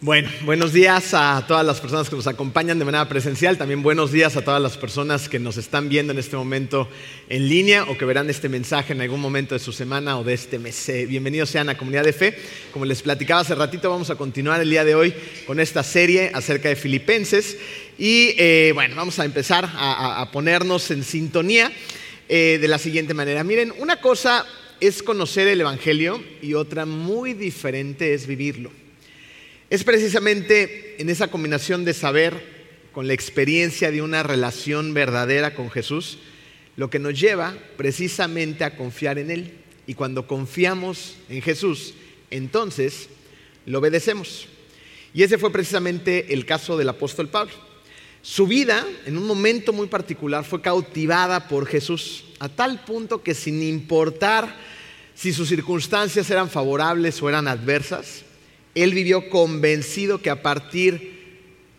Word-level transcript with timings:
Bueno, 0.00 0.30
buenos 0.42 0.72
días 0.72 1.12
a 1.12 1.44
todas 1.48 1.66
las 1.66 1.80
personas 1.80 2.08
que 2.08 2.14
nos 2.14 2.28
acompañan 2.28 2.78
de 2.78 2.84
manera 2.84 3.08
presencial, 3.08 3.58
también 3.58 3.82
buenos 3.82 4.12
días 4.12 4.36
a 4.36 4.42
todas 4.42 4.62
las 4.62 4.76
personas 4.76 5.28
que 5.28 5.40
nos 5.40 5.56
están 5.56 5.88
viendo 5.88 6.12
en 6.12 6.20
este 6.20 6.36
momento 6.36 6.88
en 7.28 7.48
línea 7.48 7.82
o 7.82 7.98
que 7.98 8.04
verán 8.04 8.30
este 8.30 8.48
mensaje 8.48 8.92
en 8.92 9.00
algún 9.00 9.20
momento 9.20 9.56
de 9.56 9.58
su 9.58 9.72
semana 9.72 10.16
o 10.16 10.22
de 10.22 10.34
este 10.34 10.60
mes. 10.60 10.88
Eh, 10.88 11.06
bienvenidos 11.06 11.50
sean 11.50 11.68
a 11.68 11.76
Comunidad 11.76 12.04
de 12.04 12.12
Fe. 12.12 12.38
Como 12.72 12.84
les 12.84 13.02
platicaba 13.02 13.40
hace 13.40 13.56
ratito, 13.56 13.90
vamos 13.90 14.08
a 14.10 14.14
continuar 14.14 14.60
el 14.60 14.70
día 14.70 14.84
de 14.84 14.94
hoy 14.94 15.12
con 15.48 15.58
esta 15.58 15.82
serie 15.82 16.30
acerca 16.32 16.68
de 16.68 16.76
Filipenses 16.76 17.58
y 17.98 18.36
eh, 18.38 18.70
bueno, 18.74 18.94
vamos 18.94 19.18
a 19.18 19.24
empezar 19.24 19.68
a, 19.68 20.30
ponernos 20.30 20.92
en 20.92 21.02
sintonía 21.02 21.72
eh, 22.28 22.58
de 22.60 22.68
la 22.68 22.78
siguiente 22.78 23.14
manera. 23.14 23.42
Miren, 23.42 23.74
una 23.80 24.00
cosa 24.00 24.46
es 24.78 25.02
conocer 25.02 25.48
el 25.48 25.60
Evangelio 25.60 26.22
y 26.40 26.54
otra 26.54 26.86
muy 26.86 27.34
diferente 27.34 28.14
es 28.14 28.28
vivirlo. 28.28 28.70
Es 29.70 29.84
precisamente 29.84 30.96
en 30.98 31.10
esa 31.10 31.28
combinación 31.28 31.84
de 31.84 31.92
saber 31.92 32.88
con 32.92 33.06
la 33.06 33.12
experiencia 33.12 33.90
de 33.90 34.00
una 34.00 34.22
relación 34.22 34.94
verdadera 34.94 35.54
con 35.54 35.70
Jesús 35.70 36.18
lo 36.76 36.88
que 36.88 36.98
nos 36.98 37.20
lleva 37.20 37.54
precisamente 37.76 38.64
a 38.64 38.76
confiar 38.76 39.18
en 39.18 39.30
Él. 39.30 39.52
Y 39.86 39.94
cuando 39.94 40.26
confiamos 40.26 41.16
en 41.28 41.42
Jesús, 41.42 41.92
entonces 42.30 43.08
lo 43.66 43.80
obedecemos. 43.80 44.46
Y 45.12 45.22
ese 45.22 45.36
fue 45.36 45.52
precisamente 45.52 46.32
el 46.32 46.46
caso 46.46 46.78
del 46.78 46.88
apóstol 46.88 47.28
Pablo. 47.28 47.52
Su 48.22 48.46
vida, 48.46 48.86
en 49.06 49.18
un 49.18 49.26
momento 49.26 49.72
muy 49.72 49.88
particular, 49.88 50.44
fue 50.44 50.62
cautivada 50.62 51.46
por 51.46 51.66
Jesús, 51.66 52.24
a 52.38 52.48
tal 52.48 52.84
punto 52.84 53.22
que 53.22 53.34
sin 53.34 53.62
importar 53.62 54.56
si 55.14 55.32
sus 55.32 55.48
circunstancias 55.48 56.30
eran 56.30 56.48
favorables 56.48 57.20
o 57.20 57.28
eran 57.28 57.48
adversas, 57.48 58.24
él 58.82 58.94
vivió 58.94 59.28
convencido 59.28 60.20
que 60.20 60.30
a 60.30 60.42
partir 60.42 61.18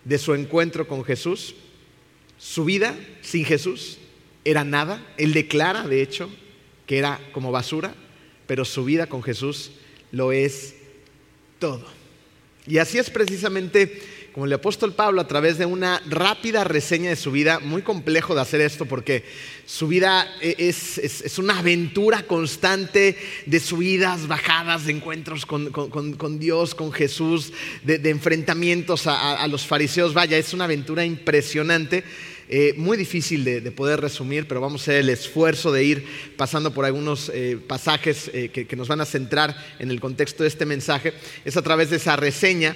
de 0.04 0.18
su 0.18 0.34
encuentro 0.34 0.88
con 0.88 1.04
Jesús, 1.04 1.56
su 2.38 2.66
vida 2.66 2.96
sin 3.22 3.46
Jesús 3.46 3.98
era 4.46 4.64
nada. 4.64 5.06
Él 5.18 5.34
declara, 5.34 5.88
de 5.88 6.02
hecho, 6.02 6.30
que 6.86 6.98
era 6.98 7.20
como 7.32 7.52
basura, 7.52 7.94
pero 8.48 8.66
su 8.66 8.84
vida 8.86 9.08
con 9.08 9.22
Jesús 9.22 9.72
lo 10.12 10.32
es 10.32 10.76
todo. 11.60 11.86
Y 12.66 12.78
así 12.78 12.98
es 12.98 13.10
precisamente 13.10 14.02
como 14.40 14.46
el 14.46 14.54
apóstol 14.54 14.94
Pablo 14.94 15.20
a 15.20 15.28
través 15.28 15.58
de 15.58 15.66
una 15.66 16.02
rápida 16.08 16.64
reseña 16.64 17.10
de 17.10 17.18
su 17.18 17.30
vida, 17.30 17.60
muy 17.60 17.82
complejo 17.82 18.34
de 18.36 18.40
hacer 18.40 18.62
esto 18.62 18.86
porque 18.86 19.26
su 19.66 19.90
vida 19.90 20.34
e, 20.40 20.56
es, 20.60 21.38
una 21.40 21.60
aventura 21.60 22.24
constante 22.24 23.18
de 23.46 23.60
subidas, 23.60 24.30
bajadas, 24.30 24.86
de 24.86 24.94
encuentros 24.94 25.46
con, 25.46 26.40
Dios, 26.40 26.74
con 26.74 26.94
Jesús, 26.94 27.52
de, 27.84 27.96
enfrentamientos 28.10 29.08
a, 29.08 29.46
los 29.50 29.68
fariseos. 29.68 30.14
Vaya, 30.14 30.38
es 30.38 30.54
una 30.54 30.64
aventura 30.64 31.04
impresionante. 31.04 32.06
Eh, 32.52 32.74
muy 32.78 32.98
difícil 32.98 33.44
de, 33.44 33.62
poder 33.72 34.02
resumir, 34.02 34.48
pero 34.48 34.60
vamos 34.60 34.82
a 34.82 34.84
hacer 34.86 34.96
el 35.02 35.10
esfuerzo 35.10 35.72
de 35.72 35.84
ir 35.84 36.06
pasando 36.36 36.74
por 36.74 36.84
algunos 36.84 37.30
eh, 37.32 37.60
pasajes 37.68 38.32
eh, 38.34 38.50
que, 38.50 38.66
que, 38.66 38.76
nos 38.76 38.88
van 38.88 39.02
a 39.02 39.06
centrar 39.06 39.56
en 39.78 39.92
el 39.92 40.00
contexto 40.00 40.42
de 40.42 40.50
este 40.50 40.66
mensaje. 40.66 41.14
Es 41.46 41.58
a 41.58 41.62
través 41.62 41.92
de 41.92 41.98
esa 41.98 42.16
reseña 42.16 42.76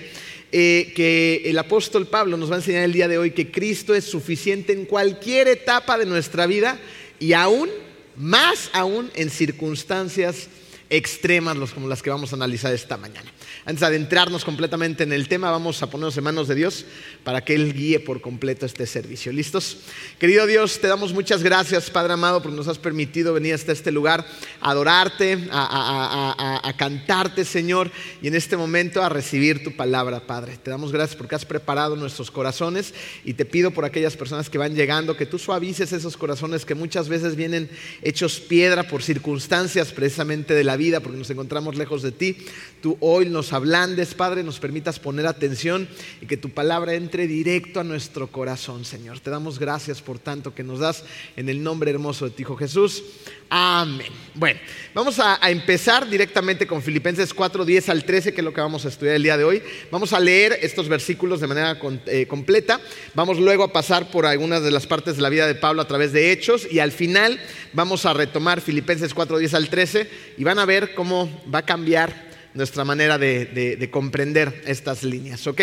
que 0.51 1.41
el 1.45 1.57
apóstol 1.57 2.05
Pablo 2.05 2.37
nos 2.37 2.51
va 2.51 2.53
a 2.53 2.57
enseñar 2.59 2.83
el 2.83 2.93
día 2.93 3.07
de 3.07 3.17
hoy 3.17 3.31
que 3.31 3.49
Cristo 3.49 3.95
es 3.95 4.05
suficiente 4.05 4.71
en 4.71 4.85
cualquier 4.85 5.47
etapa 5.47 5.97
de 5.97 6.05
nuestra 6.05 6.45
vida 6.45 6.77
y 7.19 7.33
aún, 7.33 7.67
más 8.15 8.69
aún 8.73 9.09
en 9.15 9.31
circunstancias 9.31 10.49
extremas 10.95 11.57
como 11.71 11.87
las 11.87 12.03
que 12.03 12.11
vamos 12.11 12.31
a 12.31 12.35
analizar 12.35 12.71
esta 12.71 12.97
mañana. 12.97 13.31
Antes 13.65 13.79
de 13.79 13.87
adentrarnos 13.87 14.45
completamente 14.45 15.03
en 15.03 15.11
el 15.11 15.27
tema, 15.27 15.49
vamos 15.49 15.81
a 15.81 15.89
ponernos 15.89 16.15
en 16.17 16.23
manos 16.23 16.47
de 16.47 16.55
Dios 16.55 16.85
para 17.23 17.43
que 17.43 17.55
Él 17.55 17.73
guíe 17.73 17.99
por 17.99 18.21
completo 18.21 18.65
este 18.65 18.85
servicio. 18.85 19.31
¿Listos? 19.31 19.77
Querido 20.19 20.45
Dios, 20.45 20.79
te 20.79 20.87
damos 20.87 21.11
muchas 21.13 21.41
gracias, 21.41 21.89
Padre 21.89 22.13
amado, 22.13 22.43
porque 22.43 22.55
nos 22.55 22.67
has 22.67 22.77
permitido 22.77 23.33
venir 23.33 23.55
hasta 23.55 23.71
este 23.71 23.91
lugar 23.91 24.25
a 24.61 24.71
adorarte, 24.71 25.47
a, 25.51 26.73
cantarte, 26.77 27.43
Señor, 27.45 27.89
y 28.21 28.27
en 28.27 28.35
este 28.35 28.55
momento 28.55 29.01
a 29.01 29.09
recibir 29.09 29.63
tu 29.63 29.75
palabra, 29.75 30.27
Padre. 30.27 30.57
Te 30.61 30.69
damos 30.69 30.91
gracias 30.91 31.15
porque 31.15 31.35
has 31.35 31.45
preparado 31.45 31.95
nuestros 31.95 32.29
corazones 32.29 32.93
y 33.25 33.33
te 33.33 33.45
pido 33.45 33.71
por 33.71 33.85
aquellas 33.85 34.15
personas 34.15 34.49
que 34.49 34.57
van 34.59 34.75
llegando 34.75 35.17
que 35.17 35.25
tú 35.25 35.39
suavices 35.39 35.91
esos 35.91 36.17
corazones 36.17 36.65
que 36.65 36.75
muchas 36.75 37.09
veces 37.09 37.35
vienen 37.35 37.69
hechos 38.01 38.39
piedra 38.39 38.83
por 38.83 39.01
circunstancias 39.01 39.91
precisamente 39.91 40.53
de 40.53 40.63
la 40.63 40.77
vida, 40.77 40.82
porque 40.91 41.17
nos 41.17 41.29
encontramos 41.29 41.75
lejos 41.75 42.01
de 42.01 42.11
ti. 42.11 42.37
Tú 42.81 42.97
hoy 42.99 43.27
nos 43.27 43.53
ablandes, 43.53 44.13
Padre, 44.13 44.43
nos 44.43 44.59
permitas 44.59 44.99
poner 44.99 45.25
atención 45.25 45.87
y 46.21 46.25
que 46.25 46.35
tu 46.35 46.49
palabra 46.49 46.93
entre 46.93 47.25
directo 47.25 47.79
a 47.79 47.83
nuestro 47.83 48.27
corazón, 48.27 48.83
Señor. 48.83 49.21
Te 49.21 49.29
damos 49.29 49.59
gracias 49.59 50.01
por 50.01 50.19
tanto 50.19 50.53
que 50.53 50.63
nos 50.63 50.79
das 50.79 51.05
en 51.37 51.47
el 51.47 51.63
nombre 51.63 51.91
hermoso 51.91 52.25
de 52.25 52.31
ti, 52.31 52.41
Hijo 52.41 52.57
Jesús. 52.57 53.03
Amén. 53.49 54.11
Bueno, 54.33 54.59
vamos 54.93 55.19
a, 55.19 55.39
empezar 55.43 56.09
directamente 56.09 56.65
con 56.65 56.81
Filipenses 56.81 57.33
4, 57.33 57.63
10 57.63 57.89
al 57.89 58.03
13, 58.03 58.33
que 58.33 58.41
es 58.41 58.45
lo 58.45 58.53
que 58.53 58.61
vamos 58.61 58.83
a 58.83 58.87
estudiar 58.87 59.15
el 59.15 59.23
día 59.23 59.37
de 59.37 59.43
hoy. 59.43 59.61
Vamos 59.91 60.11
a 60.11 60.19
leer 60.19 60.57
estos 60.61 60.89
versículos 60.89 61.39
de 61.39 61.47
manera 61.47 61.79
eh, 62.07 62.25
completa. 62.25 62.81
Vamos 63.13 63.39
luego 63.39 63.63
a 63.63 63.71
pasar 63.71 64.09
por 64.09 64.25
algunas 64.25 64.63
de 64.63 64.71
las 64.71 64.87
partes 64.87 65.15
de 65.15 65.21
la 65.21 65.29
vida 65.29 65.47
de 65.47 65.55
Pablo 65.55 65.83
a 65.83 65.87
través 65.87 66.11
de 66.11 66.31
Hechos 66.31 66.67
y 66.69 66.79
al 66.79 66.91
final 66.91 67.39
vamos 67.73 68.05
a 68.05 68.13
retomar 68.13 68.59
Filipenses 68.59 69.13
4, 69.13 69.37
10 69.37 69.53
al 69.53 69.69
13 69.69 70.09
y 70.37 70.43
van 70.43 70.57
a 70.57 70.62
ver 70.65 70.93
cómo 70.93 71.29
va 71.53 71.59
a 71.59 71.65
cambiar 71.65 72.31
nuestra 72.53 72.83
manera 72.83 73.17
de, 73.17 73.89
comprender 73.91 74.63
estas 74.65 75.03
líneas. 75.03 75.45
¿ok? 75.47 75.61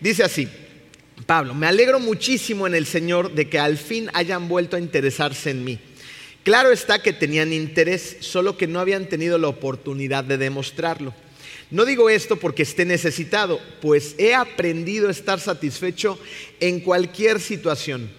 Dice 0.00 0.24
así, 0.24 0.48
Pablo, 1.26 1.54
me 1.54 1.66
alegro 1.66 2.00
muchísimo 2.00 2.66
en 2.66 2.74
el 2.74 2.86
Señor 2.86 3.34
de 3.34 3.48
que 3.48 3.58
al 3.58 3.78
fin 3.78 4.10
hayan 4.14 4.48
vuelto 4.48 4.76
a 4.76 4.80
interesarse 4.80 5.50
en 5.50 5.64
mí. 5.64 5.78
Claro 6.42 6.72
está 6.72 6.98
que 6.98 7.14
tenían 7.14 7.52
interés, 7.52 8.18
solo 8.20 8.58
que 8.58 8.66
no 8.66 8.80
habían 8.80 9.08
tenido 9.08 9.38
la 9.38 9.48
oportunidad 9.48 10.24
de 10.24 10.36
demostrarlo. 10.36 11.14
No 11.70 11.86
digo 11.86 12.10
esto 12.10 12.36
porque 12.36 12.64
esté 12.64 12.84
necesitado, 12.84 13.58
pues 13.80 14.14
he 14.18 14.34
aprendido 14.34 15.08
a 15.08 15.10
estar 15.10 15.40
satisfecho 15.40 16.18
en 16.60 16.80
cualquier 16.80 17.40
situación, 17.40 18.10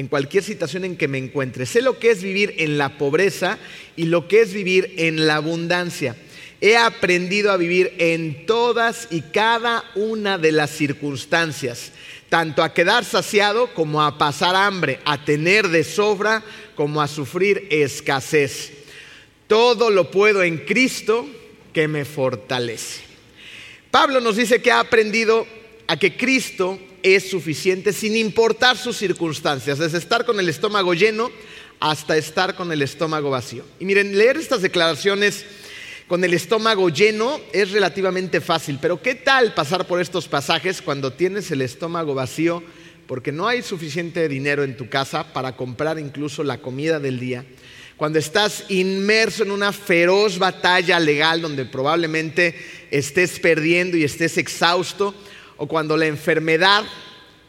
en 0.00 0.08
cualquier 0.08 0.42
situación 0.42 0.86
en 0.86 0.96
que 0.96 1.08
me 1.08 1.18
encuentre. 1.18 1.66
Sé 1.66 1.82
lo 1.82 1.98
que 1.98 2.10
es 2.10 2.22
vivir 2.22 2.54
en 2.56 2.78
la 2.78 2.96
pobreza 2.96 3.58
y 3.96 4.04
lo 4.04 4.28
que 4.28 4.40
es 4.40 4.54
vivir 4.54 4.94
en 4.96 5.26
la 5.26 5.36
abundancia. 5.36 6.16
He 6.62 6.74
aprendido 6.78 7.52
a 7.52 7.58
vivir 7.58 7.92
en 7.98 8.46
todas 8.46 9.08
y 9.10 9.20
cada 9.20 9.84
una 9.94 10.38
de 10.38 10.52
las 10.52 10.70
circunstancias, 10.70 11.92
tanto 12.30 12.62
a 12.62 12.72
quedar 12.72 13.04
saciado 13.04 13.74
como 13.74 14.02
a 14.02 14.16
pasar 14.16 14.56
hambre, 14.56 15.00
a 15.04 15.22
tener 15.22 15.68
de 15.68 15.84
sobra 15.84 16.42
como 16.76 17.02
a 17.02 17.08
sufrir 17.08 17.68
escasez. 17.70 18.72
Todo 19.48 19.90
lo 19.90 20.10
puedo 20.10 20.42
en 20.42 20.64
Cristo 20.64 21.28
que 21.74 21.88
me 21.88 22.06
fortalece. 22.06 23.02
Pablo 23.90 24.18
nos 24.20 24.36
dice 24.36 24.62
que 24.62 24.72
ha 24.72 24.80
aprendido 24.80 25.46
a 25.88 25.98
que 25.98 26.16
Cristo 26.16 26.78
es 27.02 27.30
suficiente 27.30 27.92
sin 27.92 28.16
importar 28.16 28.76
sus 28.76 28.96
circunstancias, 28.96 29.78
desde 29.78 29.98
estar 29.98 30.24
con 30.24 30.40
el 30.40 30.48
estómago 30.48 30.94
lleno 30.94 31.30
hasta 31.80 32.16
estar 32.16 32.54
con 32.54 32.72
el 32.72 32.82
estómago 32.82 33.30
vacío. 33.30 33.64
Y 33.78 33.84
miren, 33.84 34.16
leer 34.16 34.36
estas 34.36 34.62
declaraciones 34.62 35.44
con 36.06 36.24
el 36.24 36.34
estómago 36.34 36.88
lleno 36.88 37.40
es 37.52 37.70
relativamente 37.70 38.40
fácil, 38.40 38.78
pero 38.82 39.00
¿qué 39.00 39.14
tal 39.14 39.54
pasar 39.54 39.86
por 39.86 40.00
estos 40.00 40.28
pasajes 40.28 40.82
cuando 40.82 41.12
tienes 41.12 41.50
el 41.50 41.62
estómago 41.62 42.14
vacío 42.14 42.62
porque 43.06 43.32
no 43.32 43.48
hay 43.48 43.62
suficiente 43.62 44.28
dinero 44.28 44.62
en 44.62 44.76
tu 44.76 44.88
casa 44.88 45.32
para 45.32 45.56
comprar 45.56 45.98
incluso 45.98 46.42
la 46.42 46.58
comida 46.58 46.98
del 46.98 47.20
día? 47.20 47.44
Cuando 47.96 48.18
estás 48.18 48.64
inmerso 48.70 49.42
en 49.42 49.50
una 49.50 49.72
feroz 49.72 50.38
batalla 50.38 50.98
legal 50.98 51.42
donde 51.42 51.64
probablemente 51.64 52.56
estés 52.90 53.38
perdiendo 53.38 53.96
y 53.96 54.04
estés 54.04 54.36
exhausto, 54.36 55.14
o 55.60 55.68
cuando 55.68 55.94
la 55.98 56.06
enfermedad 56.06 56.84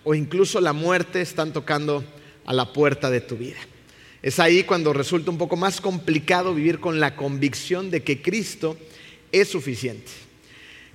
o 0.03 0.13
incluso 0.13 0.59
la 0.59 0.73
muerte 0.73 1.21
están 1.21 1.53
tocando 1.53 2.03
a 2.45 2.51
la 2.51 2.73
puerta 2.73 3.09
de 3.09 3.21
tu 3.21 3.37
vida. 3.37 3.59
Es 4.21 4.37
ahí 4.37 4.63
cuando 4.63 4.91
resulta 4.91 5.31
un 5.31 5.37
poco 5.37 5.55
más 5.55 5.79
complicado 5.79 6.53
vivir 6.53 6.81
con 6.81 6.99
la 6.99 7.15
convicción 7.15 7.89
de 7.89 8.03
que 8.03 8.21
Cristo 8.21 8.75
es 9.31 9.47
suficiente. 9.47 10.11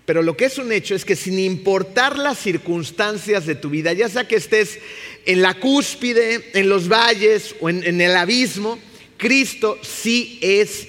Pero 0.05 0.21
lo 0.21 0.37
que 0.37 0.45
es 0.45 0.59
un 0.59 0.71
hecho 0.71 0.95
es 0.95 1.07
que 1.07 1.17
sin 1.17 1.39
importar 1.39 2.19
las 2.19 2.39
circunstancias 2.39 3.47
de 3.47 3.55
tu 3.55 3.71
vida, 3.71 3.95
ya 3.95 4.11
sea 4.11 4.29
que 4.29 4.37
estés 4.37 4.79
en 5.25 5.41
la 5.41 5.55
cúspide, 5.55 6.51
en 6.53 6.69
los 6.69 6.87
valles 6.87 7.57
o 7.61 7.71
en, 7.71 7.99
el 7.99 8.15
abismo, 8.15 8.79
Cristo 9.17 9.79
sí 9.81 10.39
es 10.43 10.87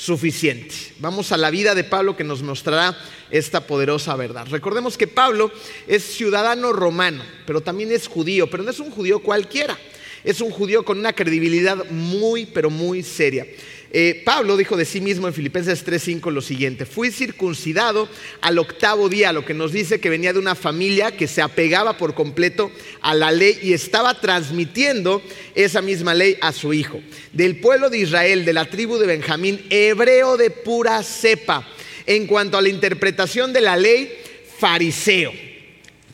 suficiente. 0.00 0.74
Vamos 0.98 1.30
a 1.30 1.36
la 1.36 1.50
vida 1.50 1.74
de 1.74 1.84
Pablo 1.84 2.16
que 2.16 2.24
nos 2.24 2.42
mostrará 2.42 2.96
esta 3.30 3.66
poderosa 3.66 4.16
verdad. 4.16 4.46
Recordemos 4.48 4.96
que 4.96 5.06
Pablo 5.06 5.52
es 5.86 6.02
ciudadano 6.02 6.72
romano, 6.72 7.22
pero 7.46 7.60
también 7.60 7.92
es 7.92 8.08
judío, 8.08 8.48
pero 8.48 8.62
no 8.62 8.70
es 8.70 8.80
un 8.80 8.90
judío 8.90 9.18
cualquiera 9.20 9.76
es 10.24 10.40
un 10.40 10.50
judío 10.50 10.84
con 10.84 10.98
una 10.98 11.12
credibilidad 11.12 11.86
muy, 11.90 12.46
pero 12.46 12.70
muy 12.70 13.02
seria. 13.02 13.46
Eh, 13.92 14.22
Pablo 14.24 14.56
dijo 14.56 14.76
de 14.76 14.84
sí 14.84 15.00
mismo 15.00 15.26
en 15.26 15.34
Filipenses 15.34 15.84
3:5 15.84 16.30
lo 16.30 16.40
siguiente, 16.40 16.86
fui 16.86 17.10
circuncidado 17.10 18.08
al 18.40 18.58
octavo 18.58 19.08
día, 19.08 19.32
lo 19.32 19.44
que 19.44 19.54
nos 19.54 19.72
dice 19.72 19.98
que 19.98 20.10
venía 20.10 20.32
de 20.32 20.38
una 20.38 20.54
familia 20.54 21.16
que 21.16 21.26
se 21.26 21.42
apegaba 21.42 21.96
por 21.96 22.14
completo 22.14 22.70
a 23.00 23.14
la 23.14 23.32
ley 23.32 23.58
y 23.62 23.72
estaba 23.72 24.20
transmitiendo 24.20 25.22
esa 25.56 25.82
misma 25.82 26.14
ley 26.14 26.38
a 26.40 26.52
su 26.52 26.72
hijo. 26.72 27.00
Del 27.32 27.58
pueblo 27.60 27.90
de 27.90 27.98
Israel, 27.98 28.44
de 28.44 28.52
la 28.52 28.66
tribu 28.66 28.96
de 28.96 29.06
Benjamín, 29.06 29.66
hebreo 29.70 30.36
de 30.36 30.50
pura 30.50 31.02
cepa. 31.02 31.66
En 32.06 32.26
cuanto 32.26 32.58
a 32.58 32.62
la 32.62 32.68
interpretación 32.68 33.52
de 33.52 33.60
la 33.60 33.76
ley, 33.76 34.10
fariseo. 34.58 35.32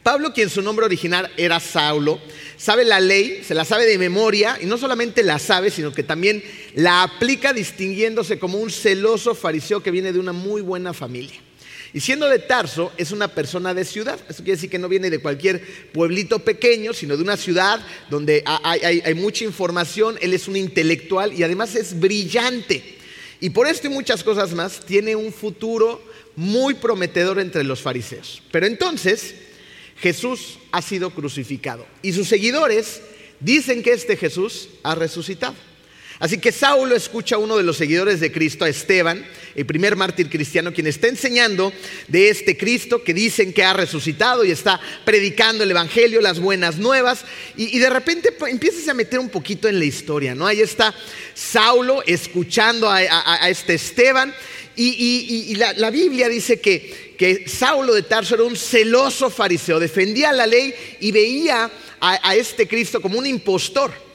Pablo, 0.03 0.33
quien 0.33 0.51
su 0.51 0.63
nombre 0.63 0.87
original 0.87 1.31
era 1.37 1.59
Saulo, 1.59 2.21
sabe 2.57 2.85
la 2.85 3.01
ley, 3.01 3.43
se 3.45 3.55
la 3.55 3.65
sabe 3.65 3.87
de 3.87 3.99
memoria 3.99 4.59
y 4.61 4.67
no 4.67 4.79
solamente 4.79 5.23
la 5.23 5.39
sabe, 5.39 5.71
sino 5.71 5.93
que 5.93 6.03
también 6.03 6.43
la 6.75 7.03
aplica 7.03 7.53
distinguiéndose 7.53 8.39
como 8.39 8.59
un 8.59 8.71
celoso 8.71 9.35
fariseo 9.35 9.83
que 9.83 9.91
viene 9.91 10.13
de 10.13 10.19
una 10.19 10.33
muy 10.33 10.63
buena 10.63 10.93
familia. 10.93 11.41
Y 11.93 12.01
siendo 12.01 12.29
de 12.29 12.39
Tarso, 12.39 12.93
es 12.99 13.11
una 13.11 13.29
persona 13.29 13.73
de 13.73 13.85
ciudad. 13.85 14.19
Eso 14.29 14.43
quiere 14.43 14.57
decir 14.57 14.69
que 14.69 14.79
no 14.79 14.87
viene 14.87 15.09
de 15.09 15.19
cualquier 15.19 15.63
pueblito 15.93 16.41
pequeño, 16.41 16.93
sino 16.93 17.17
de 17.17 17.23
una 17.23 17.39
ciudad 17.39 17.81
donde 18.11 18.43
hay, 18.45 19.15
mucha 19.15 19.45
información. 19.45 20.19
Él 20.21 20.35
es 20.35 20.47
un 20.47 20.57
intelectual 20.57 21.33
y 21.33 21.43
además 21.43 21.75
es 21.75 21.99
brillante. 21.99 22.99
Y 23.41 23.49
por 23.49 23.67
esto 23.67 23.87
y 23.87 23.91
muchas 23.91 24.23
cosas 24.23 24.53
más, 24.53 24.81
tiene 24.85 25.17
un 25.17 25.33
futuro 25.33 26.03
muy 26.35 26.75
prometedor 26.75 27.39
entre 27.39 27.65
los 27.65 27.81
fariseos. 27.81 28.43
Pero 28.51 28.67
entonces, 28.67 29.35
Jesús 29.99 30.59
ha 30.73 30.83
sido 30.83 31.11
crucificado 31.11 31.87
y 32.03 32.13
sus 32.13 32.29
seguidores 32.29 33.01
dicen 33.41 33.83
que 33.83 33.93
este 33.93 34.17
Jesús 34.17 34.69
ha 34.83 34.95
resucitado. 34.95 35.55
Así 36.19 36.39
que 36.39 36.51
Saulo 36.51 36.97
escucha 36.97 37.37
a 37.37 37.39
uno 37.39 37.59
de 37.59 37.63
los 37.63 37.77
seguidores 37.77 38.21
de 38.21 38.33
Cristo, 38.33 38.65
a 38.65 38.71
Esteban, 38.71 39.27
el 39.55 39.67
primer 39.67 39.97
mártir 39.97 40.31
cristiano, 40.31 40.73
quien 40.73 40.87
está 40.87 41.09
enseñando 41.09 41.73
de 42.09 42.31
este 42.31 42.57
Cristo 42.57 43.05
que 43.05 43.13
dicen 43.13 43.53
que 43.53 43.65
ha 43.65 43.75
resucitado 43.75 44.43
y 44.43 44.51
está 44.51 44.81
predicando 45.05 45.65
el 45.65 45.71
Evangelio, 45.71 46.23
las 46.23 46.41
buenas 46.41 46.79
nuevas, 46.79 47.25
y, 47.57 47.79
de 47.79 47.91
repente 47.91 48.35
empiezas 48.49 48.89
a 48.89 48.95
meter 48.95 49.19
un 49.19 49.29
poquito 49.29 49.69
en 49.69 49.79
la 49.79 49.85
historia, 49.85 50.35
¿no? 50.35 50.47
Ahí 50.47 50.61
está 50.61 50.95
Saulo 51.35 52.03
escuchando 52.07 52.91
a, 52.91 53.51
este 53.51 53.75
Esteban, 53.75 54.35
y, 54.77 55.55
la, 55.57 55.91
Biblia 55.91 56.29
dice 56.29 56.61
que, 56.61 57.45
Saulo 57.47 57.95
de 57.95 58.03
Tarso 58.03 58.35
era 58.35 58.45
un 58.45 58.57
celoso 58.57 59.31
fariseo, 59.31 59.81
defendía 59.81 60.33
la 60.33 60.47
ley 60.47 60.75
y 61.01 61.13
veía 61.13 61.71
a 62.01 62.37
este 62.37 62.69
Cristo 62.69 63.01
como 63.01 63.19
un 63.19 63.27
impostor. 63.27 64.07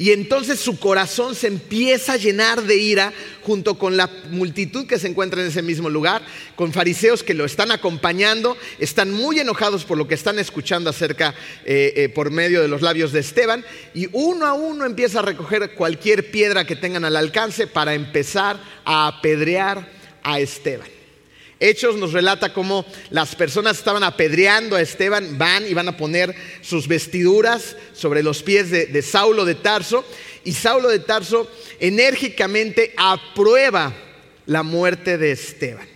Y 0.00 0.12
entonces 0.12 0.58
su 0.58 0.78
corazón 0.78 1.34
se 1.34 1.46
empieza 1.46 2.14
a 2.14 2.16
llenar 2.16 2.62
de 2.62 2.74
ira 2.74 3.12
junto 3.42 3.78
con 3.78 3.98
la 3.98 4.08
multitud 4.30 4.86
que 4.86 4.98
se 4.98 5.08
encuentra 5.08 5.42
en 5.42 5.48
ese 5.48 5.60
mismo 5.60 5.90
lugar, 5.90 6.22
con 6.56 6.72
fariseos 6.72 7.22
que 7.22 7.34
lo 7.34 7.44
están 7.44 7.70
acompañando, 7.70 8.56
están 8.78 9.12
muy 9.12 9.40
enojados 9.40 9.84
por 9.84 9.98
lo 9.98 10.08
que 10.08 10.14
están 10.14 10.38
escuchando 10.38 10.88
acerca 10.88 11.34
eh, 11.66 11.92
eh, 11.96 12.08
por 12.08 12.30
medio 12.30 12.62
de 12.62 12.68
los 12.68 12.80
labios 12.80 13.12
de 13.12 13.20
Esteban, 13.20 13.62
y 13.92 14.08
uno 14.12 14.46
a 14.46 14.54
uno 14.54 14.86
empieza 14.86 15.18
a 15.18 15.22
recoger 15.22 15.74
cualquier 15.74 16.30
piedra 16.30 16.64
que 16.64 16.76
tengan 16.76 17.04
al 17.04 17.16
alcance 17.16 17.66
para 17.66 17.92
empezar 17.92 18.58
a 18.86 19.06
apedrear 19.06 19.99
a 20.22 20.40
Esteban. 20.40 20.88
Hechos 21.60 21.96
nos 21.96 22.14
relata 22.14 22.54
cómo 22.54 22.86
las 23.10 23.36
personas 23.36 23.76
estaban 23.76 24.02
apedreando 24.02 24.76
a 24.76 24.80
Esteban, 24.80 25.36
van 25.36 25.68
y 25.68 25.74
van 25.74 25.88
a 25.88 25.96
poner 25.96 26.34
sus 26.62 26.88
vestiduras 26.88 27.76
sobre 27.92 28.22
los 28.22 28.42
pies 28.42 28.70
de, 28.70 29.02
Saulo 29.02 29.44
de 29.44 29.56
Tarso, 29.56 30.02
y 30.42 30.52
Saulo 30.52 30.88
de 30.88 31.00
Tarso 31.00 31.50
enérgicamente 31.78 32.94
aprueba 32.96 33.92
la 34.46 34.62
muerte 34.62 35.18
de 35.18 35.32
Esteban. 35.32 35.86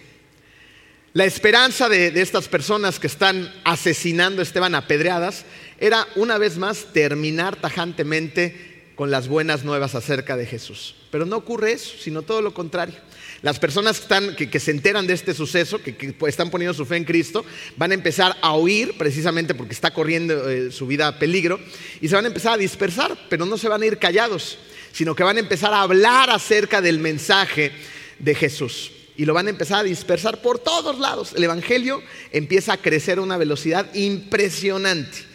La 1.15 1.25
esperanza 1.25 1.88
de, 1.88 2.11
de, 2.11 2.21
estas 2.21 2.47
personas 2.47 2.99
que 2.99 3.06
están 3.06 3.50
asesinando 3.65 4.43
a 4.43 4.43
Esteban 4.43 4.75
apedreadas 4.75 5.47
era 5.81 6.06
una 6.15 6.37
vez 6.37 6.59
más 6.59 6.93
terminar 6.93 7.56
tajantemente 7.56 8.93
con 8.97 9.11
las 9.11 9.29
buenas 9.29 9.65
nuevas 9.65 9.94
acerca 9.94 10.37
de 10.37 10.44
Jesús. 10.44 10.94
Pero 11.11 11.25
no 11.25 11.37
ocurre 11.37 11.73
eso, 11.73 11.97
sino 11.99 12.21
todo 12.23 12.43
lo 12.43 12.53
contrario. 12.53 12.97
Las 13.44 13.58
personas 13.58 14.00
que, 14.38 14.58
se 14.58 14.70
enteran 14.70 15.06
de 15.06 15.12
este 15.12 15.35
suceso, 15.35 15.79
que, 15.82 16.14
están 16.26 16.49
poniendo 16.49 16.73
su 16.73 16.87
fe 16.87 16.96
en 16.96 17.05
Cristo, 17.05 17.44
van 17.76 17.91
a 17.91 17.94
empezar 17.94 18.35
a 18.41 18.56
huir 18.56 18.96
precisamente 18.96 19.55
porque 19.55 19.75
está 19.75 19.93
corriendo 19.93 20.49
eh, 20.49 20.73
su 20.73 20.87
vida 20.87 21.08
a 21.08 21.19
peligro 21.19 21.61
y 22.00 22.08
se 22.08 22.14
van 22.14 22.25
a 22.25 22.29
empezar 22.29 22.55
a 22.55 22.56
dispersar, 22.56 23.14
pero 23.29 23.44
no 23.44 23.58
se 23.58 23.69
van 23.69 23.82
a 23.82 23.87
ir 23.87 23.99
callados, 23.99 24.56
sino 24.93 25.14
que 25.14 25.25
van 25.25 25.37
a 25.37 25.41
empezar 25.41 25.75
a 25.75 25.82
hablar 25.82 26.31
acerca 26.31 26.81
del 26.81 26.99
mensaje 27.00 27.70
de 28.19 28.35
Jesús 28.35 28.93
y 29.14 29.26
lo 29.26 29.35
van 29.35 29.49
a 29.49 29.50
empezar 29.50 29.81
a 29.81 29.85
dispersar 29.85 30.40
por 30.40 30.58
todos 30.58 30.99
lados. 30.99 31.35
El 31.37 31.44
Evangelio 31.44 32.02
empieza 32.32 32.73
a 32.73 32.79
crecer 32.79 33.19
a 33.19 33.20
una 33.20 33.37
velocidad 33.37 33.94
impresionante. 33.94 35.33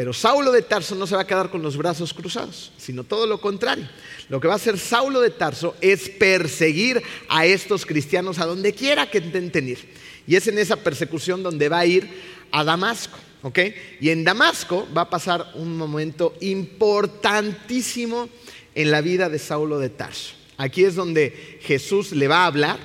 Pero 0.00 0.14
Saulo 0.14 0.50
de 0.50 0.62
Tarso 0.62 0.94
no 0.94 1.06
se 1.06 1.14
va 1.14 1.20
a 1.20 1.26
quedar 1.26 1.50
con 1.50 1.60
los 1.60 1.76
brazos 1.76 2.14
cruzados, 2.14 2.72
sino 2.78 3.04
todo 3.04 3.26
lo 3.26 3.38
contrario. 3.38 3.86
Lo 4.30 4.40
que 4.40 4.48
va 4.48 4.54
a 4.54 4.56
hacer 4.56 4.78
Saulo 4.78 5.20
de 5.20 5.28
Tarso 5.28 5.76
es 5.82 6.08
perseguir 6.08 7.02
a 7.28 7.44
estos 7.44 7.84
cristianos 7.84 8.38
a 8.38 8.46
donde 8.46 8.72
quiera 8.72 9.10
que 9.10 9.18
intenten 9.18 9.68
ir. 9.68 9.78
Y 10.26 10.36
es 10.36 10.46
en 10.46 10.58
esa 10.58 10.76
persecución 10.76 11.42
donde 11.42 11.68
va 11.68 11.80
a 11.80 11.84
ir 11.84 12.08
a 12.50 12.64
Damasco. 12.64 13.18
¿ok? 13.42 13.58
Y 14.00 14.08
en 14.08 14.24
Damasco 14.24 14.88
va 14.96 15.02
a 15.02 15.10
pasar 15.10 15.52
un 15.56 15.76
momento 15.76 16.32
importantísimo 16.40 18.30
en 18.74 18.90
la 18.90 19.02
vida 19.02 19.28
de 19.28 19.38
Saulo 19.38 19.78
de 19.78 19.90
Tarso. 19.90 20.32
Aquí 20.56 20.82
es 20.82 20.94
donde 20.94 21.58
Jesús 21.60 22.12
le 22.12 22.26
va 22.26 22.44
a 22.44 22.46
hablar, 22.46 22.78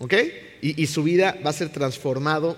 ¿ok? 0.00 0.14
Y, 0.62 0.84
su 0.88 1.04
vida 1.04 1.38
va 1.46 1.50
a 1.50 1.52
ser 1.52 1.70
transformado 1.70 2.56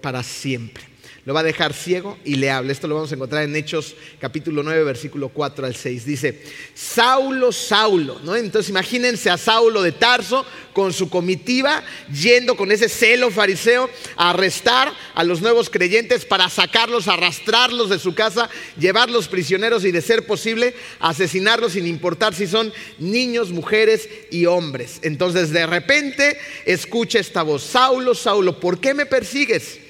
para 0.00 0.22
siempre 0.22 0.88
lo 1.24 1.34
va 1.34 1.40
a 1.40 1.44
dejar 1.44 1.74
ciego 1.74 2.18
y 2.24 2.36
le 2.36 2.50
habla. 2.50 2.72
Esto 2.72 2.88
lo 2.88 2.94
vamos 2.94 3.12
a 3.12 3.14
encontrar 3.14 3.44
en 3.44 3.54
Hechos 3.54 3.94
capítulo 4.18 4.62
9, 4.62 4.82
versículo 4.84 5.28
4 5.28 5.66
al 5.66 5.74
6. 5.74 6.04
Dice, 6.04 6.42
Saulo, 6.74 7.52
Saulo, 7.52 8.20
¿no? 8.24 8.34
Entonces 8.34 8.70
imagínense 8.70 9.28
a 9.30 9.36
Saulo 9.36 9.82
de 9.82 9.92
Tarso 9.92 10.46
con 10.72 10.92
su 10.92 11.10
comitiva 11.10 11.82
yendo 12.12 12.56
con 12.56 12.70
ese 12.70 12.88
celo 12.88 13.30
fariseo 13.30 13.90
a 14.16 14.30
arrestar 14.30 14.92
a 15.14 15.24
los 15.24 15.42
nuevos 15.42 15.70
creyentes 15.70 16.24
para 16.24 16.48
sacarlos, 16.48 17.08
arrastrarlos 17.08 17.90
de 17.90 17.98
su 17.98 18.14
casa, 18.14 18.48
llevarlos 18.78 19.28
prisioneros 19.28 19.84
y 19.84 19.90
de 19.90 20.00
ser 20.00 20.26
posible 20.26 20.74
asesinarlos 21.00 21.72
sin 21.72 21.86
importar 21.86 22.34
si 22.34 22.46
son 22.46 22.72
niños, 22.98 23.50
mujeres 23.50 24.08
y 24.30 24.46
hombres. 24.46 25.00
Entonces 25.02 25.50
de 25.50 25.66
repente 25.66 26.38
escucha 26.64 27.18
esta 27.18 27.42
voz, 27.42 27.64
Saulo, 27.64 28.14
Saulo, 28.14 28.60
¿por 28.60 28.80
qué 28.80 28.94
me 28.94 29.04
persigues? 29.06 29.87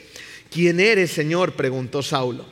¿Quién 0.50 0.80
eres, 0.80 1.10
Señor? 1.10 1.54
preguntó 1.54 2.02
Saulo. 2.02 2.46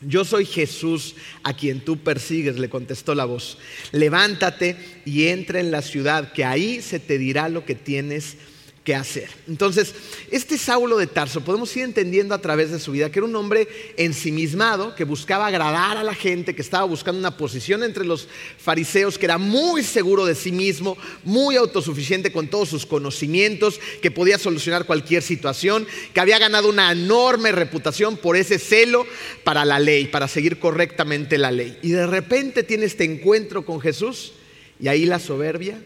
Yo 0.00 0.24
soy 0.24 0.44
Jesús 0.44 1.14
a 1.42 1.54
quien 1.54 1.80
tú 1.80 1.96
persigues, 1.98 2.58
le 2.58 2.68
contestó 2.68 3.14
la 3.14 3.24
voz. 3.24 3.58
Levántate 3.92 4.76
y 5.04 5.28
entra 5.28 5.60
en 5.60 5.70
la 5.70 5.82
ciudad, 5.82 6.32
que 6.32 6.44
ahí 6.44 6.82
se 6.82 7.00
te 7.00 7.18
dirá 7.18 7.48
lo 7.48 7.64
que 7.64 7.74
tienes 7.74 8.36
qué 8.84 8.94
hacer. 8.94 9.30
Entonces, 9.48 9.94
este 10.30 10.58
Saulo 10.58 10.98
de 10.98 11.06
Tarso, 11.06 11.40
podemos 11.40 11.74
ir 11.74 11.84
entendiendo 11.84 12.34
a 12.34 12.40
través 12.42 12.70
de 12.70 12.78
su 12.78 12.92
vida 12.92 13.10
que 13.10 13.18
era 13.18 13.26
un 13.26 13.34
hombre 13.34 13.66
ensimismado, 13.96 14.94
que 14.94 15.04
buscaba 15.04 15.46
agradar 15.46 15.96
a 15.96 16.04
la 16.04 16.14
gente, 16.14 16.54
que 16.54 16.60
estaba 16.60 16.84
buscando 16.84 17.18
una 17.18 17.38
posición 17.38 17.82
entre 17.82 18.04
los 18.04 18.28
fariseos, 18.58 19.16
que 19.16 19.24
era 19.24 19.38
muy 19.38 19.82
seguro 19.82 20.26
de 20.26 20.34
sí 20.34 20.52
mismo, 20.52 20.98
muy 21.24 21.56
autosuficiente 21.56 22.30
con 22.30 22.48
todos 22.48 22.68
sus 22.68 22.84
conocimientos, 22.84 23.80
que 24.02 24.10
podía 24.10 24.38
solucionar 24.38 24.84
cualquier 24.84 25.22
situación, 25.22 25.86
que 26.12 26.20
había 26.20 26.38
ganado 26.38 26.68
una 26.68 26.92
enorme 26.92 27.52
reputación 27.52 28.18
por 28.18 28.36
ese 28.36 28.58
celo 28.58 29.06
para 29.44 29.64
la 29.64 29.78
ley, 29.78 30.08
para 30.08 30.28
seguir 30.28 30.58
correctamente 30.58 31.38
la 31.38 31.50
ley. 31.50 31.78
Y 31.82 31.92
de 31.92 32.06
repente 32.06 32.62
tiene 32.62 32.84
este 32.84 33.04
encuentro 33.04 33.64
con 33.64 33.80
Jesús 33.80 34.34
y 34.78 34.88
ahí 34.88 35.06
la 35.06 35.20
soberbia 35.20 35.80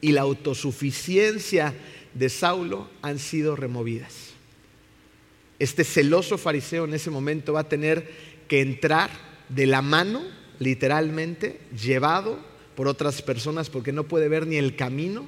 y 0.00 0.12
la 0.12 0.22
autosuficiencia 0.22 1.74
de 2.14 2.28
Saulo 2.28 2.88
han 3.02 3.18
sido 3.18 3.56
removidas. 3.56 4.30
Este 5.58 5.84
celoso 5.84 6.38
fariseo 6.38 6.84
en 6.84 6.94
ese 6.94 7.10
momento 7.10 7.52
va 7.52 7.60
a 7.60 7.68
tener 7.68 8.08
que 8.46 8.60
entrar 8.60 9.10
de 9.48 9.66
la 9.66 9.82
mano, 9.82 10.22
literalmente, 10.58 11.60
llevado 11.80 12.38
por 12.76 12.86
otras 12.86 13.22
personas 13.22 13.70
porque 13.70 13.92
no 13.92 14.04
puede 14.04 14.28
ver 14.28 14.46
ni 14.46 14.56
el 14.56 14.76
camino 14.76 15.26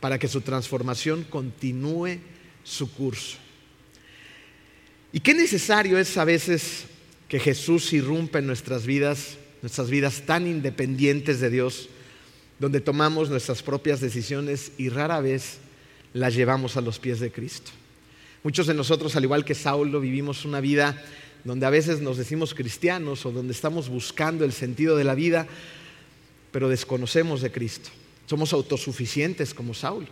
para 0.00 0.18
que 0.18 0.28
su 0.28 0.40
transformación 0.40 1.24
continúe 1.24 2.18
su 2.64 2.92
curso. 2.92 3.38
¿Y 5.12 5.20
qué 5.20 5.34
necesario 5.34 5.98
es 5.98 6.16
a 6.16 6.24
veces 6.24 6.84
que 7.28 7.38
Jesús 7.38 7.92
irrumpa 7.92 8.40
en 8.40 8.46
nuestras 8.46 8.86
vidas, 8.86 9.38
nuestras 9.62 9.90
vidas 9.90 10.22
tan 10.26 10.46
independientes 10.46 11.40
de 11.40 11.50
Dios, 11.50 11.88
donde 12.58 12.80
tomamos 12.80 13.30
nuestras 13.30 13.62
propias 13.62 14.00
decisiones 14.00 14.72
y 14.78 14.88
rara 14.88 15.20
vez 15.20 15.58
las 16.12 16.34
llevamos 16.34 16.76
a 16.76 16.80
los 16.80 16.98
pies 16.98 17.20
de 17.20 17.30
Cristo. 17.30 17.70
Muchos 18.42 18.66
de 18.66 18.74
nosotros, 18.74 19.16
al 19.16 19.24
igual 19.24 19.44
que 19.44 19.54
Saulo, 19.54 20.00
vivimos 20.00 20.44
una 20.44 20.60
vida 20.60 21.02
donde 21.44 21.66
a 21.66 21.70
veces 21.70 22.00
nos 22.00 22.16
decimos 22.16 22.54
cristianos 22.54 23.24
o 23.26 23.32
donde 23.32 23.52
estamos 23.52 23.88
buscando 23.88 24.44
el 24.44 24.52
sentido 24.52 24.96
de 24.96 25.04
la 25.04 25.14
vida, 25.14 25.46
pero 26.52 26.68
desconocemos 26.68 27.40
de 27.40 27.52
Cristo. 27.52 27.90
Somos 28.26 28.52
autosuficientes 28.52 29.54
como 29.54 29.74
Saulo. 29.74 30.08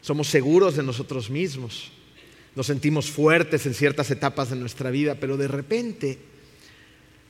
Somos 0.00 0.28
seguros 0.28 0.76
de 0.76 0.82
nosotros 0.82 1.30
mismos. 1.30 1.90
Nos 2.54 2.66
sentimos 2.66 3.10
fuertes 3.10 3.66
en 3.66 3.74
ciertas 3.74 4.10
etapas 4.10 4.50
de 4.50 4.56
nuestra 4.56 4.90
vida, 4.90 5.16
pero 5.16 5.36
de 5.36 5.48
repente 5.48 6.18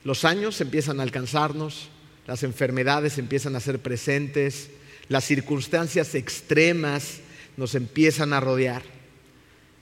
los 0.03 0.23
años 0.23 0.61
empiezan 0.61 0.99
a 0.99 1.03
alcanzarnos, 1.03 1.89
las 2.27 2.43
enfermedades 2.43 3.17
empiezan 3.17 3.55
a 3.55 3.59
ser 3.59 3.79
presentes, 3.79 4.69
las 5.07 5.25
circunstancias 5.25 6.15
extremas 6.15 7.21
nos 7.59 7.75
empiezan 7.75 8.31
a 8.31 8.39
rodear. 8.39 8.81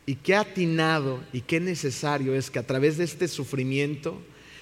Y 0.08 0.16
qué 0.16 0.36
atinado 0.36 1.24
y 1.32 1.42
qué 1.42 1.60
necesario 1.60 2.34
es 2.34 2.50
que 2.50 2.58
a 2.58 2.66
través 2.66 2.98
de 2.98 3.04
este 3.04 3.28
sufrimiento, 3.28 4.20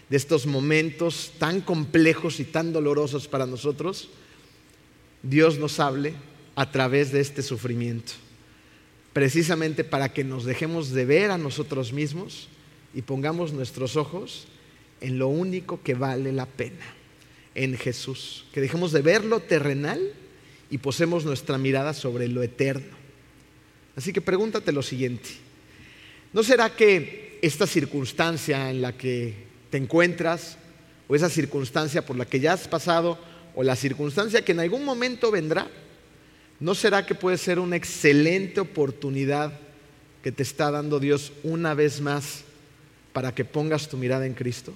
de 0.10 0.18
estos 0.18 0.46
momentos 0.46 1.32
tan 1.40 1.62
complejos 1.62 2.42
y 2.42 2.44
tan 2.44 2.74
dolorosos 2.74 3.30
para 3.30 3.46
nosotros, 3.46 4.10
Dios 5.24 5.58
nos 5.58 5.80
hable 5.80 6.14
a 6.56 6.70
través 6.72 7.14
de 7.14 7.22
este 7.22 7.42
sufrimiento, 7.42 8.12
precisamente 9.14 9.86
para 9.86 10.12
que 10.12 10.26
nos 10.26 10.44
dejemos 10.44 10.92
de 10.92 11.06
ver 11.06 11.32
a 11.32 11.38
nosotros 11.38 11.94
mismos 11.94 12.50
y 12.94 13.02
pongamos 13.02 13.54
nuestros 13.54 13.96
ojos 13.96 14.46
en 15.00 15.20
lo 15.20 15.30
único 15.30 15.82
que 15.82 15.94
vale 15.94 16.34
la 16.34 16.48
pena, 16.48 16.86
en 17.54 17.78
Jesús, 17.78 18.46
que 18.52 18.60
dejemos 18.60 18.92
de 18.92 19.02
ver 19.02 19.24
lo 19.24 19.40
terrenal 19.40 20.02
y 20.70 20.80
posemos 20.80 21.24
nuestra 21.24 21.58
mirada 21.58 21.94
sobre 21.94 22.28
lo 22.28 22.44
eterno. 22.44 23.05
Así 23.96 24.12
que 24.12 24.22
pregúntate 24.22 24.72
lo 24.72 24.82
siguiente, 24.82 25.30
¿no 26.34 26.44
será 26.44 26.75
que 26.75 27.40
esta 27.42 27.68
circunstancia 27.68 28.70
en 28.70 28.82
la 28.82 28.98
que 28.98 29.34
te 29.70 29.78
encuentras 29.78 30.58
o 31.08 31.16
esa 31.16 31.30
circunstancia 31.30 32.06
por 32.06 32.16
la 32.16 32.25
que 32.25 32.40
ya 32.40 32.54
has 32.54 32.68
pasado 32.68 33.18
o 33.56 33.64
la 33.64 33.75
circunstancia 33.75 34.44
que 34.44 34.52
en 34.52 34.60
algún 34.60 34.84
momento 34.84 35.32
vendrá, 35.32 35.68
¿no 36.60 36.75
será 36.75 37.06
que 37.06 37.16
puede 37.16 37.38
ser 37.38 37.60
una 37.60 37.75
excelente 37.75 38.60
oportunidad 38.60 39.60
que 40.24 40.32
te 40.32 40.44
está 40.44 40.72
dando 40.72 41.00
Dios 41.00 41.32
una 41.44 41.74
vez 41.74 42.02
más 42.02 42.42
para 43.14 43.34
que 43.34 43.46
pongas 43.46 43.88
tu 43.88 43.98
mirada 43.98 44.25
en 44.25 44.34
Cristo? 44.34 44.74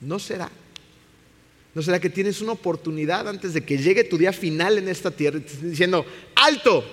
¿No 0.00 0.18
será? 0.18 0.50
¿No 1.74 1.82
será 1.82 2.00
que 2.00 2.10
tienes 2.10 2.40
una 2.40 2.52
oportunidad 2.52 3.28
antes 3.28 3.52
de 3.52 3.64
que 3.64 3.78
llegue 3.78 4.04
tu 4.04 4.16
día 4.16 4.32
final 4.32 4.78
en 4.78 4.88
esta 4.88 5.10
tierra 5.10 5.38
y 5.38 5.42
te 5.42 5.66
diciendo, 5.66 6.06
alto, 6.36 6.84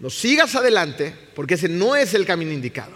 no 0.00 0.10
sigas 0.10 0.54
adelante 0.54 1.14
porque 1.34 1.54
ese 1.54 1.68
no 1.68 1.96
es 1.96 2.14
el 2.14 2.24
camino 2.24 2.52
indicado? 2.52 2.92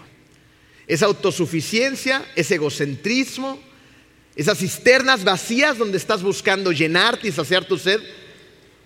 Esa 0.87 1.05
autosuficiencia, 1.05 2.25
ese 2.35 2.55
egocentrismo, 2.55 3.59
esas 4.35 4.57
cisternas 4.57 5.23
vacías 5.23 5.77
donde 5.77 5.97
estás 5.97 6.23
buscando 6.23 6.71
llenarte 6.71 7.27
y 7.27 7.31
saciar 7.31 7.65
tu 7.65 7.77
sed, 7.77 8.01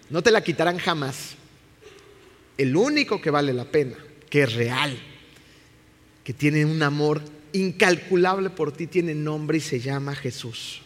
no 0.10 0.22
te 0.22 0.32
la 0.32 0.44
quitarán 0.44 0.78
jamás. 0.78 1.36
El 2.58 2.76
único 2.76 3.22
que 3.22 3.30
vale 3.30 3.54
la 3.54 3.66
pena, 3.66 3.96
que 4.30 4.44
es 4.44 4.54
real, 4.54 4.98
que 6.24 6.34
tiene 6.34 6.66
un 6.66 6.82
amor 6.82 7.22
incalculable 7.54 8.50
por 8.50 8.72
ti, 8.72 8.88
tiene 8.88 9.16
nombre 9.16 9.60
y 9.60 9.62
se 9.62 9.80
llama 9.80 10.16
Jesús. 10.16 10.82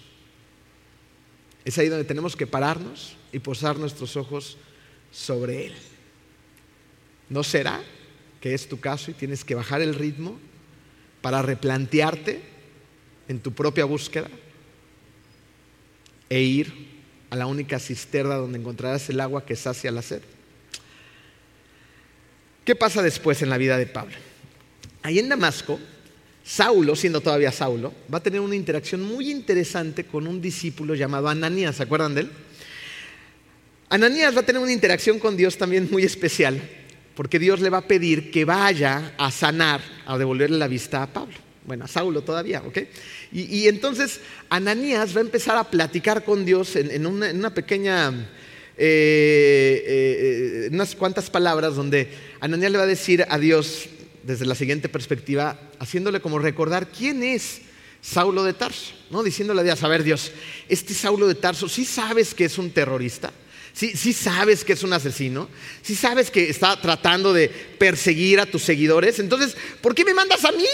Es 1.63 1.77
ahí 1.77 1.89
donde 1.89 2.05
tenemos 2.05 2.35
que 2.35 2.47
pararnos 2.47 3.15
y 3.31 3.39
posar 3.39 3.77
nuestros 3.77 4.17
ojos 4.17 4.57
sobre 5.11 5.67
Él. 5.67 5.73
¿No 7.31 7.43
será 7.43 7.81
que 8.39 8.53
es 8.53 8.69
tu 8.69 8.79
caso 8.79 9.09
y 9.09 9.15
tienes 9.15 9.43
que 9.43 9.55
bajar 9.55 9.81
el 9.81 9.95
ritmo 9.95 10.37
para 11.23 11.41
replantearte 11.41 12.41
en 13.27 13.39
tu 13.39 13.53
propia 13.53 13.85
búsqueda? 13.85 14.29
e 16.31 16.39
ir 16.39 16.73
a 17.29 17.35
la 17.35 17.45
única 17.45 17.77
cisterna 17.77 18.35
donde 18.35 18.57
encontrarás 18.57 19.09
el 19.09 19.19
agua 19.19 19.45
que 19.45 19.57
sacia 19.57 19.91
la 19.91 20.01
sed. 20.01 20.21
¿Qué 22.63 22.73
pasa 22.73 23.03
después 23.03 23.41
en 23.41 23.49
la 23.49 23.57
vida 23.57 23.77
de 23.77 23.85
Pablo? 23.85 24.15
Ahí 25.03 25.19
en 25.19 25.27
Damasco, 25.27 25.77
Saulo, 26.41 26.95
siendo 26.95 27.19
todavía 27.19 27.51
Saulo, 27.51 27.93
va 28.11 28.19
a 28.19 28.23
tener 28.23 28.39
una 28.39 28.55
interacción 28.55 29.03
muy 29.03 29.29
interesante 29.29 30.05
con 30.05 30.25
un 30.25 30.41
discípulo 30.41 30.95
llamado 30.95 31.27
Ananías, 31.27 31.75
¿se 31.75 31.83
acuerdan 31.83 32.15
de 32.15 32.21
él? 32.21 32.31
Ananías 33.89 34.33
va 34.33 34.39
a 34.39 34.45
tener 34.45 34.61
una 34.61 34.71
interacción 34.71 35.19
con 35.19 35.35
Dios 35.35 35.57
también 35.57 35.89
muy 35.91 36.03
especial, 36.03 36.61
porque 37.15 37.39
Dios 37.39 37.59
le 37.59 37.69
va 37.69 37.79
a 37.79 37.87
pedir 37.87 38.31
que 38.31 38.45
vaya 38.45 39.13
a 39.17 39.31
sanar, 39.31 39.81
a 40.05 40.17
devolverle 40.17 40.57
la 40.57 40.67
vista 40.67 41.03
a 41.03 41.07
Pablo. 41.07 41.35
Bueno, 41.65 41.85
a 41.85 41.87
Saulo 41.87 42.23
todavía, 42.23 42.63
¿ok? 42.65 42.79
Y, 43.31 43.67
entonces 43.67 44.19
Ananías 44.49 45.15
va 45.15 45.19
a 45.19 45.23
empezar 45.23 45.57
a 45.57 45.63
platicar 45.63 46.23
con 46.23 46.43
Dios 46.43 46.75
en, 46.75 47.05
una, 47.05 47.53
pequeña, 47.53 48.09
eh, 48.77 49.83
eh, 49.87 50.69
unas 50.71 50.95
cuantas 50.95 51.29
palabras 51.29 51.75
donde 51.75 52.09
Ananías 52.39 52.71
le 52.71 52.77
va 52.79 52.85
a 52.85 52.87
decir 52.87 53.25
a 53.29 53.37
Dios 53.37 53.87
desde 54.23 54.45
la 54.45 54.55
siguiente 54.55 54.89
perspectiva, 54.89 55.59
haciéndole 55.79 56.19
como 56.19 56.39
recordar 56.39 56.87
quién 56.87 57.21
es 57.23 57.61
Saulo 58.01 58.43
de 58.43 58.53
Tarso, 58.53 58.93
¿no? 59.11 59.21
Diciéndole 59.21 59.61
a 59.61 59.63
Dios, 59.63 59.83
a 59.83 59.87
ver 59.87 60.03
Dios, 60.03 60.31
este 60.67 60.93
Saulo 60.93 61.27
de 61.27 61.35
Tarso, 61.35 61.69
¿sí 61.69 61.85
sabes 61.85 62.33
que 62.33 62.45
es 62.45 62.57
un 62.57 62.71
terrorista? 62.71 63.31
¿Sí, 63.73 63.93
¿Sí, 63.95 64.13
sabes 64.13 64.63
que 64.63 64.73
es 64.73 64.83
un 64.83 64.93
asesino? 64.93 65.49
¿Sí 65.81 65.95
sabes 65.95 66.29
que 66.29 66.49
está 66.49 66.79
tratando 66.79 67.33
de 67.33 67.49
perseguir 67.49 68.39
a 68.39 68.45
tus 68.45 68.63
seguidores? 68.63 69.19
Entonces, 69.19 69.55
¿por 69.81 69.95
qué 69.95 70.03
me 70.03 70.13
mandas 70.13 70.43
a 70.45 70.51
mí? 70.51 70.65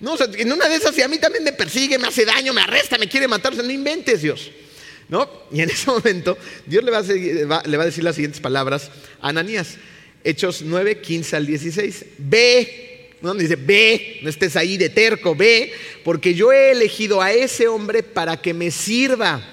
No, 0.00 0.16
en 0.18 0.52
una 0.52 0.68
de 0.68 0.74
esas, 0.74 0.94
si 0.94 1.02
a 1.02 1.08
mí 1.08 1.18
también 1.18 1.44
me 1.44 1.52
persigue, 1.52 1.98
me 1.98 2.08
hace 2.08 2.24
daño, 2.24 2.52
me 2.52 2.60
arresta, 2.60 2.98
me 2.98 3.08
quiere 3.08 3.28
matar, 3.28 3.54
no 3.54 3.70
inventes, 3.70 4.22
Dios. 4.22 4.50
¿No? 5.08 5.30
Y 5.52 5.60
en 5.60 5.70
ese 5.70 5.86
momento, 5.86 6.36
Dios 6.66 6.82
le 6.82 6.90
va, 6.90 6.98
a 6.98 7.02
le 7.68 7.76
va 7.76 7.82
a 7.82 7.86
decir 7.86 8.02
las 8.02 8.16
siguientes 8.16 8.40
palabras 8.40 8.90
a 9.20 9.28
Ananías. 9.28 9.76
Hechos 10.24 10.62
9, 10.62 11.00
15 11.00 11.36
al 11.36 11.46
16. 11.46 12.04
Ve, 12.18 13.10
no 13.20 13.34
dice, 13.34 13.56
ve, 13.56 14.18
no 14.22 14.28
estés 14.28 14.56
ahí 14.56 14.76
de 14.76 14.88
terco, 14.88 15.34
ve, 15.34 15.72
porque 16.04 16.34
yo 16.34 16.52
he 16.52 16.72
elegido 16.72 17.22
a 17.22 17.32
ese 17.32 17.68
hombre 17.68 18.02
para 18.02 18.40
que 18.40 18.52
me 18.52 18.70
sirva. 18.70 19.51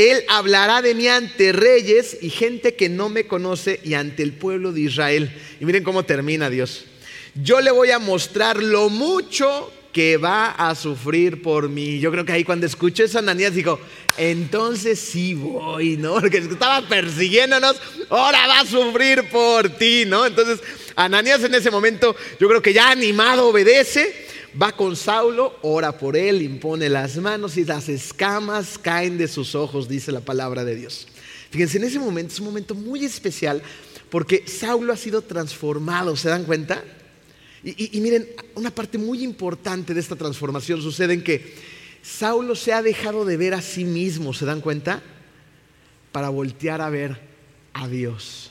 Él 0.00 0.24
hablará 0.28 0.82
de 0.82 0.94
mí 0.94 1.08
ante 1.08 1.52
reyes 1.52 2.18
y 2.20 2.30
gente 2.30 2.74
que 2.74 2.88
no 2.88 3.08
me 3.08 3.26
conoce 3.26 3.80
y 3.84 3.94
ante 3.94 4.22
el 4.22 4.32
pueblo 4.32 4.72
de 4.72 4.82
Israel. 4.82 5.30
Y 5.60 5.64
miren 5.64 5.84
cómo 5.84 6.04
termina 6.04 6.48
Dios 6.48 6.86
yo 7.34 7.60
le 7.60 7.70
voy 7.70 7.90
a 7.90 7.98
mostrar 7.98 8.62
lo 8.62 8.88
mucho 8.88 9.72
que 9.92 10.16
va 10.16 10.52
a 10.52 10.74
sufrir 10.74 11.42
por 11.42 11.68
mí. 11.68 11.98
Yo 11.98 12.12
creo 12.12 12.24
que 12.24 12.32
ahí 12.32 12.44
cuando 12.44 12.66
escuché 12.66 13.04
eso, 13.04 13.18
Ananías 13.18 13.54
dijo, 13.54 13.80
entonces 14.16 15.00
sí 15.00 15.34
voy, 15.34 15.96
¿no? 15.96 16.14
Porque 16.14 16.38
estaba 16.38 16.86
persiguiéndonos, 16.88 17.76
ahora 18.08 18.46
va 18.46 18.60
a 18.60 18.66
sufrir 18.66 19.28
por 19.30 19.68
ti, 19.70 20.04
¿no? 20.06 20.26
Entonces, 20.26 20.60
Ananías 20.94 21.42
en 21.42 21.54
ese 21.54 21.70
momento, 21.70 22.14
yo 22.38 22.48
creo 22.48 22.62
que 22.62 22.72
ya 22.72 22.90
animado 22.90 23.48
obedece, 23.48 24.28
va 24.60 24.72
con 24.72 24.96
Saulo, 24.96 25.58
ora 25.62 25.96
por 25.96 26.16
él, 26.16 26.42
impone 26.42 26.88
las 26.88 27.16
manos 27.16 27.56
y 27.56 27.64
las 27.64 27.88
escamas 27.88 28.78
caen 28.78 29.18
de 29.18 29.28
sus 29.28 29.54
ojos, 29.54 29.88
dice 29.88 30.12
la 30.12 30.20
palabra 30.20 30.64
de 30.64 30.74
Dios. 30.74 31.06
Fíjense, 31.50 31.78
en 31.78 31.84
ese 31.84 31.98
momento 31.98 32.32
es 32.32 32.40
un 32.40 32.46
momento 32.46 32.74
muy 32.74 33.04
especial 33.04 33.62
porque 34.08 34.44
Saulo 34.46 34.92
ha 34.92 34.96
sido 34.96 35.22
transformado, 35.22 36.16
¿se 36.16 36.28
dan 36.28 36.44
cuenta? 36.44 36.82
Y, 37.62 38.00
miren, 38.00 38.26
una 38.54 38.70
parte 38.70 38.96
muy 38.96 39.22
importante 39.22 39.92
de 39.92 40.00
esta 40.00 40.16
transformación 40.16 40.80
sucede 40.80 41.12
en 41.12 41.22
que 41.22 41.54
Saulo 42.02 42.56
se 42.56 42.72
ha 42.72 42.82
dejado 42.82 43.26
de 43.26 43.36
ver 43.36 43.52
a 43.52 43.60
sí 43.60 43.84
mismo, 43.84 44.32
¿se 44.32 44.46
dan 44.46 44.62
cuenta? 44.62 45.02
Para 46.10 46.30
voltear 46.30 46.80
a 46.80 46.88
ver 46.88 47.20
a 47.74 47.86
Dios. 47.86 48.50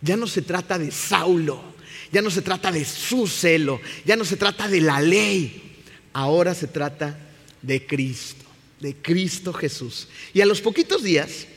Ya 0.00 0.16
no 0.16 0.26
se 0.26 0.40
trata 0.40 0.78
de 0.78 0.90
Saulo, 0.90 1.73
ya 2.14 2.22
no 2.22 2.30
se 2.30 2.42
trata 2.42 2.70
de 2.70 2.84
su 2.84 3.26
celo, 3.26 3.80
ya 4.04 4.14
no 4.14 4.24
se 4.24 4.36
trata 4.36 4.68
de 4.68 4.80
la 4.80 5.00
ley, 5.00 5.80
ahora 6.12 6.54
se 6.54 6.68
trata 6.68 7.18
de 7.60 7.84
Cristo, 7.84 8.44
de 8.78 8.94
Cristo 8.94 9.52
Jesús. 9.52 10.06
Y 10.32 10.40
a 10.40 10.46
los 10.46 10.60
poquitos 10.60 11.02
días 11.02 11.48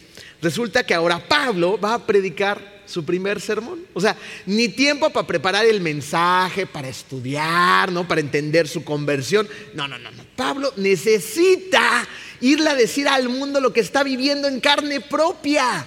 resulta 0.42 0.84
que 0.84 0.96
ahora 0.96 1.28
Pablo 1.28 1.80
va 1.80 1.94
a 1.94 2.06
predicar 2.08 2.82
su 2.88 3.06
primer 3.06 3.40
sermón. 3.40 3.86
O 3.94 4.02
sea, 4.02 4.18
ni 4.48 4.70
tiempo 4.70 5.12
para 5.12 5.28
preparar 5.28 5.64
el 5.64 5.80
mensaje, 5.80 6.66
para 6.66 6.88
estudiar, 6.88 7.92
¿no? 7.92 8.08
Para 8.08 8.22
entender 8.22 8.68
su 8.68 8.84
conversión. 8.84 9.48
No, 9.76 9.88
no, 9.88 10.00
no, 10.00 10.10
no. 10.10 10.24
Pablo 10.36 10.74
necesita 10.78 12.08
irle 12.42 12.72
a 12.72 12.76
decir 12.76 13.08
al 13.08 13.30
mundo 13.30 13.62
lo 13.62 13.74
que 13.74 13.82
está 13.82 14.02
viviendo 14.02 14.48
en 14.48 14.60
carne 14.60 15.02
propia. 15.02 15.86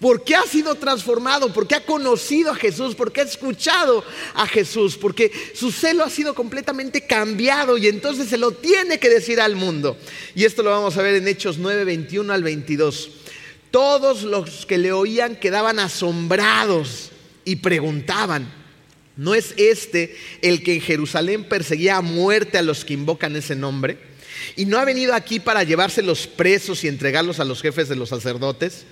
Porque 0.00 0.36
ha 0.36 0.42
sido 0.42 0.76
transformado, 0.76 1.52
porque 1.52 1.74
ha 1.74 1.84
conocido 1.84 2.52
a 2.52 2.54
Jesús, 2.54 2.94
porque 2.94 3.20
ha 3.20 3.24
escuchado 3.24 4.04
a 4.34 4.46
Jesús, 4.46 4.96
porque 4.96 5.32
su 5.54 5.72
celo 5.72 6.04
ha 6.04 6.10
sido 6.10 6.34
completamente 6.34 7.04
cambiado 7.04 7.76
y 7.76 7.88
entonces 7.88 8.28
se 8.28 8.38
lo 8.38 8.52
tiene 8.52 9.00
que 9.00 9.08
decir 9.08 9.40
al 9.40 9.56
mundo. 9.56 9.96
Y 10.36 10.44
esto 10.44 10.62
lo 10.62 10.70
vamos 10.70 10.96
a 10.96 11.02
ver 11.02 11.16
en 11.16 11.26
Hechos 11.26 11.58
9, 11.58 11.84
21 11.84 12.32
al 12.32 12.44
22. 12.44 13.10
Todos 13.72 14.22
los 14.22 14.66
que 14.66 14.78
le 14.78 14.92
oían 14.92 15.34
quedaban 15.34 15.80
asombrados 15.80 17.10
y 17.44 17.56
preguntaban, 17.56 18.52
¿no 19.16 19.34
es 19.34 19.52
este 19.56 20.16
el 20.42 20.62
que 20.62 20.74
en 20.74 20.80
Jerusalén 20.80 21.42
perseguía 21.42 21.96
a 21.96 22.02
muerte 22.02 22.56
a 22.56 22.62
los 22.62 22.84
que 22.84 22.94
invocan 22.94 23.34
ese 23.34 23.56
nombre? 23.56 23.98
¿Y 24.54 24.64
no 24.64 24.78
ha 24.78 24.84
venido 24.84 25.12
aquí 25.12 25.40
para 25.40 25.64
llevarse 25.64 26.02
los 26.02 26.28
presos 26.28 26.84
y 26.84 26.88
entregarlos 26.88 27.40
a 27.40 27.44
los 27.44 27.60
jefes 27.60 27.88
de 27.88 27.96
los 27.96 28.10
sacerdotes? 28.10 28.84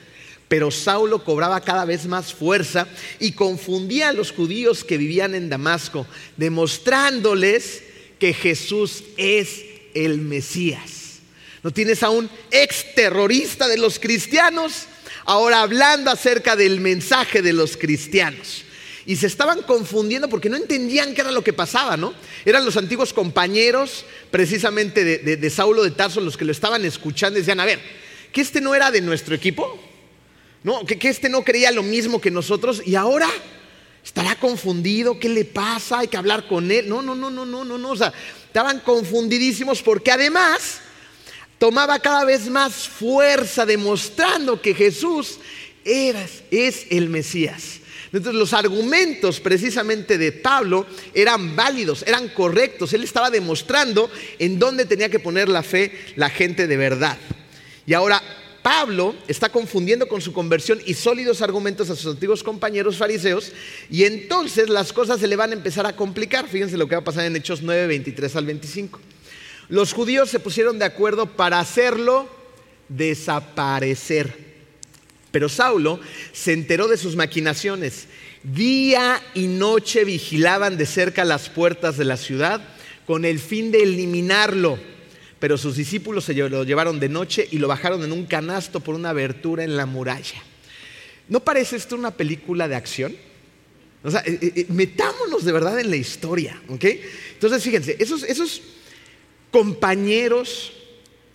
Pero 0.49 0.71
Saulo 0.71 1.25
cobraba 1.25 1.61
cada 1.61 1.85
vez 1.85 2.07
más 2.07 2.33
fuerza 2.33 2.87
y 3.19 3.33
confundía 3.33 4.11
a 4.11 4.13
los 4.13 4.31
judíos 4.31 4.85
que 4.85 4.97
vivían 4.97 5.35
en 5.35 5.49
Damasco, 5.49 6.07
demostrándoles 6.37 7.83
que 8.19 8.33
Jesús 8.33 9.03
es 9.17 9.65
el 9.95 10.19
Mesías. 10.19 11.19
¿No 11.63 11.73
tienes 11.73 12.03
a 12.05 12.11
un 12.11 12.31
ex 12.53 12.95
terrorista 12.95 13.67
de 13.67 13.79
los 13.79 13.99
cristianos? 13.99 14.87
Ahora 15.25 15.63
hablando 15.63 16.11
acerca 16.13 16.55
del 16.55 16.81
mensaje 16.81 17.43
de 17.43 17.53
los 17.53 17.77
cristianos. 17.77 18.63
Y 19.05 19.17
se 19.17 19.27
estaban 19.27 19.63
confundiendo 19.63 20.29
porque 20.29 20.49
no 20.49 20.57
entendían 20.57 21.15
qué 21.15 21.21
era 21.23 21.31
lo 21.31 21.43
que 21.43 21.53
pasaba, 21.53 21.97
¿no? 21.97 22.15
Eran 22.45 22.65
los 22.65 22.77
antiguos 22.77 23.13
compañeros 23.13 24.05
precisamente 24.31 25.05
de, 25.05 25.51
Saulo 25.51 25.83
de 25.85 25.93
Tarso 25.93 26.21
los 26.21 26.37
que 26.37 26.45
lo 26.45 26.53
estaban 26.53 26.85
escuchando 26.85 27.39
y 27.39 27.43
decían, 27.43 27.61
a 27.61 27.65
ver, 27.65 27.81
¿que 28.33 28.41
este 28.41 28.61
no 28.61 28.75
era 28.75 28.91
de 28.91 29.01
nuestro 29.01 29.35
equipo? 29.35 29.81
¿No? 30.63 30.85
¿Que, 30.85 30.99
que 30.99 31.09
este 31.09 31.29
no 31.29 31.43
creía 31.43 31.71
lo 31.71 31.83
mismo 31.83 32.21
que 32.21 32.31
nosotros? 32.31 32.83
Y 32.85 32.95
ahora 32.97 33.29
estará 34.05 34.37
confundido, 34.37 35.19
¿qué 35.19 35.29
le 35.29 35.45
pasa? 35.45 36.01
Hay 36.01 36.09
que 36.09 36.17
hablar 36.17 36.47
con 36.47 36.71
él. 36.71 36.89
No, 36.89 37.03
no, 37.03 37.15
no, 37.15 37.31
no, 37.31 37.45
no, 37.45 37.65
no, 37.65 37.79
no. 37.79 37.91
O 37.91 37.97
sea, 37.97 38.13
estaban 38.47 38.81
confundidísimos 38.81 39.83
porque 39.83 40.13
además 40.13 40.79
tomaba 41.59 41.99
cada 41.99 42.25
vez 42.25 42.49
más 42.49 42.89
fuerza 42.89 43.67
demostrando 43.67 44.63
que 44.63 44.75
Jesús 44.75 45.39
era, 45.85 46.25
es 46.51 46.87
el 46.91 47.09
Mesías. 47.09 47.81
Entonces 48.13 48.39
los 48.39 48.53
argumentos 48.53 49.41
precisamente 49.41 50.17
de 50.17 50.33
Pablo 50.33 50.87
eran 51.13 51.57
válidos, 51.57 52.05
eran 52.07 52.29
correctos. 52.29 52.93
Él 52.93 53.05
estaba 53.05 53.31
demostrando 53.31 54.11
en 54.39 54.59
dónde 54.59 54.85
tenía 54.85 55.09
que 55.09 55.19
poner 55.19 55.49
la 55.49 55.63
fe 55.63 55.93
la 56.17 56.31
gente 56.31 56.67
de 56.67 56.77
verdad. 56.77 57.19
Y 57.87 57.93
ahora 57.95 58.23
Pablo 58.67 59.15
está 59.29 59.49
confundiendo 59.49 60.09
con 60.09 60.21
su 60.21 60.33
conversión 60.33 60.81
y 60.85 60.95
sólidos 60.95 61.41
argumentos 61.41 61.89
a 61.89 61.95
sus 61.95 62.13
antiguos 62.13 62.43
compañeros 62.43 62.97
fariseos 62.97 63.53
y 63.89 64.03
entonces 64.03 64.69
las 64.69 64.93
cosas 64.93 65.21
se 65.21 65.29
le 65.29 65.37
van 65.37 65.51
a 65.51 65.53
empezar 65.53 65.87
a 65.87 65.95
complicar. 65.95 66.49
Fíjense 66.49 66.77
lo 66.77 66.89
que 66.89 66.97
va 66.97 67.01
a 67.03 67.05
pasar 67.05 67.27
en 67.27 67.37
Hechos 67.37 67.63
9, 67.63 67.87
23 67.87 68.35
al 68.35 68.45
25. 68.45 68.99
Los 69.69 69.93
judíos 69.93 70.31
se 70.31 70.41
pusieron 70.41 70.81
de 70.81 70.85
acuerdo 70.85 71.27
para 71.27 71.61
hacerlo 71.61 72.29
desaparecer. 72.89 74.37
Pero 75.31 75.49
Saulo 75.49 76.01
se 76.33 76.53
enteró 76.53 76.89
de 76.89 76.97
sus 76.97 77.15
maquinaciones. 77.15 78.09
Día 78.43 79.23
y 79.35 79.47
noche 79.47 80.03
vigilaban 80.03 80.77
de 80.77 80.87
cerca 80.87 81.25
las 81.25 81.49
puertas 81.51 81.97
de 81.99 82.05
la 82.05 82.17
ciudad 82.17 82.67
con 83.07 83.25
el 83.25 83.39
fin 83.39 83.71
de 83.71 83.85
eliminarlo. 83.85 84.96
Pero 85.39 85.59
sus 85.59 85.77
discípulos 85.77 86.25
se 86.25 86.35
lo 86.35 86.65
llevaron 86.65 86.99
de 86.99 87.09
noche 87.09 87.47
y 87.51 87.59
lo 87.59 87.69
bajaron 87.69 88.03
en 88.03 88.13
un 88.13 88.25
canasto 88.25 88.81
por 88.81 88.95
una 88.95 89.11
abertura 89.11 89.65
en 89.65 89.77
la 89.77 89.87
muralla. 89.87 90.43
¿No 91.29 91.41
parece 91.41 91.77
esto 91.77 91.97
una 91.97 92.13
película 92.13 92.69
de 92.69 92.77
acción? 92.77 93.15
O 94.03 94.11
sea, 94.11 94.23
eh, 94.25 94.39
eh, 94.41 94.67
metámonos 94.69 95.45
de 95.45 95.53
verdad 95.53 95.79
en 95.81 95.91
la 95.91 95.97
historia, 95.97 96.61
¿ok? 96.69 96.85
Entonces, 97.33 97.63
fíjense, 97.63 97.97
esos, 97.99 98.23
esos 98.23 98.63
compañeros 99.51 100.73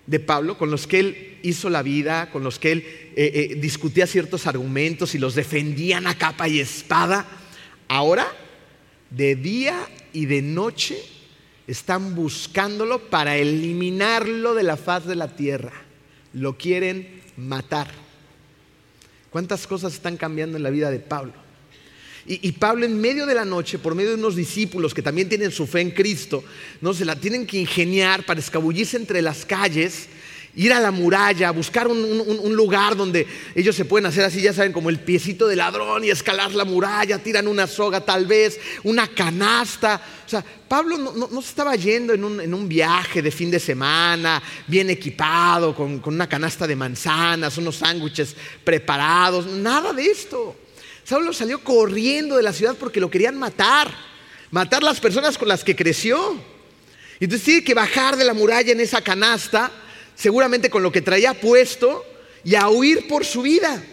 de 0.07 0.19
Pablo, 0.19 0.57
con 0.57 0.71
los 0.71 0.87
que 0.87 0.99
él 0.99 1.37
hizo 1.43 1.69
la 1.69 1.83
vida, 1.83 2.31
con 2.31 2.43
los 2.43 2.59
que 2.59 2.71
él 2.71 2.85
eh, 3.15 3.57
discutía 3.59 4.07
ciertos 4.07 4.47
argumentos 4.47 5.13
y 5.15 5.19
los 5.19 5.35
defendían 5.35 6.07
a 6.07 6.17
capa 6.17 6.47
y 6.47 6.59
espada, 6.59 7.27
ahora 7.87 8.25
de 9.09 9.35
día 9.35 9.77
y 10.13 10.25
de 10.25 10.41
noche 10.41 10.97
están 11.67 12.15
buscándolo 12.15 13.09
para 13.09 13.37
eliminarlo 13.37 14.53
de 14.53 14.63
la 14.63 14.77
faz 14.77 15.05
de 15.05 15.15
la 15.15 15.35
tierra. 15.35 15.73
Lo 16.33 16.57
quieren 16.57 17.21
matar. 17.37 17.87
¿Cuántas 19.29 19.65
cosas 19.67 19.93
están 19.93 20.17
cambiando 20.17 20.57
en 20.57 20.63
la 20.63 20.69
vida 20.69 20.91
de 20.91 20.99
Pablo? 20.99 21.33
Y, 22.27 22.51
Pablo 22.51 22.85
en 22.85 23.01
medio 23.01 23.25
de 23.25 23.33
la 23.33 23.45
noche, 23.45 23.79
por 23.79 23.95
medio 23.95 24.11
de 24.11 24.15
unos 24.15 24.35
discípulos 24.35 24.93
que 24.93 25.01
también 25.01 25.27
tienen 25.27 25.51
su 25.51 25.65
fe 25.65 25.81
en 25.81 25.89
Cristo, 25.89 26.43
no 26.79 26.93
se 26.93 27.03
la 27.03 27.15
tienen 27.15 27.47
que 27.47 27.57
ingeniar 27.57 28.25
para 28.25 28.39
escabullirse 28.39 28.95
entre 28.95 29.23
las 29.23 29.43
calles, 29.43 30.07
ir 30.55 30.73
a 30.73 30.79
la 30.79 30.91
muralla, 30.91 31.51
buscar 31.51 31.87
un, 31.87 32.55
lugar 32.55 32.95
donde 32.95 33.25
ellos 33.55 33.75
se 33.75 33.85
pueden 33.85 34.05
hacer 34.05 34.23
así, 34.23 34.41
ya 34.41 34.53
saben, 34.53 34.73
como 34.73 34.89
el 34.89 34.99
piecito 34.99 35.47
de 35.47 35.55
ladrón 35.55 36.03
y 36.03 36.09
escalar 36.09 36.53
la 36.53 36.65
muralla, 36.65 37.19
tiran 37.19 37.47
una 37.47 37.67
soga 37.67 38.01
tal 38.01 38.25
vez, 38.25 38.59
una 38.83 39.07
canasta. 39.07 40.01
O 40.25 40.29
sea, 40.29 40.43
Pablo 40.67 40.97
no, 40.97 41.41
se 41.41 41.49
estaba 41.49 41.75
yendo 41.75 42.13
en 42.13 42.53
un, 42.53 42.69
viaje 42.69 43.21
de 43.21 43.31
fin 43.31 43.49
de 43.49 43.59
semana, 43.59 44.41
bien 44.67 44.89
equipado, 44.89 45.75
con, 45.75 46.01
una 46.05 46.27
canasta 46.27 46.67
de 46.67 46.75
manzanas, 46.75 47.57
unos 47.57 47.77
sándwiches 47.77 48.35
preparados, 48.63 49.45
nada 49.47 49.93
de 49.93 50.05
esto. 50.05 50.55
Saulo 51.03 51.33
salió 51.33 51.63
corriendo 51.63 52.37
de 52.37 52.43
la 52.43 52.53
ciudad 52.53 52.75
porque 52.79 52.99
lo 52.99 53.09
querían 53.09 53.37
matar, 53.37 53.91
matar 54.51 54.83
las 54.83 54.99
personas 54.99 55.37
con 55.37 55.47
las 55.47 55.63
que 55.63 55.75
creció. 55.75 56.39
Entonces 57.19 57.45
tiene 57.45 57.63
que 57.63 57.73
bajar 57.73 58.17
de 58.17 58.25
la 58.25 58.33
muralla 58.33 58.71
en 58.71 58.79
esa 58.79 59.01
canasta, 59.01 59.71
seguramente 60.21 60.69
con 60.69 60.83
lo 60.83 60.91
que 60.91 61.01
traía 61.01 61.33
puesto, 61.33 62.05
y 62.43 62.55
a 62.55 62.69
huir 62.69 63.07
por 63.07 63.25
su 63.25 63.41
vida. 63.41 63.83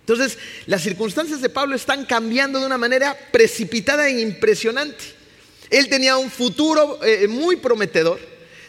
Entonces, 0.00 0.36
las 0.66 0.82
circunstancias 0.82 1.40
de 1.40 1.48
Pablo 1.48 1.76
están 1.76 2.04
cambiando 2.06 2.58
de 2.58 2.66
una 2.66 2.76
manera 2.76 3.16
precipitada 3.32 4.08
e 4.08 4.20
impresionante. 4.20 5.04
Él 5.70 5.88
tenía 5.88 6.16
un 6.16 6.30
futuro 6.30 7.02
eh, 7.04 7.26
muy 7.28 7.56
prometedor. 7.56 8.20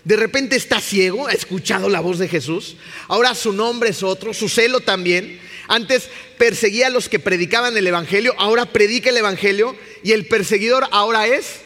De 0.03 0.15
repente 0.15 0.55
está 0.55 0.79
ciego, 0.79 1.27
ha 1.27 1.33
escuchado 1.33 1.89
la 1.89 1.99
voz 1.99 2.19
de 2.19 2.27
Jesús. 2.27 2.77
Ahora 3.07 3.33
su 3.33 3.51
nombre 3.51 3.89
es 3.89 4.03
otro, 4.03 4.33
su 4.33 4.47
celo 4.47 4.79
también. 4.79 5.39
Antes 5.67 6.09
perseguía 6.37 6.87
a 6.87 6.91
los 6.91 7.09
que 7.09 7.17
predicaban 7.17 7.75
el 7.75 7.87
Evangelio, 7.87 8.35
ahora 8.37 8.67
predica 8.67 9.09
el 9.09 9.17
Evangelio 9.17 9.75
y 10.03 10.11
el 10.11 10.27
perseguidor 10.27 10.87
ahora 10.91 11.25
es 11.25 11.61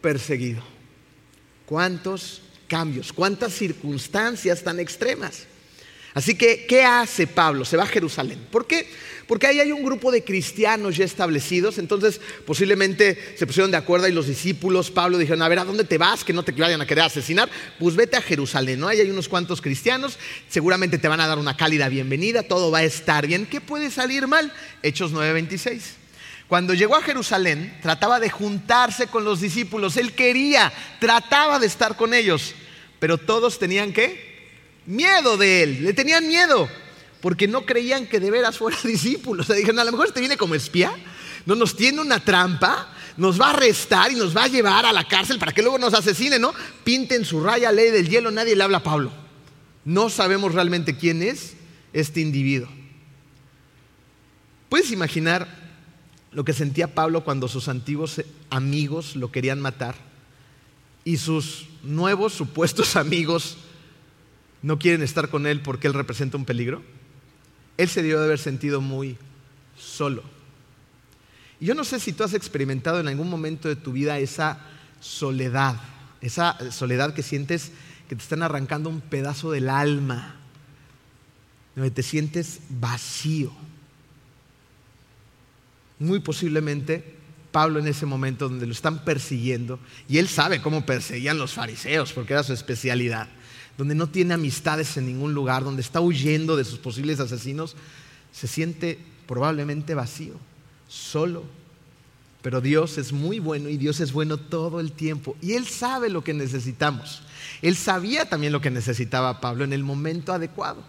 perseguido. 0.00 0.62
¿Cuántos 1.66 2.42
cambios? 2.70 3.12
¿Cuántas 3.12 3.52
circunstancias 3.52 4.62
tan 4.62 4.78
extremas? 4.78 5.48
Así 6.14 6.36
que, 6.36 6.66
¿qué 6.66 6.82
hace 6.82 7.26
Pablo? 7.26 7.64
Se 7.64 7.76
va 7.76 7.82
a 7.82 7.86
Jerusalén. 7.86 8.38
¿Por 8.50 8.66
qué? 8.66 8.88
Porque 9.26 9.46
ahí 9.46 9.60
hay 9.60 9.70
un 9.70 9.84
grupo 9.84 10.10
de 10.10 10.24
cristianos 10.24 10.96
ya 10.96 11.04
establecidos, 11.04 11.78
entonces 11.78 12.20
posiblemente 12.46 13.34
se 13.36 13.46
pusieron 13.46 13.70
de 13.70 13.76
acuerdo 13.76 14.08
y 14.08 14.12
los 14.12 14.26
discípulos, 14.26 14.90
Pablo 14.90 15.18
dijeron, 15.18 15.42
a 15.42 15.48
ver, 15.48 15.60
¿a 15.60 15.64
dónde 15.64 15.84
te 15.84 15.98
vas? 15.98 16.24
Que 16.24 16.32
no 16.32 16.42
te 16.42 16.52
vayan 16.52 16.80
a 16.80 16.86
querer 16.86 17.04
asesinar. 17.04 17.48
Pues 17.78 17.94
vete 17.94 18.16
a 18.16 18.22
Jerusalén, 18.22 18.80
¿no? 18.80 18.88
Ahí 18.88 19.00
hay 19.00 19.10
unos 19.10 19.28
cuantos 19.28 19.60
cristianos, 19.60 20.18
seguramente 20.48 20.98
te 20.98 21.06
van 21.06 21.20
a 21.20 21.28
dar 21.28 21.38
una 21.38 21.56
cálida 21.56 21.88
bienvenida, 21.88 22.42
todo 22.42 22.70
va 22.70 22.78
a 22.78 22.84
estar 22.84 23.26
bien. 23.26 23.46
¿Qué 23.46 23.60
puede 23.60 23.90
salir 23.90 24.26
mal? 24.26 24.52
Hechos 24.82 25.12
9:26. 25.12 25.99
Cuando 26.50 26.74
llegó 26.74 26.96
a 26.96 27.02
Jerusalén, 27.02 27.78
trataba 27.80 28.18
de 28.18 28.28
juntarse 28.28 29.06
con 29.06 29.22
los 29.24 29.40
discípulos, 29.40 29.96
él 29.96 30.14
quería, 30.14 30.72
trataba 30.98 31.60
de 31.60 31.68
estar 31.68 31.96
con 31.96 32.12
ellos, 32.12 32.56
pero 32.98 33.18
todos 33.18 33.60
tenían 33.60 33.92
que 33.92 34.50
miedo 34.84 35.36
de 35.36 35.62
él, 35.62 35.84
le 35.84 35.92
tenían 35.92 36.26
miedo, 36.26 36.68
porque 37.20 37.46
no 37.46 37.64
creían 37.64 38.08
que 38.08 38.18
de 38.18 38.32
veras 38.32 38.58
fuera 38.58 38.76
discípulo. 38.84 39.42
O 39.42 39.46
sea, 39.46 39.54
dijeron, 39.54 39.78
a 39.78 39.84
lo 39.84 39.92
mejor 39.92 40.08
este 40.08 40.18
viene 40.18 40.36
como 40.36 40.56
espía, 40.56 40.92
no 41.46 41.54
nos 41.54 41.76
tiene 41.76 42.00
una 42.00 42.18
trampa, 42.18 42.96
nos 43.16 43.40
va 43.40 43.46
a 43.46 43.50
arrestar 43.50 44.10
y 44.10 44.16
nos 44.16 44.36
va 44.36 44.42
a 44.42 44.48
llevar 44.48 44.86
a 44.86 44.92
la 44.92 45.06
cárcel 45.06 45.38
para 45.38 45.52
que 45.52 45.62
luego 45.62 45.78
nos 45.78 45.94
asesine, 45.94 46.40
¿no? 46.40 46.52
Pinten 46.82 47.24
su 47.24 47.44
raya, 47.44 47.70
ley 47.70 47.92
del 47.92 48.08
hielo, 48.08 48.32
nadie 48.32 48.56
le 48.56 48.64
habla 48.64 48.78
a 48.78 48.82
Pablo. 48.82 49.12
No 49.84 50.10
sabemos 50.10 50.52
realmente 50.52 50.96
quién 50.96 51.22
es 51.22 51.54
este 51.92 52.20
individuo. 52.20 52.68
¿Puedes 54.68 54.90
imaginar 54.90 55.59
lo 56.32 56.44
que 56.44 56.52
sentía 56.52 56.94
Pablo 56.94 57.24
cuando 57.24 57.48
sus 57.48 57.68
antiguos 57.68 58.22
amigos 58.50 59.16
lo 59.16 59.32
querían 59.32 59.60
matar 59.60 59.96
y 61.04 61.16
sus 61.16 61.66
nuevos 61.82 62.32
supuestos 62.32 62.96
amigos 62.96 63.56
no 64.62 64.78
quieren 64.78 65.02
estar 65.02 65.28
con 65.28 65.46
él 65.46 65.62
porque 65.62 65.86
él 65.86 65.94
representa 65.94 66.36
un 66.36 66.44
peligro? 66.44 66.82
Él 67.76 67.88
se 67.88 68.02
debió 68.02 68.18
de 68.18 68.26
haber 68.26 68.38
sentido 68.38 68.80
muy 68.80 69.16
solo. 69.78 70.22
Y 71.58 71.66
yo 71.66 71.74
no 71.74 71.84
sé 71.84 71.98
si 71.98 72.12
tú 72.12 72.24
has 72.24 72.34
experimentado 72.34 73.00
en 73.00 73.08
algún 73.08 73.30
momento 73.30 73.68
de 73.68 73.76
tu 73.76 73.92
vida 73.92 74.18
esa 74.18 74.60
soledad, 75.00 75.76
esa 76.20 76.58
soledad 76.70 77.14
que 77.14 77.22
sientes 77.22 77.72
que 78.08 78.16
te 78.16 78.22
están 78.22 78.42
arrancando 78.42 78.90
un 78.90 79.00
pedazo 79.00 79.50
del 79.50 79.68
alma, 79.68 80.36
donde 81.74 81.90
te 81.90 82.02
sientes 82.02 82.60
vacío. 82.68 83.52
Muy 86.00 86.18
posiblemente 86.18 87.14
Pablo 87.52 87.78
en 87.78 87.86
ese 87.86 88.06
momento 88.06 88.48
donde 88.48 88.66
lo 88.66 88.72
están 88.72 89.04
persiguiendo, 89.04 89.78
y 90.08 90.18
él 90.18 90.26
sabe 90.26 90.60
cómo 90.60 90.84
perseguían 90.84 91.38
los 91.38 91.52
fariseos, 91.52 92.12
porque 92.12 92.32
era 92.32 92.42
su 92.42 92.52
especialidad 92.52 93.28
donde 93.80 93.94
no 93.94 94.10
tiene 94.10 94.34
amistades 94.34 94.98
en 94.98 95.06
ningún 95.06 95.32
lugar, 95.32 95.64
donde 95.64 95.80
está 95.80 96.02
huyendo 96.02 96.54
de 96.54 96.64
sus 96.64 96.78
posibles 96.78 97.18
asesinos, 97.18 97.76
se 98.30 98.46
siente 98.46 98.98
probablemente 99.26 99.94
vacío, 99.94 100.34
solo. 100.86 101.44
Pero 102.42 102.60
Dios 102.60 102.98
es 102.98 103.10
muy 103.10 103.38
bueno 103.38 103.70
y 103.70 103.78
Dios 103.78 104.00
es 104.00 104.12
bueno 104.12 104.36
todo 104.36 104.80
el 104.80 104.92
tiempo. 104.92 105.34
Y 105.40 105.54
Él 105.54 105.66
sabe 105.66 106.10
lo 106.10 106.22
que 106.22 106.34
necesitamos. 106.34 107.22
Él 107.62 107.74
sabía 107.74 108.28
también 108.28 108.52
lo 108.52 108.60
que 108.60 108.70
necesitaba 108.70 109.40
Pablo 109.40 109.64
en 109.64 109.72
el 109.72 109.82
momento 109.82 110.34
adecuado. 110.34 110.84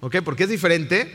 ¿Ok? 0.00 0.16
Porque 0.24 0.42
es 0.42 0.50
diferente 0.50 1.12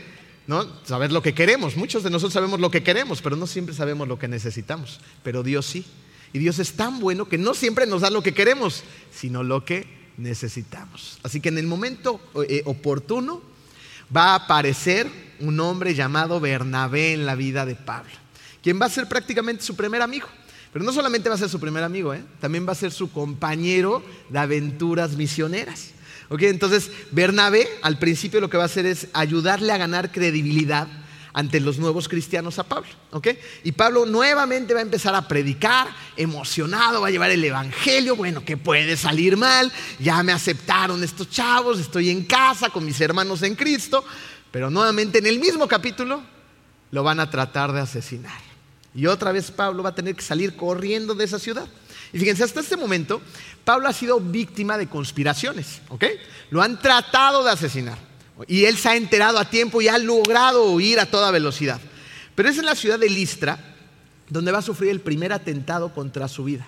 ¿no? 0.50 0.66
Saber 0.84 1.12
lo 1.12 1.22
que 1.22 1.32
queremos. 1.32 1.76
Muchos 1.76 2.02
de 2.02 2.10
nosotros 2.10 2.32
sabemos 2.32 2.58
lo 2.58 2.72
que 2.72 2.82
queremos, 2.82 3.22
pero 3.22 3.36
no 3.36 3.46
siempre 3.46 3.72
sabemos 3.72 4.08
lo 4.08 4.18
que 4.18 4.26
necesitamos. 4.26 4.98
Pero 5.22 5.44
Dios 5.44 5.64
sí. 5.64 5.86
Y 6.32 6.40
Dios 6.40 6.58
es 6.58 6.72
tan 6.72 6.98
bueno 6.98 7.28
que 7.28 7.38
no 7.38 7.54
siempre 7.54 7.86
nos 7.86 8.00
da 8.00 8.10
lo 8.10 8.20
que 8.20 8.34
queremos, 8.34 8.82
sino 9.12 9.44
lo 9.44 9.64
que 9.64 9.86
necesitamos. 10.16 11.20
Así 11.22 11.40
que 11.40 11.50
en 11.50 11.58
el 11.58 11.68
momento 11.68 12.20
eh, 12.48 12.62
oportuno 12.64 13.40
va 14.14 14.32
a 14.32 14.34
aparecer 14.34 15.08
un 15.38 15.60
hombre 15.60 15.94
llamado 15.94 16.40
Bernabé 16.40 17.12
en 17.12 17.26
la 17.26 17.36
vida 17.36 17.64
de 17.64 17.76
Pablo, 17.76 18.10
quien 18.60 18.80
va 18.80 18.86
a 18.86 18.90
ser 18.90 19.08
prácticamente 19.08 19.62
su 19.62 19.76
primer 19.76 20.02
amigo. 20.02 20.26
Pero 20.72 20.84
no 20.84 20.92
solamente 20.92 21.28
va 21.28 21.36
a 21.36 21.38
ser 21.38 21.48
su 21.48 21.60
primer 21.60 21.84
amigo, 21.84 22.12
¿eh? 22.12 22.24
también 22.40 22.66
va 22.66 22.72
a 22.72 22.76
ser 22.76 22.90
su 22.90 23.12
compañero 23.12 24.02
de 24.30 24.38
aventuras 24.40 25.16
misioneras. 25.16 25.92
Entonces, 26.30 26.90
Bernabé 27.10 27.68
al 27.82 27.98
principio 27.98 28.40
lo 28.40 28.48
que 28.48 28.56
va 28.56 28.62
a 28.64 28.66
hacer 28.66 28.86
es 28.86 29.08
ayudarle 29.12 29.72
a 29.72 29.78
ganar 29.78 30.12
credibilidad 30.12 30.86
ante 31.32 31.60
los 31.60 31.78
nuevos 31.78 32.08
cristianos 32.08 32.58
a 32.58 32.64
Pablo. 32.64 32.88
Y 33.64 33.72
Pablo 33.72 34.06
nuevamente 34.06 34.74
va 34.74 34.80
a 34.80 34.82
empezar 34.82 35.14
a 35.14 35.26
predicar, 35.26 35.88
emocionado, 36.16 37.00
va 37.00 37.08
a 37.08 37.10
llevar 37.10 37.30
el 37.30 37.44
Evangelio, 37.44 38.16
bueno, 38.16 38.44
que 38.44 38.56
puede 38.56 38.96
salir 38.96 39.36
mal, 39.36 39.72
ya 39.98 40.22
me 40.22 40.32
aceptaron 40.32 41.02
estos 41.02 41.30
chavos, 41.30 41.78
estoy 41.78 42.10
en 42.10 42.24
casa 42.24 42.70
con 42.70 42.84
mis 42.84 43.00
hermanos 43.00 43.42
en 43.42 43.54
Cristo, 43.54 44.04
pero 44.50 44.70
nuevamente 44.70 45.18
en 45.18 45.26
el 45.26 45.38
mismo 45.38 45.68
capítulo 45.68 46.22
lo 46.90 47.02
van 47.02 47.20
a 47.20 47.30
tratar 47.30 47.72
de 47.72 47.80
asesinar. 47.80 48.40
Y 48.94 49.06
otra 49.06 49.30
vez 49.30 49.50
Pablo 49.50 49.84
va 49.84 49.90
a 49.90 49.94
tener 49.94 50.16
que 50.16 50.22
salir 50.22 50.56
corriendo 50.56 51.14
de 51.14 51.24
esa 51.24 51.38
ciudad. 51.38 51.68
Y 52.12 52.18
fíjense, 52.18 52.44
hasta 52.44 52.60
este 52.60 52.76
momento 52.76 53.20
Pablo 53.64 53.88
ha 53.88 53.92
sido 53.92 54.20
víctima 54.20 54.76
de 54.78 54.88
conspiraciones, 54.88 55.80
¿ok? 55.88 56.04
Lo 56.50 56.62
han 56.62 56.80
tratado 56.80 57.44
de 57.44 57.50
asesinar. 57.50 57.98
Y 58.48 58.64
él 58.64 58.76
se 58.76 58.88
ha 58.88 58.96
enterado 58.96 59.38
a 59.38 59.44
tiempo 59.44 59.82
y 59.82 59.88
ha 59.88 59.98
logrado 59.98 60.64
huir 60.70 60.98
a 60.98 61.06
toda 61.06 61.30
velocidad. 61.30 61.80
Pero 62.34 62.48
es 62.48 62.58
en 62.58 62.64
la 62.64 62.74
ciudad 62.74 62.98
de 62.98 63.08
Listra 63.08 63.58
donde 64.28 64.52
va 64.52 64.58
a 64.58 64.62
sufrir 64.62 64.90
el 64.90 65.00
primer 65.00 65.32
atentado 65.32 65.92
contra 65.92 66.28
su 66.28 66.44
vida. 66.44 66.66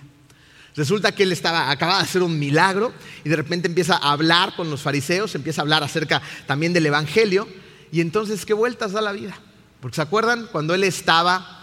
Resulta 0.74 1.12
que 1.12 1.22
él 1.22 1.32
estaba, 1.32 1.70
acaba 1.70 1.96
de 1.96 2.02
hacer 2.02 2.22
un 2.22 2.38
milagro 2.38 2.92
y 3.24 3.28
de 3.28 3.36
repente 3.36 3.68
empieza 3.68 3.96
a 3.96 4.12
hablar 4.12 4.54
con 4.56 4.70
los 4.70 4.82
fariseos, 4.82 5.34
empieza 5.34 5.60
a 5.60 5.64
hablar 5.64 5.82
acerca 5.82 6.22
también 6.46 6.72
del 6.72 6.86
Evangelio. 6.86 7.46
Y 7.90 8.00
entonces, 8.00 8.46
¿qué 8.46 8.54
vueltas 8.54 8.92
da 8.92 9.00
la 9.00 9.12
vida? 9.12 9.38
Porque 9.80 9.96
se 9.96 10.02
acuerdan 10.02 10.48
cuando 10.50 10.74
él 10.74 10.84
estaba 10.84 11.61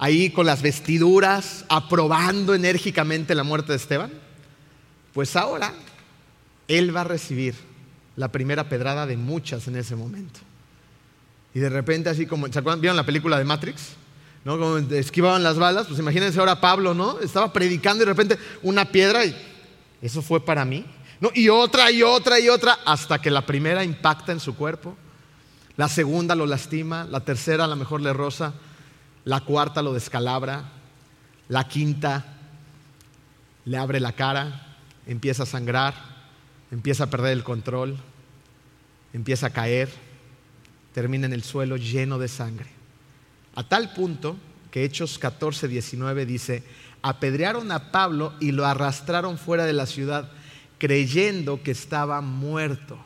ahí 0.00 0.30
con 0.30 0.46
las 0.46 0.62
vestiduras, 0.62 1.66
aprobando 1.68 2.54
enérgicamente 2.54 3.34
la 3.34 3.44
muerte 3.44 3.72
de 3.72 3.76
Esteban? 3.76 4.10
Pues 5.12 5.36
ahora 5.36 5.74
él 6.66 6.96
va 6.96 7.02
a 7.02 7.04
recibir 7.04 7.54
la 8.16 8.28
primera 8.32 8.68
pedrada 8.68 9.06
de 9.06 9.18
muchas 9.18 9.68
en 9.68 9.76
ese 9.76 9.94
momento. 9.94 10.40
Y 11.54 11.60
de 11.60 11.68
repente, 11.68 12.08
así 12.08 12.24
como, 12.26 12.46
¿se 12.48 12.58
acuerdan? 12.58 12.80
¿Vieron 12.80 12.96
la 12.96 13.04
película 13.04 13.38
de 13.38 13.44
Matrix? 13.44 13.90
¿No? 14.44 14.58
Como 14.58 14.78
esquivaban 14.78 15.42
las 15.42 15.58
balas, 15.58 15.86
pues 15.86 16.00
imagínense 16.00 16.40
ahora 16.40 16.62
Pablo, 16.62 16.94
¿no? 16.94 17.20
Estaba 17.20 17.52
predicando 17.52 18.02
y 18.02 18.06
de 18.06 18.12
repente 18.12 18.38
una 18.62 18.86
piedra 18.86 19.26
y 19.26 19.36
eso 20.00 20.22
fue 20.22 20.42
para 20.42 20.64
mí. 20.64 20.86
¿No? 21.20 21.30
Y 21.34 21.50
otra 21.50 21.90
y 21.90 22.02
otra 22.02 22.40
y 22.40 22.48
otra, 22.48 22.78
hasta 22.86 23.20
que 23.20 23.30
la 23.30 23.44
primera 23.44 23.84
impacta 23.84 24.32
en 24.32 24.40
su 24.40 24.56
cuerpo, 24.56 24.96
la 25.76 25.88
segunda 25.88 26.34
lo 26.34 26.46
lastima, 26.46 27.04
la 27.04 27.20
tercera 27.20 27.64
a 27.64 27.68
lo 27.68 27.76
mejor 27.76 28.00
le 28.00 28.14
roza, 28.14 28.54
la 29.24 29.40
cuarta 29.40 29.82
lo 29.82 29.92
descalabra, 29.92 30.64
la 31.48 31.68
quinta 31.68 32.24
le 33.64 33.76
abre 33.76 34.00
la 34.00 34.12
cara, 34.12 34.76
empieza 35.06 35.42
a 35.42 35.46
sangrar, 35.46 35.94
empieza 36.70 37.04
a 37.04 37.10
perder 37.10 37.32
el 37.32 37.44
control, 37.44 37.98
empieza 39.12 39.48
a 39.48 39.50
caer, 39.50 39.90
termina 40.94 41.26
en 41.26 41.32
el 41.32 41.42
suelo 41.42 41.76
lleno 41.76 42.18
de 42.18 42.28
sangre. 42.28 42.70
A 43.54 43.64
tal 43.64 43.92
punto 43.92 44.36
que 44.70 44.84
Hechos 44.84 45.18
14, 45.18 45.68
19 45.68 46.26
dice, 46.26 46.62
apedrearon 47.02 47.72
a 47.72 47.90
Pablo 47.90 48.32
y 48.40 48.52
lo 48.52 48.66
arrastraron 48.66 49.38
fuera 49.38 49.64
de 49.64 49.72
la 49.72 49.86
ciudad 49.86 50.30
creyendo 50.78 51.62
que 51.62 51.72
estaba 51.72 52.20
muerto. 52.20 52.98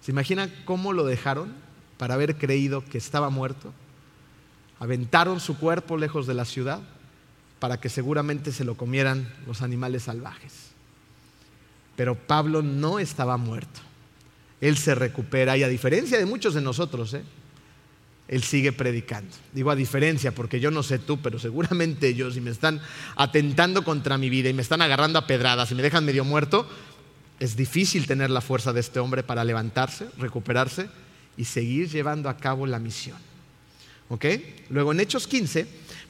¿Se 0.00 0.10
imagina 0.10 0.50
cómo 0.64 0.92
lo 0.92 1.04
dejaron 1.04 1.54
para 1.98 2.14
haber 2.14 2.36
creído 2.36 2.84
que 2.84 2.98
estaba 2.98 3.30
muerto? 3.30 3.72
Aventaron 4.78 5.40
su 5.40 5.58
cuerpo 5.58 5.96
lejos 5.96 6.26
de 6.26 6.34
la 6.34 6.44
ciudad 6.44 6.80
para 7.58 7.80
que 7.80 7.88
seguramente 7.88 8.52
se 8.52 8.64
lo 8.64 8.76
comieran 8.76 9.32
los 9.46 9.62
animales 9.62 10.04
salvajes. 10.04 10.52
Pero 11.96 12.14
Pablo 12.14 12.62
no 12.62 12.98
estaba 12.98 13.36
muerto. 13.36 13.80
Él 14.60 14.76
se 14.76 14.94
recupera 14.94 15.56
y 15.56 15.62
a 15.62 15.68
diferencia 15.68 16.18
de 16.18 16.26
muchos 16.26 16.54
de 16.54 16.60
nosotros, 16.60 17.14
¿eh? 17.14 17.22
él 18.28 18.42
sigue 18.42 18.72
predicando. 18.72 19.34
Digo 19.52 19.70
a 19.70 19.76
diferencia 19.76 20.32
porque 20.32 20.60
yo 20.60 20.70
no 20.70 20.82
sé 20.82 20.98
tú, 20.98 21.20
pero 21.20 21.38
seguramente 21.38 22.14
yo, 22.14 22.30
si 22.30 22.40
me 22.40 22.50
están 22.50 22.80
atentando 23.16 23.82
contra 23.82 24.18
mi 24.18 24.30
vida 24.30 24.48
y 24.48 24.54
me 24.54 24.62
están 24.62 24.82
agarrando 24.82 25.18
a 25.18 25.26
pedradas 25.26 25.70
y 25.72 25.74
me 25.74 25.82
dejan 25.82 26.04
medio 26.04 26.24
muerto, 26.24 26.68
es 27.40 27.56
difícil 27.56 28.06
tener 28.06 28.30
la 28.30 28.40
fuerza 28.40 28.72
de 28.72 28.80
este 28.80 29.00
hombre 29.00 29.22
para 29.22 29.44
levantarse, 29.44 30.08
recuperarse 30.18 30.88
y 31.36 31.44
seguir 31.44 31.88
llevando 31.88 32.28
a 32.28 32.36
cabo 32.36 32.66
la 32.66 32.78
misión. 32.78 33.27
Luego 34.70 34.92
en 34.92 35.00
Hechos 35.00 35.26
15, 35.26 35.66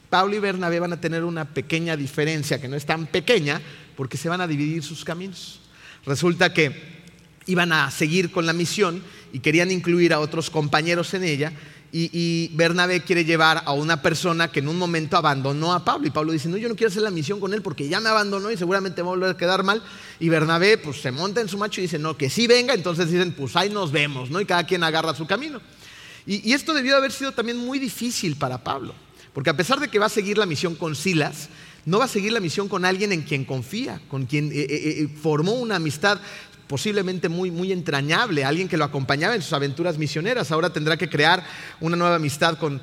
Pablo 0.08 0.36
y 0.36 0.38
Bernabé 0.38 0.80
van 0.80 0.92
a 0.92 1.00
tener 1.00 1.24
una 1.24 1.44
pequeña 1.46 1.96
diferencia, 1.96 2.60
que 2.60 2.68
no 2.68 2.76
es 2.76 2.86
tan 2.86 3.06
pequeña, 3.06 3.60
porque 3.96 4.16
se 4.16 4.28
van 4.28 4.40
a 4.40 4.46
dividir 4.46 4.82
sus 4.82 5.04
caminos. 5.04 5.60
Resulta 6.06 6.52
que 6.52 6.98
iban 7.46 7.72
a 7.72 7.90
seguir 7.90 8.30
con 8.30 8.46
la 8.46 8.52
misión 8.52 9.02
y 9.32 9.40
querían 9.40 9.70
incluir 9.70 10.12
a 10.12 10.20
otros 10.20 10.50
compañeros 10.50 11.12
en 11.14 11.24
ella. 11.24 11.52
Y, 11.90 12.50
Bernabé 12.54 13.00
quiere 13.00 13.24
llevar 13.24 13.62
a 13.64 13.72
una 13.72 14.02
persona 14.02 14.52
que 14.52 14.60
en 14.60 14.68
un 14.68 14.76
momento 14.76 15.16
abandonó 15.16 15.72
a 15.72 15.84
Pablo. 15.84 16.06
Y 16.06 16.10
Pablo 16.10 16.32
dice, 16.32 16.48
no, 16.50 16.58
yo 16.58 16.68
no 16.68 16.76
quiero 16.76 16.90
hacer 16.90 17.02
la 17.02 17.10
misión 17.10 17.40
con 17.40 17.54
él 17.54 17.62
porque 17.62 17.88
ya 17.88 17.98
me 17.98 18.10
abandonó 18.10 18.50
y 18.50 18.58
seguramente 18.58 19.00
va 19.00 19.08
a 19.08 19.12
volver 19.12 19.30
a 19.30 19.36
quedar 19.38 19.62
mal. 19.62 19.82
Y 20.20 20.28
Bernabé 20.28 20.76
pues 20.76 21.00
se 21.00 21.10
monta 21.10 21.40
en 21.40 21.48
su 21.48 21.56
macho 21.56 21.80
y 21.80 21.84
dice, 21.84 21.98
no, 21.98 22.14
que 22.16 22.28
sí 22.28 22.46
venga. 22.46 22.74
Entonces 22.74 23.10
dicen, 23.10 23.32
pues 23.32 23.56
ahí 23.56 23.70
nos 23.70 23.90
vemos, 23.90 24.30
¿no? 24.30 24.38
Y 24.38 24.44
cada 24.44 24.64
quien 24.66 24.84
agarra 24.84 25.14
su 25.14 25.26
camino. 25.26 25.62
Y, 26.28 26.52
esto 26.52 26.74
debió 26.74 26.94
haber 26.94 27.10
sido 27.10 27.32
también 27.32 27.56
muy 27.56 27.78
difícil 27.78 28.36
para 28.36 28.62
Pablo, 28.62 28.94
porque 29.32 29.48
a 29.48 29.56
pesar 29.56 29.80
de 29.80 29.88
que 29.88 29.98
va 29.98 30.06
a 30.06 30.10
seguir 30.10 30.36
la 30.36 30.44
misión 30.44 30.74
con 30.74 30.94
Silas, 30.94 31.48
no 31.86 31.98
va 31.98 32.04
a 32.04 32.08
seguir 32.08 32.32
la 32.32 32.40
misión 32.40 32.68
con 32.68 32.84
alguien 32.84 33.12
en 33.12 33.22
quien 33.22 33.46
confía, 33.46 33.98
con 34.08 34.26
quien 34.26 34.52
eh, 34.52 34.56
eh, 34.56 34.68
eh, 34.68 35.08
formó 35.22 35.54
una 35.54 35.76
amistad 35.76 36.20
posiblemente 36.66 37.30
muy, 37.30 37.50
muy 37.50 37.72
entrañable, 37.72 38.44
alguien 38.44 38.68
que 38.68 38.76
lo 38.76 38.84
acompañaba 38.84 39.34
en 39.34 39.40
sus 39.40 39.54
aventuras 39.54 39.96
misioneras. 39.96 40.52
Ahora 40.52 40.70
tendrá 40.70 40.98
que 40.98 41.08
crear 41.08 41.42
una 41.80 41.96
nueva 41.96 42.16
amistad 42.16 42.58
con, 42.58 42.82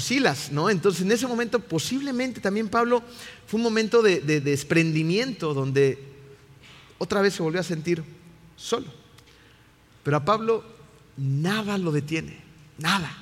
Silas, 0.00 0.50
¿no? 0.50 0.68
Entonces, 0.68 1.02
en 1.02 1.12
ese 1.12 1.28
momento, 1.28 1.60
posiblemente 1.60 2.40
también 2.40 2.68
Pablo 2.68 3.00
fue 3.46 3.58
un 3.58 3.64
momento 3.64 4.02
de 4.02 4.40
desprendimiento 4.40 5.54
donde 5.54 6.00
otra 6.98 7.22
vez 7.22 7.34
se 7.34 7.44
volvió 7.44 7.60
a 7.60 7.64
sentir 7.64 8.02
solo. 8.56 8.86
Pero 10.02 10.16
a 10.16 10.24
Pablo 10.24 10.64
nada 11.16 11.78
lo 11.78 11.92
detiene. 11.92 12.51
Nada. 12.78 13.16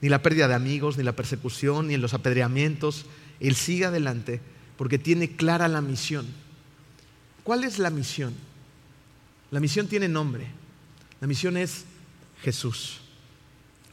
Ni 0.00 0.08
la 0.08 0.22
pérdida 0.22 0.48
de 0.48 0.54
amigos, 0.54 0.96
ni 0.96 1.04
la 1.04 1.16
persecución, 1.16 1.88
ni 1.88 1.96
los 1.96 2.14
apedreamientos. 2.14 3.06
Él 3.38 3.54
sigue 3.54 3.86
adelante 3.86 4.40
porque 4.76 4.98
tiene 4.98 5.36
clara 5.36 5.68
la 5.68 5.80
misión. 5.80 6.26
¿Cuál 7.44 7.64
es 7.64 7.78
la 7.78 7.90
misión? 7.90 8.34
La 9.50 9.60
misión 9.60 9.88
tiene 9.88 10.08
nombre. 10.08 10.46
La 11.20 11.26
misión 11.26 11.56
es 11.56 11.84
Jesús. 12.42 13.00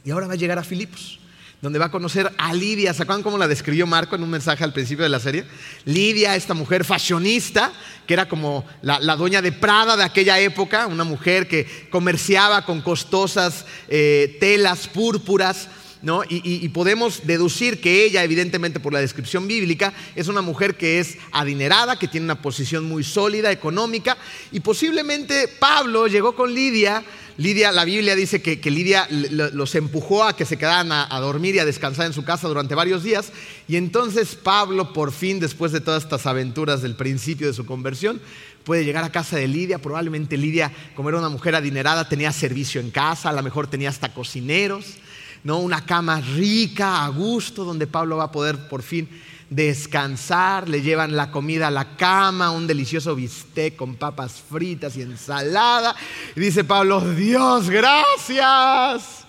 Y 0.05 0.11
ahora 0.11 0.27
va 0.27 0.33
a 0.33 0.37
llegar 0.37 0.57
a 0.59 0.63
Filipos, 0.63 1.19
donde 1.61 1.79
va 1.79 1.85
a 1.85 1.91
conocer 1.91 2.31
a 2.37 2.53
Lidia. 2.53 2.93
¿Se 2.93 3.05
cómo 3.05 3.37
la 3.37 3.47
describió 3.47 3.87
Marco 3.87 4.15
en 4.15 4.23
un 4.23 4.29
mensaje 4.29 4.63
al 4.63 4.73
principio 4.73 5.03
de 5.03 5.09
la 5.09 5.19
serie? 5.19 5.45
Lidia, 5.85 6.35
esta 6.35 6.53
mujer 6.53 6.85
fashionista, 6.85 7.71
que 8.05 8.13
era 8.13 8.27
como 8.27 8.65
la, 8.81 9.15
dueña 9.15 9.41
de 9.41 9.51
Prada 9.51 9.97
de 9.97 10.03
aquella 10.03 10.39
época, 10.39 10.87
una 10.87 11.03
mujer 11.03 11.47
que 11.47 11.87
comerciaba 11.89 12.63
con 12.63 12.81
costosas 12.81 13.65
eh, 13.87 14.37
telas 14.39 14.87
púrpuras. 14.87 15.69
¿No? 15.99 16.21
Y, 16.29 16.69
podemos 16.69 17.25
deducir 17.25 17.81
que 17.81 18.05
ella, 18.05 18.23
evidentemente 18.23 18.79
por 18.79 18.93
la 18.93 19.01
descripción 19.01 19.47
bíblica, 19.47 19.93
es 20.15 20.27
una 20.27 20.43
mujer 20.43 20.77
que 20.77 20.99
es 20.99 21.17
adinerada, 21.31 21.97
que 21.97 22.07
tiene 22.07 22.25
una 22.25 22.39
posición 22.39 22.85
muy 22.85 23.03
sólida, 23.03 23.51
económica, 23.51 24.15
y 24.51 24.59
posiblemente 24.59 25.47
Pablo 25.47 26.05
llegó 26.05 26.35
con 26.35 26.53
Lidia 26.53 27.03
Lidia, 27.37 27.71
la 27.71 27.85
Biblia 27.85 28.15
dice 28.15 28.41
que, 28.41 28.71
Lidia 28.71 29.07
los 29.09 29.75
empujó 29.75 30.23
a 30.23 30.35
que 30.35 30.43
se 30.43 30.57
quedaran 30.57 30.91
a, 30.91 31.19
dormir 31.19 31.53
y 31.53 31.59
a 31.59 31.65
descansar 31.65 32.07
en 32.07 32.13
su 32.13 32.23
casa 32.23 32.47
durante 32.47 32.73
varios 32.73 33.03
días. 33.03 33.31
Y 33.67 33.75
entonces 33.75 34.35
Pablo, 34.35 34.91
por 34.91 35.11
fin, 35.11 35.39
después 35.39 35.71
de 35.71 35.79
todas 35.79 36.03
estas 36.03 36.25
aventuras 36.25 36.81
del 36.81 36.95
principio 36.95 37.45
de 37.45 37.53
su 37.53 37.67
conversión, 37.67 38.19
puede 38.63 38.85
llegar 38.85 39.03
a 39.03 39.11
casa 39.11 39.37
de 39.37 39.47
Lidia. 39.47 39.77
Probablemente 39.77 40.35
Lidia, 40.35 40.73
como 40.95 41.09
era 41.09 41.19
una 41.19 41.29
mujer 41.29 41.53
adinerada, 41.53 42.09
tenía 42.09 42.31
servicio 42.31 42.81
en 42.81 42.89
casa, 42.89 43.29
a 43.29 43.33
lo 43.33 43.43
mejor 43.43 43.67
tenía 43.67 43.89
hasta 43.89 44.13
cocineros, 44.13 44.95
¿no? 45.43 45.59
una 45.59 45.85
cama 45.85 46.19
rica, 46.19 47.05
a 47.05 47.09
gusto, 47.09 47.63
donde 47.63 47.85
Pablo 47.85 48.17
va 48.17 48.25
a 48.25 48.31
poder 48.31 48.67
por 48.67 48.81
fin 48.81 49.07
descansar, 49.49 50.67
le 50.67 50.81
llevan 50.81 51.15
la 51.15 51.31
comida 51.31 51.67
a 51.67 51.71
la 51.71 51.95
cama, 51.95 52.51
un 52.51 52.67
delicioso 52.67 53.15
bistec 53.15 53.75
con 53.75 53.95
papas 53.95 54.43
fritas 54.49 54.97
y 54.97 55.01
ensalada. 55.01 55.95
Y 56.35 56.39
dice 56.39 56.63
Pablo, 56.63 57.01
Dios, 57.01 57.69
gracias. 57.69 59.25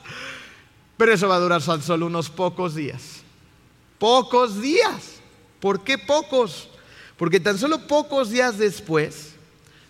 Pero 0.97 1.13
eso 1.13 1.29
va 1.29 1.37
a 1.37 1.41
durar 1.41 1.63
solo 1.63 2.07
unos 2.07 2.29
pocos 2.29 2.75
días. 2.75 3.23
Pocos 3.99 4.61
días. 4.61 5.21
¿Por 5.61 5.83
qué 5.83 5.99
pocos? 5.99 6.69
Porque 7.17 7.41
tan 7.41 7.59
solo 7.59 7.87
pocos 7.87 8.31
días 8.31 8.59
después, 8.59 9.35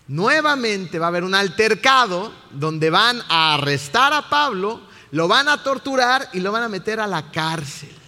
nuevamente 0.07 0.99
va 0.99 1.07
a 1.07 1.09
haber 1.09 1.23
un 1.23 1.35
altercado 1.35 2.31
donde 2.51 2.89
van 2.89 3.21
a 3.29 3.55
arrestar 3.55 4.13
a 4.13 4.29
Pablo, 4.29 4.81
lo 5.11 5.27
van 5.27 5.47
a 5.47 5.63
torturar 5.63 6.29
y 6.33 6.39
lo 6.39 6.51
van 6.51 6.63
a 6.63 6.69
meter 6.69 6.99
a 6.99 7.07
la 7.07 7.31
cárcel. 7.31 7.98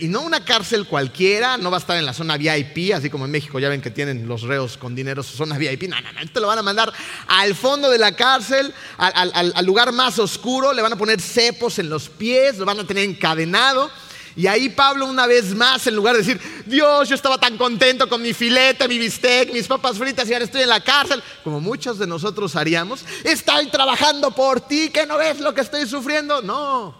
Y 0.00 0.08
no 0.08 0.20
una 0.20 0.44
cárcel 0.44 0.86
cualquiera, 0.86 1.56
no 1.56 1.70
va 1.70 1.78
a 1.78 1.80
estar 1.80 1.96
en 1.96 2.04
la 2.04 2.12
zona 2.12 2.36
VIP, 2.36 2.94
así 2.94 3.10
como 3.10 3.24
en 3.24 3.30
México 3.30 3.58
ya 3.58 3.68
ven 3.68 3.80
que 3.80 3.90
tienen 3.90 4.28
los 4.28 4.42
reos 4.42 4.76
con 4.76 4.94
dinero 4.94 5.22
su 5.22 5.36
zona 5.36 5.58
VIP. 5.58 5.84
No, 5.84 6.00
no, 6.00 6.12
no, 6.12 6.20
esto 6.20 6.38
lo 6.38 6.46
van 6.46 6.58
a 6.58 6.62
mandar 6.62 6.92
al 7.26 7.54
fondo 7.54 7.90
de 7.90 7.98
la 7.98 8.14
cárcel, 8.14 8.72
al 8.98 9.64
lugar 9.64 9.90
más 9.92 10.18
oscuro, 10.18 10.72
le 10.72 10.82
van 10.82 10.92
a 10.92 10.96
poner 10.96 11.20
cepos 11.20 11.78
en 11.78 11.88
los 11.88 12.08
pies, 12.08 12.58
lo 12.58 12.66
van 12.66 12.80
a 12.80 12.86
tener 12.86 13.04
encadenado. 13.04 13.90
Y 14.36 14.46
ahí 14.48 14.68
Pablo 14.68 15.06
una 15.06 15.26
vez 15.26 15.54
más, 15.54 15.86
en 15.86 15.94
lugar 15.94 16.16
de 16.16 16.22
decir, 16.22 16.40
Dios, 16.66 17.08
yo 17.08 17.14
estaba 17.14 17.38
tan 17.38 17.56
contento 17.56 18.08
con 18.08 18.20
mi 18.20 18.32
filete, 18.32 18.88
mi 18.88 18.98
bistec, 18.98 19.52
mis 19.52 19.66
papas 19.66 19.96
fritas 19.96 20.28
y 20.28 20.32
ahora 20.32 20.44
estoy 20.44 20.62
en 20.62 20.68
la 20.68 20.80
cárcel, 20.80 21.22
como 21.44 21.60
muchos 21.60 21.98
de 21.98 22.06
nosotros 22.06 22.56
haríamos, 22.56 23.04
estoy 23.22 23.68
trabajando 23.68 24.32
por 24.32 24.60
ti, 24.60 24.90
que 24.90 25.06
no 25.06 25.18
ves 25.18 25.40
lo 25.40 25.54
que 25.54 25.60
estoy 25.60 25.86
sufriendo. 25.86 26.42
No, 26.42 26.96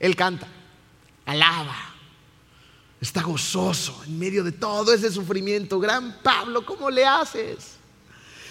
él 0.00 0.16
canta, 0.16 0.48
alaba, 1.28 1.76
está 3.00 3.22
gozoso 3.22 4.02
en 4.06 4.18
medio 4.18 4.42
de 4.42 4.52
todo 4.52 4.92
ese 4.92 5.12
sufrimiento. 5.12 5.78
Gran 5.78 6.18
Pablo, 6.22 6.64
¿cómo 6.64 6.90
le 6.90 7.06
haces? 7.06 7.76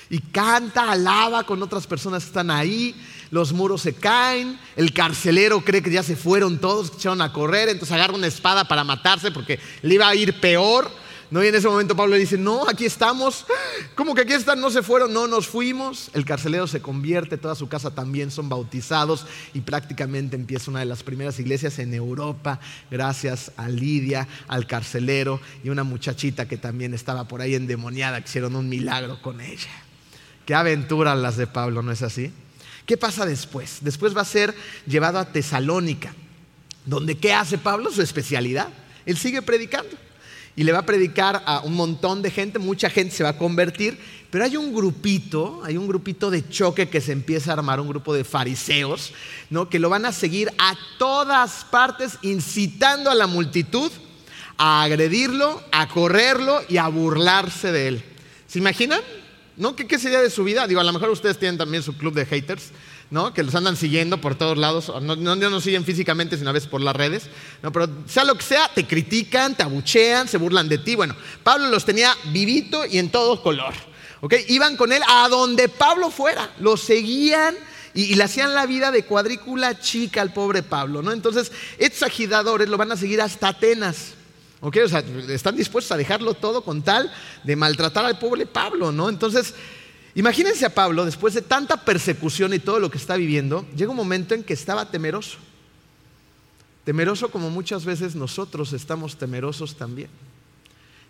Y 0.10 0.20
canta, 0.20 0.92
alaba 0.92 1.44
con 1.44 1.62
otras 1.62 1.86
personas 1.86 2.24
que 2.24 2.28
están 2.28 2.50
ahí 2.50 2.96
los 3.32 3.52
muros 3.54 3.82
se 3.82 3.94
caen, 3.94 4.60
el 4.76 4.94
carcelero 4.94 5.62
cree 5.62 5.82
que 5.82 5.92
ya 5.92 6.04
se 6.04 6.16
fueron 6.16 6.60
todos, 6.60 6.92
echaron 6.96 7.22
a 7.22 7.34
correr, 7.34 7.70
entonces 7.70 7.94
agarra 7.94 8.14
una 8.14 8.28
espada 8.28 8.66
para 8.68 8.84
matarse 8.84 9.32
porque 9.32 9.60
le 9.82 9.96
iba 9.96 10.08
a 10.08 10.16
ir 10.16 10.40
peor. 10.40 10.90
¿No? 11.30 11.44
Y 11.44 11.48
en 11.48 11.56
ese 11.56 11.68
momento 11.68 11.96
Pablo 11.96 12.14
le 12.14 12.20
dice, 12.20 12.38
no, 12.38 12.68
aquí 12.68 12.86
estamos. 12.86 13.46
¿Cómo 13.96 14.16
que 14.16 14.22
aquí 14.22 14.34
están? 14.34 14.62
No 14.62 14.70
se 14.70 14.82
fueron, 14.82 15.14
no 15.14 15.28
nos 15.28 15.48
fuimos. 15.48 16.10
El 16.14 16.26
carcelero 16.26 16.68
se 16.68 16.82
convierte, 16.82 17.38
toda 17.38 17.56
su 17.56 17.68
casa 17.68 17.92
también 17.92 18.32
son 18.32 18.50
bautizados 18.50 19.26
y 19.54 19.62
prácticamente 19.62 20.36
empieza 20.36 20.72
una 20.72 20.80
de 20.80 20.86
las 20.86 21.04
primeras 21.04 21.40
iglesias 21.40 21.80
en 21.80 21.94
Europa, 21.94 22.60
gracias 22.90 23.52
a 23.58 23.68
Lidia, 23.68 24.28
al 24.48 24.68
carcelero 24.68 25.42
y 25.64 25.70
una 25.70 25.84
muchachita 25.84 26.48
que 26.48 26.58
también 26.58 26.94
estaba 26.94 27.28
por 27.28 27.42
ahí 27.42 27.56
endemoniada, 27.56 28.22
que 28.22 28.30
hicieron 28.30 28.56
un 28.56 28.70
milagro 28.70 29.22
con 29.22 29.42
ella. 29.42 29.72
Qué 30.46 30.56
aventura 30.56 31.14
las 31.16 31.36
de 31.36 31.48
Pablo, 31.48 31.82
¿no 31.82 31.92
es 31.92 32.02
así? 32.02 32.32
¿Qué 32.86 32.96
pasa 32.96 33.26
después? 33.26 33.80
Después 33.82 34.16
va 34.16 34.22
a 34.22 34.26
ser 34.26 34.56
llevado 34.86 35.20
a 35.20 35.26
Tesalónica, 35.26 36.14
donde 36.86 37.18
¿qué 37.18 37.34
hace 37.34 37.58
Pablo? 37.58 37.92
Su 37.92 38.02
especialidad. 38.02 38.70
Él 39.06 39.18
sigue 39.18 39.42
predicando 39.42 40.07
y 40.58 40.64
le 40.64 40.72
va 40.72 40.80
a 40.80 40.86
predicar 40.86 41.44
a 41.46 41.62
un 41.62 41.76
montón 41.76 42.24
de 42.24 42.32
gente, 42.32 42.58
mucha 42.58 42.90
gente 42.90 43.16
se 43.16 43.24
va 43.24 43.30
a 43.30 43.38
convertir, 43.38 44.00
pero 44.32 44.44
hay 44.44 44.58
un 44.58 44.74
grupito, 44.74 45.62
hay 45.64 45.78
un 45.78 45.88
grupito 45.88 46.32
de 46.32 46.50
choque 46.50 46.90
que 46.90 47.00
se 47.00 47.12
empieza 47.12 47.52
a 47.52 47.54
armar, 47.54 47.80
un 47.80 47.88
grupo 47.88 48.12
de 48.12 48.24
fariseos, 48.24 49.14
¿no? 49.52 49.70
que 49.70 49.78
lo 49.78 49.90
van 49.90 50.06
a 50.06 50.12
seguir 50.12 50.52
a 50.58 50.74
todas 50.98 51.64
partes, 51.66 52.18
incitando 52.24 53.12
a 53.12 53.16
la 53.16 53.28
multitud 53.28 53.92
a 54.58 54.82
agredirlo, 54.82 55.62
a 55.72 55.88
correrlo 55.88 56.62
y 56.68 56.78
a 56.78 56.88
burlarse 56.88 57.72
de 57.72 57.88
él. 57.90 58.04
¿Se 58.48 58.58
imaginan? 58.58 59.02
¿No? 59.58 59.76
¿Qué, 59.76 60.00
sería 60.00 60.22
de 60.22 60.32
su 60.32 60.44
vida? 60.44 60.66
Digo, 60.66 60.82
a 60.82 60.84
lo 60.84 60.94
mejor 60.94 61.12
ustedes 61.12 61.38
tienen 61.38 61.60
también 61.60 61.84
su 61.84 61.96
club 61.96 62.16
de 62.16 62.26
haters, 62.26 62.72
¿no? 63.10 63.34
Que 63.34 63.44
los 63.44 63.56
andan 63.56 63.78
siguiendo 63.78 64.20
por 64.20 64.36
todos 64.36 64.58
lados. 64.58 64.92
No, 65.02 65.16
no, 65.16 65.36
no 65.36 65.62
siguen 65.62 65.86
físicamente, 65.86 66.38
sino 66.38 66.50
a 66.50 66.54
veces 66.54 66.70
por 66.70 66.82
las 66.82 66.96
redes. 66.96 67.24
¿no? 67.62 67.72
Pero 67.72 67.90
sea 68.08 68.24
lo 68.24 68.36
que 68.36 68.44
sea, 68.44 68.70
te 68.74 68.86
critican, 68.86 69.56
te 69.56 69.64
abuchean, 69.64 70.28
se 70.28 70.38
burlan 70.38 70.70
de 70.70 70.78
ti. 70.78 70.96
Bueno, 70.96 71.16
Pablo 71.44 71.68
los 71.70 71.86
tenía 71.86 72.16
vivito 72.26 72.86
y 72.86 72.98
en 72.98 73.10
todo 73.10 73.42
color. 73.42 73.74
¿ok? 74.22 74.34
Iban 74.50 74.78
con 74.78 74.92
él 74.92 75.02
a 75.08 75.28
donde 75.30 75.70
Pablo 75.70 76.10
fuera. 76.10 76.52
Lo 76.60 76.78
seguían 76.78 77.56
y, 77.94 78.16
le 78.16 78.24
hacían 78.24 78.54
la 78.54 78.66
vida 78.66 78.92
de 78.92 79.06
cuadrícula 79.06 79.80
chica 79.80 80.22
al 80.22 80.34
pobre 80.34 80.62
Pablo, 80.62 81.02
¿no? 81.02 81.12
Entonces, 81.12 81.52
estos 81.80 82.04
agitadores 82.04 82.70
lo 82.70 82.78
van 82.78 82.92
a 82.92 82.98
seguir 82.98 83.22
hasta 83.22 83.50
Atenas. 83.50 84.14
O 84.60 84.72
sea, 84.72 85.04
están 85.30 85.56
dispuestos 85.56 85.92
a 85.92 85.98
dejarlo 85.98 86.34
todo 86.34 86.64
con 86.64 86.82
tal 86.82 87.12
de 87.44 87.56
maltratar 87.56 88.06
al 88.06 88.18
pobre 88.18 88.46
Pablo, 88.46 88.92
¿no? 88.92 89.08
Entonces, 89.10 89.54
imagínense 90.20 90.66
a 90.66 90.74
Pablo, 90.74 91.06
después 91.06 91.34
de 91.34 91.42
tanta 91.42 91.86
persecución 91.86 92.54
y 92.54 92.60
todo 92.60 92.80
lo 92.80 92.92
que 92.92 92.98
está 92.98 93.16
viviendo, 93.16 93.66
llega 93.76 93.92
un 93.92 93.98
momento 93.98 94.36
en 94.36 94.44
que 94.44 94.54
estaba 94.54 94.92
temeroso. 94.92 95.38
Temeroso 96.84 97.32
como 97.32 97.50
muchas 97.50 97.86
veces 97.86 98.16
nosotros 98.16 98.74
estamos 98.74 99.18
temerosos 99.18 99.78
también. 99.78 100.10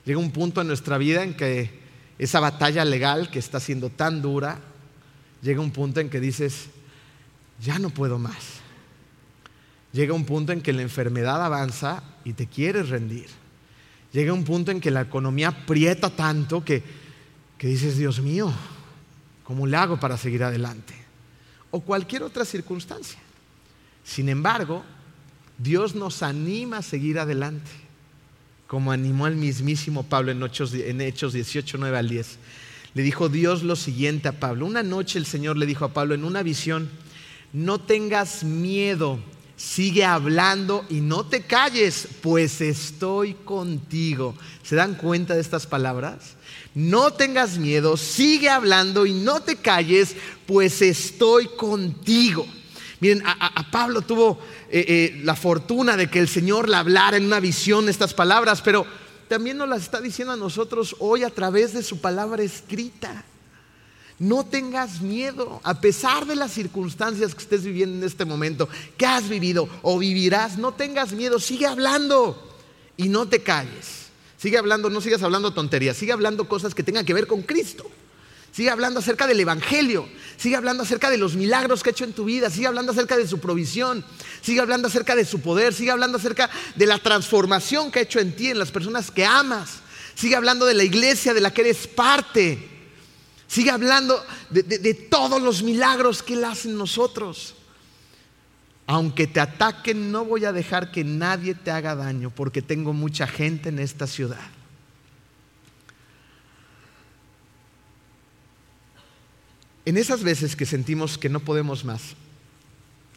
Llega 0.06 0.20
un 0.20 0.32
punto 0.32 0.62
en 0.62 0.68
nuestra 0.68 1.00
vida 1.00 1.24
en 1.24 1.36
que 1.36 1.72
esa 2.20 2.40
batalla 2.40 2.86
legal 2.86 3.32
que 3.32 3.40
está 3.40 3.60
siendo 3.60 3.90
tan 3.90 4.22
dura, 4.22 4.60
llega 5.42 5.62
un 5.62 5.72
punto 5.72 6.00
en 6.00 6.10
que 6.10 6.20
dices, 6.20 6.68
ya 7.60 7.80
no 7.80 7.90
puedo 7.90 8.20
más 8.20 8.62
llega 9.98 10.14
un 10.14 10.26
punto 10.26 10.52
en 10.52 10.62
que 10.62 10.74
la 10.74 10.84
enfermedad 10.84 11.44
avanza 11.44 12.04
y 12.24 12.34
te 12.34 12.46
quieres 12.46 12.90
rendir. 12.90 13.26
Llega 14.14 14.32
un 14.32 14.44
punto 14.44 14.72
en 14.72 14.80
que 14.80 14.92
la 14.92 15.02
economía 15.02 15.50
aprieta 15.50 16.12
tanto 16.12 16.64
que, 16.64 16.84
que 17.58 17.68
dices, 17.68 17.98
Dios 17.98 18.22
mío, 18.22 18.54
¿cómo 19.48 19.66
le 19.66 19.78
hago 19.78 19.98
para 19.98 20.18
seguir 20.18 20.44
adelante? 20.44 20.94
O 21.72 21.80
cualquier 21.80 22.24
otra 22.24 22.44
circunstancia. 22.44 23.18
Sin 24.04 24.28
embargo, 24.28 24.84
Dios 25.58 25.96
nos 25.96 26.22
anima 26.22 26.80
a 26.80 26.82
seguir 26.82 27.18
adelante, 27.18 27.72
como 28.68 28.92
animó 28.92 29.26
al 29.26 29.38
mismísimo 29.38 30.04
Pablo 30.04 30.34
en 30.34 30.44
Hechos, 30.44 30.74
en 30.74 31.00
Hechos 31.00 31.32
18, 31.32 31.78
9 31.78 31.98
al 31.98 32.10
10. 32.10 32.38
Le 32.94 33.04
dijo 33.04 33.30
Dios 33.30 33.64
lo 33.64 33.78
siguiente 33.78 34.28
a 34.28 34.38
Pablo. 34.38 34.66
Una 34.66 34.84
noche 34.84 35.18
el 35.18 35.26
Señor 35.26 35.56
le 35.56 35.66
dijo 35.66 35.86
a 35.86 35.94
Pablo 35.94 36.14
en 36.14 36.26
una 36.26 36.44
visión, 36.44 36.90
no 37.54 37.80
tengas 37.80 38.44
miedo 38.44 39.20
sigue 39.58 40.06
hablando 40.06 40.86
y 40.88 41.02
no 41.02 41.26
te 41.26 41.42
calles, 41.42 42.08
pues 42.22 42.62
estoy 42.62 43.34
contigo. 43.34 44.36
¿Se 44.64 44.76
dan 44.76 44.96
cuenta 44.96 45.34
de 45.34 45.42
estas 45.42 45.68
palabras? 45.68 46.37
No 46.78 47.10
tengas 47.10 47.58
miedo, 47.58 47.98
sigue 47.98 48.50
hablando 48.50 49.08
y 49.08 49.12
no 49.12 49.42
te 49.42 49.56
calles, 49.56 50.16
pues 50.46 50.84
estoy 50.84 51.48
contigo. 51.48 52.46
Miren, 53.00 53.24
a, 53.26 53.72
Pablo 53.72 54.04
tuvo 54.04 54.38
eh, 54.70 54.86
eh, 54.88 55.22
la 55.24 55.36
fortuna 55.36 55.98
de 55.98 56.08
que 56.08 56.20
el 56.20 56.28
Señor 56.28 56.70
le 56.70 56.76
hablara 56.76 57.18
en 57.18 57.26
una 57.26 57.40
visión 57.40 57.90
estas 57.90 58.14
palabras, 58.14 58.62
pero 58.62 58.86
también 59.28 59.58
nos 59.58 59.68
las 59.68 59.82
está 59.82 60.00
diciendo 60.00 60.36
a 60.36 60.38
nosotros 60.38 60.96
hoy 61.00 61.24
a 61.24 61.32
través 61.32 61.74
de 61.74 61.82
su 61.82 62.00
palabra 62.00 62.44
escrita. 62.44 63.26
No 64.20 64.46
tengas 64.46 65.02
miedo, 65.02 65.60
a 65.64 65.82
pesar 65.82 66.28
de 66.28 66.36
las 66.36 66.52
circunstancias 66.52 67.34
que 67.34 67.42
estés 67.42 67.64
viviendo 67.64 67.98
en 67.98 68.04
este 68.04 68.24
momento, 68.24 68.70
que 68.98 69.08
has 69.08 69.28
vivido 69.28 69.68
o 69.82 69.98
vivirás, 69.98 70.60
no 70.60 70.76
tengas 70.76 71.12
miedo, 71.14 71.40
sigue 71.40 71.66
hablando 71.66 72.56
y 72.98 73.10
no 73.10 73.28
te 73.28 73.42
calles. 73.42 74.07
Sigue 74.38 74.58
hablando, 74.58 74.90
no 74.90 75.02
sigas 75.02 75.24
hablando 75.24 75.54
tonterías, 75.54 75.98
sigue 75.98 76.12
hablando 76.12 76.48
cosas 76.48 76.76
que 76.76 76.84
tengan 76.84 77.06
que 77.06 77.14
ver 77.14 77.28
con 77.28 77.42
Cristo. 77.42 77.90
Sigue 78.52 78.70
hablando 78.70 79.02
acerca 79.02 79.28
del 79.28 79.40
Evangelio, 79.40 80.08
sigue 80.38 80.56
hablando 80.56 80.82
acerca 80.82 81.12
de 81.12 81.18
los 81.18 81.36
milagros 81.36 81.84
que 81.84 81.90
ha 81.90 81.92
hecho 81.92 82.06
en 82.06 82.14
tu 82.14 82.26
vida, 82.26 82.50
sigue 82.50 82.66
hablando 82.66 82.92
acerca 82.92 83.16
de 83.16 83.28
su 83.28 83.40
provisión, 83.40 84.04
sigue 84.42 84.62
hablando 84.62 84.88
acerca 84.88 85.16
de 85.16 85.26
su 85.26 85.42
poder, 85.42 85.76
sigue 85.76 85.92
hablando 85.92 86.18
acerca 86.18 86.50
de 86.76 86.86
la 86.88 86.98
transformación 86.98 87.92
que 87.92 88.00
ha 88.00 88.02
hecho 88.02 88.20
en 88.20 88.36
ti, 88.36 88.50
en 88.50 88.58
las 88.58 88.72
personas 88.72 89.12
que 89.12 89.26
amas, 89.26 89.82
sigue 90.16 90.36
hablando 90.36 90.66
de 90.66 90.74
la 90.74 90.84
iglesia 90.84 91.36
de 91.36 91.42
la 91.42 91.54
que 91.54 91.62
eres 91.62 91.86
parte. 91.86 92.78
Sigue 93.48 93.72
hablando 93.72 94.22
de, 94.50 94.94
todos 95.10 95.42
los 95.42 95.64
milagros 95.64 96.22
que 96.22 96.34
Él 96.34 96.44
hace 96.44 96.68
en 96.68 96.78
nosotros. 96.78 97.56
Aunque 98.88 99.28
te 99.28 99.42
ataquen, 99.42 100.14
no 100.14 100.24
voy 100.24 100.46
a 100.46 100.54
dejar 100.54 100.92
que 100.92 101.04
nadie 101.04 101.54
te 101.54 101.72
haga 101.72 101.94
daño 101.94 102.30
porque 102.30 102.62
tengo 102.62 102.94
mucha 102.94 103.28
gente 103.28 103.68
en 103.68 103.80
esta 103.80 104.08
ciudad. 104.08 104.40
En 109.84 109.98
esas 109.98 110.24
veces 110.24 110.56
que 110.56 110.66
sentimos 110.66 111.18
que 111.18 111.28
no 111.28 111.42
podemos 111.42 111.84
más, 111.84 112.16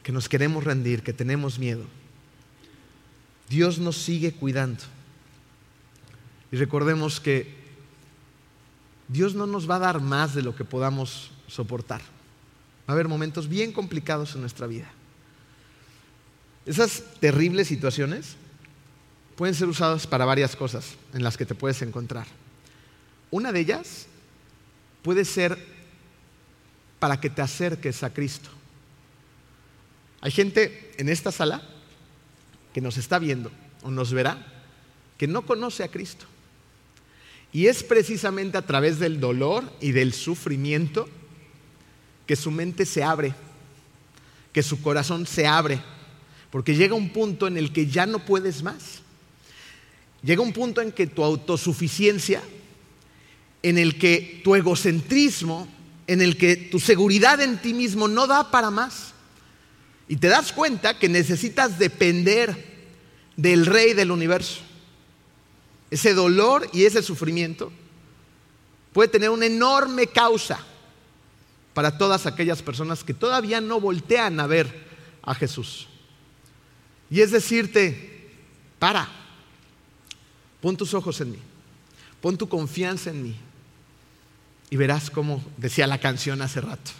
que 0.02 0.12
nos 0.12 0.28
queremos 0.28 0.64
rendir, 0.64 1.02
que 1.02 1.12
tenemos 1.12 1.58
miedo, 1.58 1.84
Dios 3.48 3.78
nos 3.78 3.96
sigue 3.96 4.32
cuidando. 4.32 4.82
Y 6.50 6.56
recordemos 6.56 7.20
que 7.20 7.54
Dios 9.06 9.34
no 9.34 9.46
nos 9.46 9.70
va 9.70 9.76
a 9.76 9.80
dar 9.80 10.00
más 10.00 10.34
de 10.34 10.42
lo 10.42 10.54
que 10.56 10.64
podamos 10.64 11.30
soportar. 11.46 12.00
Va 12.00 12.88
a 12.88 12.92
haber 12.92 13.06
momentos 13.06 13.48
bien 13.48 13.72
complicados 13.72 14.34
en 14.34 14.40
nuestra 14.40 14.66
vida. 14.66 14.92
Esas 16.66 17.02
terribles 17.20 17.68
situaciones 17.68 18.36
pueden 19.36 19.54
ser 19.54 19.68
usadas 19.68 20.06
para 20.06 20.24
varias 20.24 20.54
cosas 20.54 20.96
en 21.14 21.22
las 21.22 21.36
que 21.36 21.46
te 21.46 21.54
puedes 21.54 21.80
encontrar. 21.82 22.26
Una 23.30 23.52
de 23.52 23.60
ellas 23.60 24.06
puede 25.02 25.24
ser 25.24 25.58
para 26.98 27.20
que 27.20 27.30
te 27.30 27.40
acerques 27.40 28.02
a 28.02 28.12
Cristo. 28.12 28.50
Hay 30.20 30.30
gente 30.30 30.92
en 30.98 31.08
esta 31.08 31.32
sala 31.32 31.62
que 32.74 32.80
nos 32.80 32.98
está 32.98 33.18
viendo 33.18 33.50
o 33.82 33.90
nos 33.90 34.12
verá 34.12 34.46
que 35.16 35.26
no 35.26 35.42
conoce 35.42 35.84
a 35.84 35.88
Cristo. 35.88 36.26
Y 37.52 37.66
es 37.66 37.82
precisamente 37.82 38.56
a 38.56 38.62
través 38.62 38.98
del 38.98 39.20
dolor 39.20 39.70
y 39.80 39.92
del 39.92 40.12
sufrimiento 40.12 41.08
que 42.26 42.36
su 42.36 42.50
mente 42.50 42.86
se 42.86 43.02
abre, 43.02 43.34
que 44.52 44.62
su 44.62 44.80
corazón 44.80 45.26
se 45.26 45.46
abre, 45.46 45.82
porque 46.50 46.74
llega 46.74 46.94
un 46.94 47.10
punto 47.10 47.46
en 47.46 47.56
el 47.56 47.72
que 47.72 47.86
ya 47.86 48.06
no 48.06 48.24
puedes 48.24 48.62
más. 48.62 49.00
Llega 50.22 50.42
un 50.42 50.52
punto 50.52 50.80
en 50.80 50.92
que 50.92 51.06
tu 51.06 51.22
autosuficiencia, 51.22 52.42
en 53.62 53.78
el 53.78 53.98
que 53.98 54.40
tu 54.44 54.54
egocentrismo, 54.54 55.68
en 56.06 56.20
el 56.20 56.36
que 56.36 56.56
tu 56.56 56.80
seguridad 56.80 57.40
en 57.40 57.58
ti 57.58 57.72
mismo 57.72 58.08
no 58.08 58.26
da 58.26 58.50
para 58.50 58.70
más. 58.70 59.14
Y 60.08 60.16
te 60.16 60.26
das 60.26 60.52
cuenta 60.52 60.98
que 60.98 61.08
necesitas 61.08 61.78
depender 61.78 62.70
del 63.36 63.64
rey 63.64 63.94
del 63.94 64.10
universo. 64.10 64.60
Ese 65.90 66.14
dolor 66.14 66.68
y 66.72 66.84
ese 66.84 67.02
sufrimiento 67.02 67.72
puede 68.92 69.08
tener 69.08 69.30
una 69.30 69.46
enorme 69.46 70.08
causa 70.08 70.58
para 71.74 71.96
todas 71.96 72.26
aquellas 72.26 72.60
personas 72.60 73.04
que 73.04 73.14
todavía 73.14 73.60
no 73.60 73.80
voltean 73.80 74.40
a 74.40 74.46
ver 74.46 74.88
a 75.22 75.34
Jesús. 75.34 75.86
Y 77.10 77.20
es 77.20 77.32
decirte, 77.32 78.30
para, 78.78 79.08
pon 80.60 80.76
tus 80.76 80.94
ojos 80.94 81.20
en 81.20 81.32
mí, 81.32 81.38
pon 82.20 82.38
tu 82.38 82.48
confianza 82.48 83.10
en 83.10 83.22
mí 83.22 83.36
y 84.70 84.76
verás 84.76 85.10
como 85.10 85.44
decía 85.56 85.86
la 85.86 85.98
canción 85.98 86.40
hace 86.42 86.60
rato. 86.60 86.92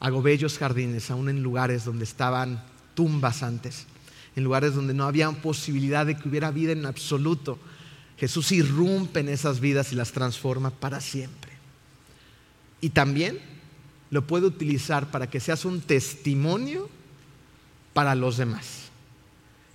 Hago 0.00 0.20
bellos 0.20 0.58
jardines, 0.58 1.10
aún 1.10 1.28
en 1.28 1.42
lugares 1.42 1.84
donde 1.84 2.04
estaban 2.04 2.62
tumbas 2.94 3.42
antes 3.42 3.86
en 4.36 4.44
lugares 4.44 4.74
donde 4.74 4.94
no 4.94 5.04
había 5.04 5.30
posibilidad 5.30 6.06
de 6.06 6.16
que 6.16 6.28
hubiera 6.28 6.50
vida 6.50 6.72
en 6.72 6.86
absoluto. 6.86 7.58
Jesús 8.16 8.52
irrumpe 8.52 9.20
en 9.20 9.28
esas 9.28 9.60
vidas 9.60 9.92
y 9.92 9.96
las 9.96 10.12
transforma 10.12 10.70
para 10.70 11.00
siempre. 11.00 11.52
Y 12.80 12.90
también 12.90 13.38
lo 14.10 14.26
puede 14.26 14.46
utilizar 14.46 15.10
para 15.10 15.28
que 15.28 15.40
seas 15.40 15.64
un 15.64 15.80
testimonio 15.80 16.88
para 17.92 18.14
los 18.14 18.36
demás. 18.36 18.90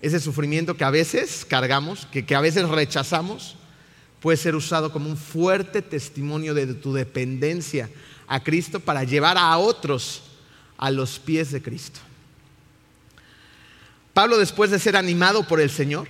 Ese 0.02 0.20
sufrimiento 0.20 0.78
que 0.78 0.84
a 0.84 0.92
veces 0.92 1.46
cargamos, 1.46 2.06
que, 2.08 2.26
que 2.26 2.36
a 2.36 2.42
veces 2.42 2.68
rechazamos, 2.70 3.56
puede 4.20 4.38
ser 4.38 4.56
usado 4.56 4.92
como 4.92 5.10
un 5.10 5.18
fuerte 5.18 5.82
testimonio 5.82 6.54
de 6.54 6.74
tu 6.74 6.94
dependencia 6.94 7.90
a 8.28 8.44
Cristo 8.44 8.80
para 8.80 9.04
llevar 9.04 9.38
a 9.38 9.58
otros 9.58 10.24
a 10.78 10.92
los 10.92 11.20
pies 11.20 11.52
de 11.52 11.62
Cristo. 11.62 12.00
Pablo 14.14 14.38
después 14.38 14.72
de 14.72 14.80
ser 14.80 14.96
animado 14.96 15.48
por 15.48 15.62
el 15.62 15.70
Señor, 15.70 16.08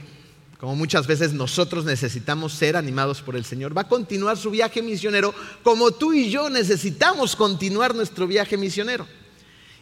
como 0.59 0.75
muchas 0.75 1.05
veces 1.05 1.33
nosotros 1.33 1.85
necesitamos 1.85 2.53
ser 2.53 2.75
animados 2.75 3.21
por 3.21 3.35
el 3.35 3.45
Señor, 3.45 3.77
va 3.77 3.81
a 3.81 3.87
continuar 3.87 4.37
su 4.37 4.49
viaje 4.49 4.81
misionero 4.81 5.33
como 5.61 5.91
tú 5.91 6.13
y 6.13 6.29
yo 6.29 6.49
necesitamos 6.49 7.35
continuar 7.35 7.93
nuestro 7.93 8.25
viaje 8.25 8.57
misionero. 8.57 9.05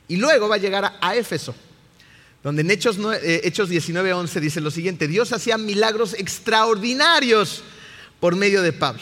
Y 0.07 0.17
luego 0.17 0.49
va 0.49 0.55
a 0.55 0.59
llegar 0.59 0.97
a, 0.99 1.15
Éfeso, 1.15 1.55
donde 2.45 2.61
en 2.61 2.69
Hechos, 2.69 2.99
eh, 3.23 3.41
Hechos 3.43 3.69
19:11 3.69 4.39
dice 4.39 4.61
lo 4.61 4.69
siguiente, 4.69 5.07
Dios 5.07 5.33
hacía 5.33 5.57
milagros 5.57 6.13
extraordinarios 6.13 7.63
por 8.19 8.35
medio 8.35 8.61
de 8.61 8.71
Pablo. 8.71 9.01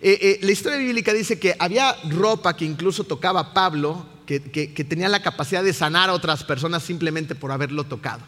Eh, 0.00 0.18
eh, 0.20 0.38
la 0.42 0.50
historia 0.50 0.76
bíblica 0.76 1.12
dice 1.12 1.38
que 1.38 1.54
había 1.60 1.96
ropa 2.10 2.56
que 2.56 2.64
incluso 2.64 3.04
tocaba 3.04 3.54
Pablo, 3.54 4.04
que 4.26 4.86
tenía 4.88 5.08
la 5.08 5.22
capacidad 5.22 5.62
de 5.62 5.72
sanar 5.72 6.10
a 6.10 6.12
otras 6.12 6.42
personas 6.42 6.82
simplemente 6.82 7.36
por 7.36 7.52
haberlo 7.52 7.84
tocado. 7.84 8.22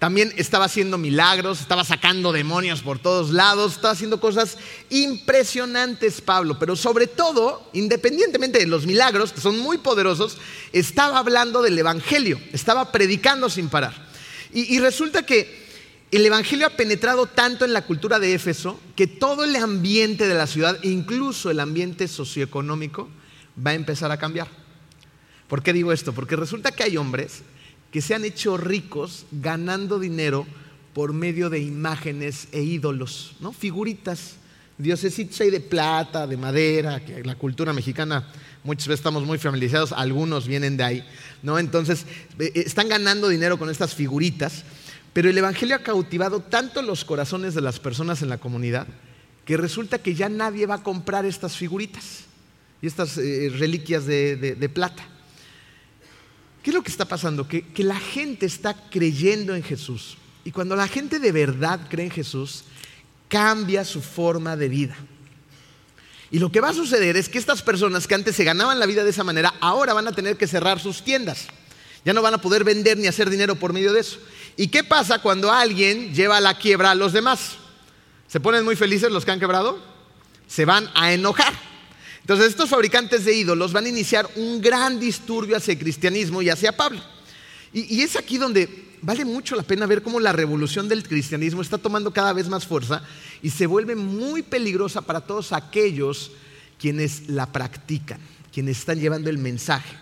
También 0.00 0.32
estaba 0.38 0.64
haciendo 0.64 0.96
milagros, 0.96 1.60
estaba 1.60 1.84
sacando 1.84 2.32
demonios 2.32 2.80
por 2.80 2.98
todos 2.98 3.32
lados, 3.32 3.74
estaba 3.74 3.92
haciendo 3.92 4.18
cosas 4.18 4.56
impresionantes 4.88 6.22
Pablo, 6.22 6.58
pero 6.58 6.74
sobre 6.74 7.06
todo, 7.06 7.68
independientemente 7.74 8.58
de 8.58 8.66
los 8.66 8.86
milagros, 8.86 9.34
que 9.34 9.42
son 9.42 9.58
muy 9.58 9.76
poderosos, 9.76 10.38
estaba 10.72 11.18
hablando 11.18 11.60
del 11.60 11.78
Evangelio, 11.78 12.40
estaba 12.54 12.92
predicando 12.92 13.50
sin 13.50 13.68
parar. 13.68 13.92
Y, 14.54 14.78
resulta 14.78 15.26
que 15.26 15.68
el 16.10 16.24
Evangelio 16.24 16.66
ha 16.66 16.70
penetrado 16.70 17.26
tanto 17.26 17.66
en 17.66 17.74
la 17.74 17.84
cultura 17.84 18.18
de 18.18 18.32
Éfeso 18.32 18.80
que 18.96 19.06
todo 19.06 19.44
el 19.44 19.54
ambiente 19.54 20.26
de 20.26 20.34
la 20.34 20.46
ciudad, 20.46 20.82
incluso 20.82 21.50
el 21.50 21.60
ambiente 21.60 22.08
socioeconómico, 22.08 23.10
va 23.54 23.72
a 23.72 23.74
empezar 23.74 24.10
a 24.10 24.18
cambiar. 24.18 24.48
¿Por 25.46 25.62
qué 25.62 25.74
digo 25.74 25.92
esto? 25.92 26.14
Porque 26.14 26.36
resulta 26.36 26.72
que 26.72 26.84
hay 26.84 26.96
hombres 26.96 27.42
que 27.90 28.00
se 28.00 28.14
han 28.14 28.24
hecho 28.24 28.56
ricos 28.56 29.26
ganando 29.32 29.98
dinero 29.98 30.46
por 30.94 31.12
medio 31.12 31.50
de 31.50 31.60
imágenes 31.60 32.48
e 32.52 32.62
ídolos, 32.62 33.32
¿no? 33.40 33.52
Figuritas, 33.52 34.36
diosesitos 34.78 35.38
de 35.38 35.60
plata, 35.60 36.26
de 36.26 36.36
madera, 36.36 37.04
que 37.04 37.22
la 37.24 37.34
cultura 37.34 37.72
mexicana 37.72 38.26
muchas 38.64 38.88
veces 38.88 39.00
estamos 39.00 39.24
muy 39.24 39.38
familiarizados, 39.38 39.92
algunos 39.92 40.46
vienen 40.46 40.76
de 40.76 40.84
ahí, 40.84 41.04
¿no? 41.42 41.58
Entonces, 41.58 42.04
eh, 42.38 42.52
eh, 42.54 42.62
están 42.66 42.88
ganando 42.88 43.28
dinero 43.28 43.58
con 43.58 43.70
estas 43.70 43.94
figuritas, 43.94 44.64
pero 45.12 45.28
el 45.28 45.38
Evangelio 45.38 45.76
ha 45.76 45.80
cautivado 45.80 46.40
tanto 46.40 46.82
los 46.82 47.04
corazones 47.04 47.54
de 47.54 47.60
las 47.60 47.80
personas 47.80 48.22
en 48.22 48.28
la 48.28 48.38
comunidad 48.38 48.86
que 49.44 49.56
resulta 49.56 49.98
que 49.98 50.14
ya 50.14 50.28
nadie 50.28 50.66
va 50.66 50.76
a 50.76 50.82
comprar 50.82 51.24
estas 51.24 51.56
figuritas 51.56 52.24
y 52.80 52.86
estas 52.86 53.18
eh, 53.18 53.50
reliquias 53.58 54.06
de 54.06 54.70
plata. 54.72 55.04
¿Qué 56.62 56.70
es 56.70 56.74
lo 56.74 56.82
que 56.82 56.90
está 56.90 57.06
pasando? 57.06 57.48
Que, 57.48 57.64
la 57.78 57.98
gente 57.98 58.46
está 58.46 58.74
creyendo 58.90 59.54
en 59.54 59.62
Jesús. 59.62 60.16
Y 60.44 60.52
cuando 60.52 60.76
la 60.76 60.88
gente 60.88 61.18
de 61.18 61.32
verdad 61.32 61.80
cree 61.88 62.06
en 62.06 62.10
Jesús, 62.10 62.64
cambia 63.28 63.84
su 63.84 64.02
forma 64.02 64.56
de 64.56 64.68
vida. 64.68 64.96
Y 66.30 66.38
lo 66.38 66.52
que 66.52 66.60
va 66.60 66.68
a 66.68 66.74
suceder 66.74 67.16
es 67.16 67.28
que 67.28 67.38
estas 67.38 67.62
personas 67.62 68.06
que 68.06 68.14
antes 68.14 68.36
se 68.36 68.44
ganaban 68.44 68.78
la 68.78 68.86
vida 68.86 69.04
de 69.04 69.10
esa 69.10 69.24
manera, 69.24 69.54
ahora 69.60 69.94
van 69.94 70.08
a 70.08 70.12
tener 70.12 70.36
que 70.36 70.46
cerrar 70.46 70.78
sus 70.80 71.02
tiendas. 71.02 71.46
Ya 72.04 72.12
no 72.12 72.22
van 72.22 72.34
a 72.34 72.40
poder 72.40 72.62
vender 72.62 72.96
ni 72.98 73.06
hacer 73.06 73.28
dinero 73.28 73.56
por 73.56 73.72
medio 73.72 73.92
de 73.92 74.00
eso. 74.00 74.18
¿Y 74.56 74.68
qué 74.68 74.84
pasa 74.84 75.20
cuando 75.20 75.50
alguien 75.50 76.14
lleva 76.14 76.36
a 76.36 76.40
la 76.40 76.58
quiebra 76.58 76.92
a 76.92 76.94
los 76.94 77.12
demás? 77.12 77.56
¿Se 78.28 78.38
ponen 78.38 78.64
muy 78.64 78.76
felices 78.76 79.10
los 79.10 79.24
que 79.24 79.32
han 79.32 79.40
quebrado? 79.40 79.82
Se 80.46 80.64
van 80.64 80.88
a 80.94 81.12
enojar. 81.12 81.69
Entonces 82.20 82.48
estos 82.48 82.70
fabricantes 82.70 83.24
de 83.24 83.34
ídolos 83.34 83.72
van 83.72 83.86
a 83.86 83.88
iniciar 83.88 84.28
un 84.36 84.60
gran 84.60 85.00
disturbio 85.00 85.56
hacia 85.56 85.72
el 85.72 85.78
cristianismo 85.78 86.42
y 86.42 86.50
hacia 86.50 86.76
Pablo. 86.76 87.00
Y, 87.72 88.02
es 88.02 88.16
aquí 88.16 88.36
donde 88.36 88.68
vale 89.00 89.24
mucho 89.24 89.54
la 89.56 89.62
pena 89.62 89.86
ver 89.86 90.02
cómo 90.02 90.20
la 90.20 90.32
revolución 90.32 90.88
del 90.88 91.06
cristianismo 91.06 91.62
está 91.62 91.78
tomando 91.78 92.12
cada 92.12 92.32
vez 92.32 92.48
más 92.48 92.66
fuerza 92.66 93.02
y 93.42 93.50
se 93.50 93.66
vuelve 93.66 93.94
muy 93.94 94.42
peligrosa 94.42 95.00
para 95.02 95.20
todos 95.20 95.52
aquellos 95.52 96.32
quienes 96.78 97.28
la 97.28 97.46
practican, 97.46 98.20
quienes 98.52 98.78
están 98.78 98.98
llevando 98.98 99.30
el 99.30 99.38
mensaje. 99.38 99.96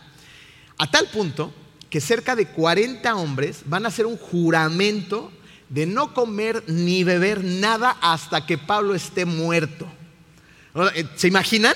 A 0.78 0.90
tal 0.90 1.08
punto 1.08 1.52
que 1.90 2.00
cerca 2.00 2.36
de 2.36 2.46
40 2.46 3.14
hombres 3.16 3.60
van 3.66 3.84
a 3.84 3.88
hacer 3.88 4.06
un 4.06 4.16
juramento 4.16 5.30
de 5.68 5.86
no 5.86 6.14
comer 6.14 6.64
ni 6.66 7.04
beber 7.04 7.44
nada 7.44 7.96
hasta 8.00 8.46
que 8.46 8.58
Pablo 8.58 8.94
esté 8.94 9.24
muerto. 9.24 9.86
¿Se 11.16 11.28
imaginan? 11.28 11.74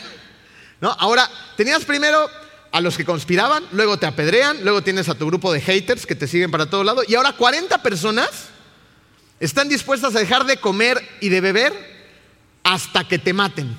Ahora, 0.91 1.31
tenías 1.57 1.85
primero 1.85 2.29
a 2.73 2.81
los 2.81 2.97
que 2.97 3.05
conspiraban, 3.05 3.65
luego 3.73 3.99
te 3.99 4.07
apedrean, 4.07 4.65
luego 4.65 4.83
tienes 4.83 5.09
a 5.09 5.15
tu 5.15 5.27
grupo 5.27 5.53
de 5.53 5.61
haters 5.61 6.07
que 6.07 6.15
te 6.15 6.27
siguen 6.27 6.51
para 6.51 6.69
todos 6.69 6.85
lados, 6.85 7.05
y 7.09 7.15
ahora 7.15 7.33
40 7.33 7.83
personas 7.83 8.49
están 9.39 9.69
dispuestas 9.69 10.17
a 10.17 10.19
dejar 10.19 10.45
de 10.45 10.57
comer 10.57 11.01
y 11.21 11.29
de 11.29 11.41
beber 11.41 11.73
hasta 12.65 13.07
que 13.07 13.19
te 13.19 13.33
maten. 13.33 13.77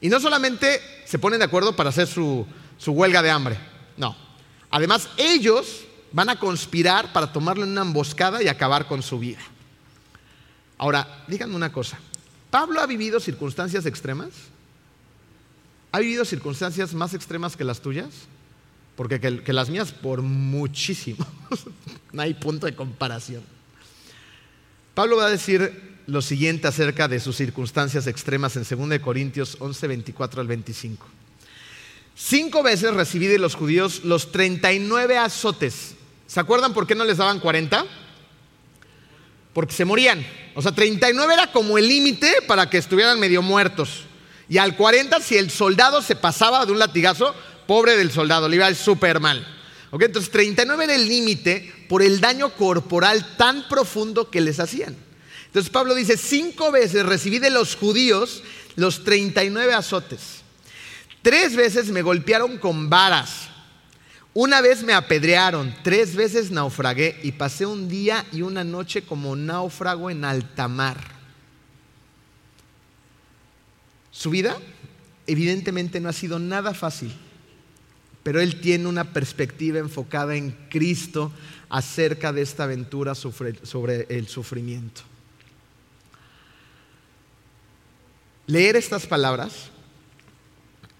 Y 0.00 0.08
no 0.08 0.20
solamente 0.20 0.80
se 1.04 1.18
ponen 1.18 1.40
de 1.40 1.44
acuerdo 1.44 1.74
para 1.74 1.90
hacer 1.90 2.06
su, 2.06 2.46
su 2.78 2.92
huelga 2.92 3.22
de 3.22 3.30
hambre, 3.30 3.58
no. 3.96 4.16
Además, 4.70 5.08
ellos 5.16 5.84
van 6.12 6.28
a 6.28 6.38
conspirar 6.38 7.12
para 7.12 7.32
tomarlo 7.32 7.64
en 7.64 7.70
una 7.70 7.82
emboscada 7.82 8.42
y 8.42 8.48
acabar 8.48 8.86
con 8.86 9.02
su 9.02 9.18
vida. 9.18 9.40
Ahora, 10.78 11.24
díganme 11.28 11.54
una 11.54 11.72
cosa, 11.72 11.98
¿Pablo 12.52 12.82
ha 12.82 12.86
vivido 12.86 13.18
circunstancias 13.18 13.86
extremas? 13.86 14.28
¿Ha 15.92 16.00
vivido 16.00 16.24
circunstancias 16.24 16.94
más 16.94 17.12
extremas 17.12 17.54
que 17.54 17.64
las 17.64 17.80
tuyas? 17.80 18.08
Porque 18.96 19.20
que, 19.20 19.52
las 19.52 19.68
mías 19.68 19.92
por 19.92 20.22
muchísimo. 20.22 21.26
no 22.12 22.22
hay 22.22 22.32
punto 22.32 22.66
de 22.66 22.74
comparación. 22.74 23.42
Pablo 24.94 25.18
va 25.18 25.26
a 25.26 25.30
decir 25.30 25.92
lo 26.06 26.22
siguiente 26.22 26.66
acerca 26.66 27.08
de 27.08 27.20
sus 27.20 27.36
circunstancias 27.36 28.06
extremas 28.06 28.56
en 28.56 28.90
2 28.90 29.00
Corintios 29.00 29.56
11, 29.60 29.86
24 29.86 30.40
al 30.40 30.46
25. 30.46 31.06
Cinco 32.16 32.62
veces 32.62 32.94
recibí 32.94 33.26
de 33.26 33.38
los 33.38 33.54
judíos 33.54 34.02
los 34.04 34.32
39 34.32 35.18
azotes. 35.18 35.94
¿Se 36.26 36.40
acuerdan 36.40 36.72
por 36.72 36.86
qué 36.86 36.94
no 36.94 37.04
les 37.04 37.18
daban 37.18 37.40
40? 37.40 37.84
Porque 39.52 39.74
se 39.74 39.84
morían. 39.84 40.26
O 40.54 40.62
sea, 40.62 40.72
39 40.72 41.34
era 41.34 41.52
como 41.52 41.76
el 41.76 41.86
límite 41.86 42.30
para 42.46 42.68
que 42.68 42.78
estuvieran 42.78 43.20
medio 43.20 43.42
muertos. 43.42 44.06
Y 44.52 44.58
al 44.58 44.76
40, 44.76 45.18
si 45.20 45.38
el 45.38 45.50
soldado 45.50 46.02
se 46.02 46.14
pasaba 46.14 46.66
de 46.66 46.72
un 46.72 46.78
latigazo, 46.78 47.34
pobre 47.66 47.96
del 47.96 48.12
soldado, 48.12 48.50
le 48.50 48.56
iba 48.56 48.74
súper 48.74 49.18
mal. 49.18 49.46
¿Ok? 49.90 50.02
Entonces 50.02 50.30
39 50.30 50.84
era 50.84 50.94
el 50.94 51.08
límite 51.08 51.86
por 51.88 52.02
el 52.02 52.20
daño 52.20 52.50
corporal 52.50 53.38
tan 53.38 53.66
profundo 53.66 54.28
que 54.28 54.42
les 54.42 54.60
hacían. 54.60 54.94
Entonces 55.46 55.70
Pablo 55.70 55.94
dice, 55.94 56.18
cinco 56.18 56.70
veces 56.70 57.06
recibí 57.06 57.38
de 57.38 57.48
los 57.48 57.76
judíos 57.76 58.42
los 58.76 59.04
39 59.04 59.72
azotes. 59.72 60.42
Tres 61.22 61.56
veces 61.56 61.86
me 61.86 62.02
golpearon 62.02 62.58
con 62.58 62.90
varas. 62.90 63.48
Una 64.34 64.60
vez 64.60 64.82
me 64.82 64.92
apedrearon, 64.92 65.74
tres 65.82 66.14
veces 66.14 66.50
naufragué 66.50 67.18
y 67.22 67.32
pasé 67.32 67.64
un 67.64 67.88
día 67.88 68.26
y 68.32 68.42
una 68.42 68.64
noche 68.64 69.00
como 69.00 69.34
náufrago 69.34 70.10
en 70.10 70.26
alta 70.26 70.68
mar. 70.68 71.21
Su 74.22 74.30
vida 74.30 74.56
evidentemente 75.26 75.98
no 75.98 76.08
ha 76.08 76.12
sido 76.12 76.38
nada 76.38 76.74
fácil, 76.74 77.12
pero 78.22 78.40
él 78.40 78.60
tiene 78.60 78.86
una 78.86 79.12
perspectiva 79.12 79.80
enfocada 79.80 80.36
en 80.36 80.52
Cristo 80.70 81.32
acerca 81.68 82.32
de 82.32 82.42
esta 82.42 82.62
aventura 82.62 83.16
sobre 83.16 84.06
el 84.08 84.28
sufrimiento. 84.28 85.02
Leer 88.46 88.76
estas 88.76 89.08
palabras 89.08 89.70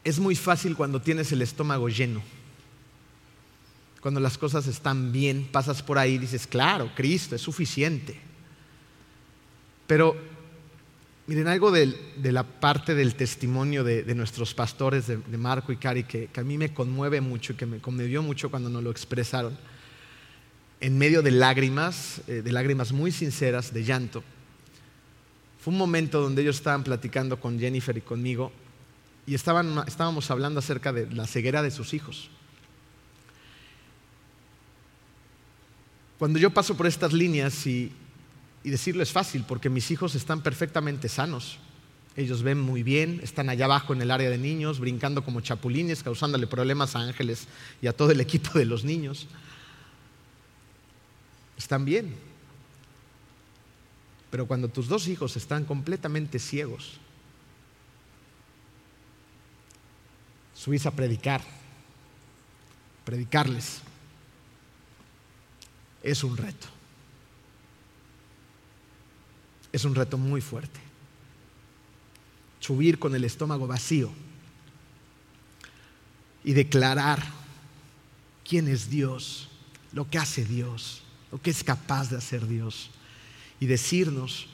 es 0.02 0.18
muy 0.18 0.34
fácil 0.34 0.74
cuando 0.74 1.00
tienes 1.00 1.30
el 1.30 1.42
estómago 1.42 1.88
lleno. 1.88 2.24
Cuando 4.00 4.18
las 4.18 4.36
cosas 4.36 4.66
están 4.66 5.12
bien, 5.12 5.48
pasas 5.52 5.80
por 5.80 5.96
ahí 5.96 6.14
y 6.14 6.18
dices, 6.18 6.44
claro, 6.44 6.90
Cristo 6.96 7.36
es 7.36 7.42
suficiente. 7.42 8.18
Pero 9.86 10.31
miren 11.26 11.48
algo 11.48 11.70
de, 11.70 11.94
la 12.22 12.42
parte 12.42 12.94
del 12.94 13.14
testimonio 13.14 13.84
de, 13.84 14.14
nuestros 14.14 14.54
pastores, 14.54 15.06
de, 15.06 15.38
Marco 15.38 15.72
y 15.72 15.76
Cari, 15.76 16.04
que, 16.04 16.28
a 16.34 16.42
mí 16.42 16.58
me 16.58 16.72
conmueve 16.72 17.20
mucho 17.20 17.52
y 17.52 17.56
que 17.56 17.66
me 17.66 17.78
conmovió 17.78 18.22
mucho 18.22 18.50
cuando 18.50 18.68
nos 18.68 18.82
lo 18.82 18.90
expresaron. 18.90 19.56
En 20.80 20.98
medio 20.98 21.22
de 21.22 21.30
lágrimas, 21.30 22.22
eh, 22.26 22.42
de 22.42 22.52
lágrimas 22.52 22.92
muy 22.92 23.12
sinceras, 23.12 23.72
de 23.72 23.84
llanto. 23.84 24.24
Fue 25.60 25.72
un 25.72 25.78
momento 25.78 26.20
donde 26.20 26.42
ellos 26.42 26.56
estaban 26.56 26.82
platicando 26.82 27.38
con 27.38 27.58
Jennifer 27.58 27.96
y 27.96 28.00
conmigo 28.00 28.50
y 29.26 29.34
estábamos 29.34 30.30
hablando 30.32 30.58
acerca 30.58 30.92
de 30.92 31.08
la 31.14 31.28
ceguera 31.28 31.62
de 31.62 31.70
sus 31.70 31.94
hijos. 31.94 32.28
Cuando 36.18 36.40
yo 36.40 36.50
paso 36.50 36.76
por 36.76 36.86
estas 36.86 37.12
líneas 37.12 37.66
y, 37.66 37.92
y 38.64 38.70
decirlo 38.70 39.02
es 39.02 39.12
fácil 39.12 39.44
porque 39.46 39.68
mis 39.68 39.90
hijos 39.90 40.14
están 40.14 40.42
perfectamente 40.42 41.08
sanos. 41.08 41.58
Ellos 42.16 42.42
ven 42.42 42.60
muy 42.60 42.82
bien, 42.82 43.20
están 43.22 43.48
allá 43.48 43.64
abajo 43.64 43.94
en 43.94 44.02
el 44.02 44.10
área 44.10 44.28
de 44.28 44.38
niños, 44.38 44.78
brincando 44.78 45.24
como 45.24 45.40
chapulines, 45.40 46.02
causándole 46.02 46.46
problemas 46.46 46.94
a 46.94 47.00
Ángeles 47.00 47.48
y 47.80 47.86
a 47.86 47.96
todo 47.96 48.10
el 48.10 48.20
equipo 48.20 48.58
de 48.58 48.66
los 48.66 48.84
niños. 48.84 49.26
Están 51.56 51.84
bien. 51.84 52.14
Pero 54.30 54.46
cuando 54.46 54.68
tus 54.68 54.88
dos 54.88 55.08
hijos 55.08 55.36
están 55.36 55.64
completamente 55.64 56.38
ciegos, 56.38 56.98
subís 60.54 60.86
a 60.86 60.90
predicar, 60.90 61.42
predicarles, 63.04 63.80
es 66.02 66.24
un 66.24 66.36
reto. 66.36 66.71
Es 69.72 69.84
un 69.84 69.94
reto 69.94 70.18
muy 70.18 70.40
fuerte. 70.40 70.80
Subir 72.60 72.98
con 72.98 73.14
el 73.14 73.24
estómago 73.24 73.66
vacío 73.66 74.12
y 76.44 76.52
declarar 76.52 77.22
quién 78.44 78.68
es 78.68 78.90
Dios, 78.90 79.48
lo 79.92 80.08
que 80.08 80.18
hace 80.18 80.44
Dios, 80.44 81.02
lo 81.30 81.40
que 81.40 81.50
es 81.50 81.64
capaz 81.64 82.10
de 82.10 82.16
hacer 82.16 82.46
Dios. 82.46 82.90
Y 83.58 83.66
decirnos 83.66 84.46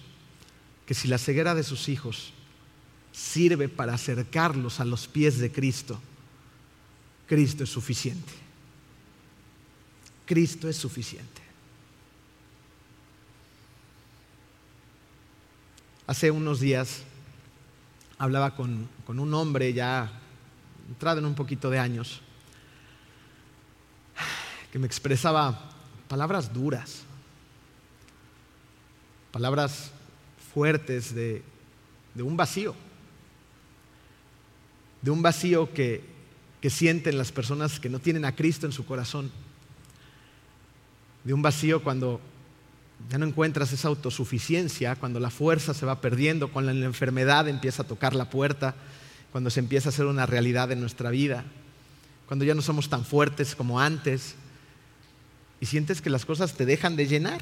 que 0.86 0.94
si 0.94 1.08
la 1.08 1.18
ceguera 1.18 1.54
de 1.54 1.64
sus 1.64 1.88
hijos 1.88 2.32
sirve 3.12 3.68
para 3.68 3.94
acercarlos 3.94 4.80
a 4.80 4.84
los 4.84 5.08
pies 5.08 5.38
de 5.38 5.50
Cristo, 5.50 6.00
Cristo 7.26 7.64
es 7.64 7.70
suficiente. 7.70 8.32
Cristo 10.24 10.68
es 10.68 10.76
suficiente. 10.76 11.47
Hace 16.08 16.32
unos 16.32 16.58
días 16.58 17.02
hablaba 18.18 18.56
con, 18.56 18.88
un 19.06 19.34
hombre 19.34 19.72
ya 19.72 20.10
entrado 20.88 21.20
en 21.20 21.26
un 21.26 21.36
poquito 21.36 21.70
de 21.70 21.78
años, 21.78 22.20
que 24.72 24.80
me 24.80 24.88
expresaba 24.88 25.70
palabras 26.08 26.52
duras, 26.52 27.04
palabras 29.30 29.92
fuertes 30.52 31.14
de 31.14 31.42
un 32.16 32.36
vacío 32.36 32.74
de 35.02 35.10
un 35.10 35.22
vacío 35.22 35.72
que, 35.72 36.16
sienten 36.68 37.16
las 37.16 37.32
personas 37.32 37.80
que 37.80 37.88
no 37.88 37.98
tienen 37.98 38.24
a 38.26 38.34
Cristo 38.34 38.66
en 38.66 38.72
su 38.72 38.84
corazón, 38.84 39.30
de 41.24 41.32
un 41.32 41.40
vacío 41.40 41.82
cuando 41.82 42.20
ya 43.10 43.18
no 43.18 43.26
encuentras 43.26 43.72
esa 43.72 43.88
autosuficiencia, 43.88 44.96
cuando 44.96 45.20
la 45.20 45.30
fuerza 45.30 45.72
se 45.72 45.86
va 45.86 46.00
perdiendo, 46.00 46.48
cuando 46.48 46.72
la 46.72 46.84
enfermedad 46.84 47.48
empieza 47.48 47.82
a 47.82 47.86
tocar 47.86 48.14
la 48.14 48.28
puerta, 48.28 48.74
cuando 49.32 49.50
se 49.50 49.60
empieza 49.60 49.88
a 49.88 49.92
hacer 49.92 50.06
una 50.06 50.26
realidad 50.26 50.72
en 50.72 50.80
nuestra 50.80 51.10
vida, 51.10 51.44
cuando 52.26 52.44
ya 52.44 52.54
no 52.54 52.62
somos 52.62 52.88
tan 52.88 53.04
fuertes 53.04 53.54
como 53.54 53.80
antes 53.80 54.34
y 55.60 55.66
sientes 55.66 56.02
que 56.02 56.10
las 56.10 56.24
cosas 56.26 56.54
te 56.54 56.66
dejan 56.66 56.96
de 56.96 57.06
llenar. 57.06 57.40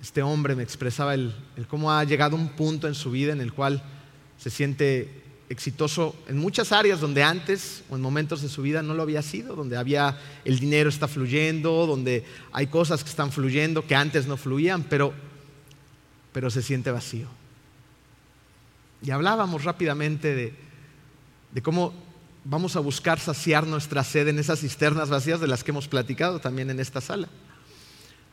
Este 0.00 0.22
hombre 0.22 0.56
me 0.56 0.64
expresaba 0.64 1.14
el, 1.14 1.34
el 1.56 1.68
cómo 1.68 1.92
ha 1.92 2.02
llegado 2.02 2.34
un 2.34 2.48
punto 2.48 2.88
en 2.88 2.94
su 2.94 3.12
vida 3.12 3.32
en 3.32 3.40
el 3.40 3.52
cual 3.52 3.82
se 4.38 4.50
siente 4.50 5.22
exitoso 5.52 6.16
en 6.28 6.38
muchas 6.38 6.72
áreas 6.72 7.00
donde 7.00 7.22
antes 7.22 7.84
o 7.90 7.96
en 7.96 8.02
momentos 8.02 8.42
de 8.42 8.48
su 8.48 8.62
vida 8.62 8.82
no 8.82 8.94
lo 8.94 9.02
había 9.02 9.22
sido, 9.22 9.54
donde 9.54 9.76
había 9.76 10.18
el 10.44 10.58
dinero 10.58 10.88
está 10.88 11.08
fluyendo, 11.08 11.86
donde 11.86 12.24
hay 12.52 12.66
cosas 12.66 13.04
que 13.04 13.10
están 13.10 13.30
fluyendo 13.30 13.86
que 13.86 13.94
antes 13.94 14.26
no 14.26 14.36
fluían, 14.36 14.82
pero, 14.84 15.12
pero 16.32 16.50
se 16.50 16.62
siente 16.62 16.90
vacío. 16.90 17.28
Y 19.02 19.10
hablábamos 19.10 19.64
rápidamente 19.64 20.34
de, 20.34 20.54
de 21.52 21.62
cómo 21.62 21.92
vamos 22.44 22.76
a 22.76 22.80
buscar 22.80 23.20
saciar 23.20 23.66
nuestra 23.66 24.04
sed 24.04 24.28
en 24.28 24.38
esas 24.38 24.60
cisternas 24.60 25.10
vacías 25.10 25.40
de 25.40 25.48
las 25.48 25.62
que 25.62 25.70
hemos 25.70 25.88
platicado 25.88 26.40
también 26.40 26.70
en 26.70 26.80
esta 26.80 27.00
sala. 27.00 27.28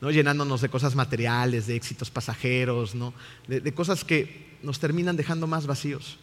¿no? 0.01 0.11
llenándonos 0.11 0.61
de 0.61 0.69
cosas 0.69 0.95
materiales, 0.95 1.67
de 1.67 1.75
éxitos 1.75 2.09
pasajeros, 2.09 2.95
¿no? 2.95 3.13
de, 3.47 3.73
cosas 3.73 4.03
que 4.03 4.57
nos 4.63 4.79
terminan 4.79 5.17
dejando 5.17 5.47
más 5.47 5.67
vacíos. 5.67 6.17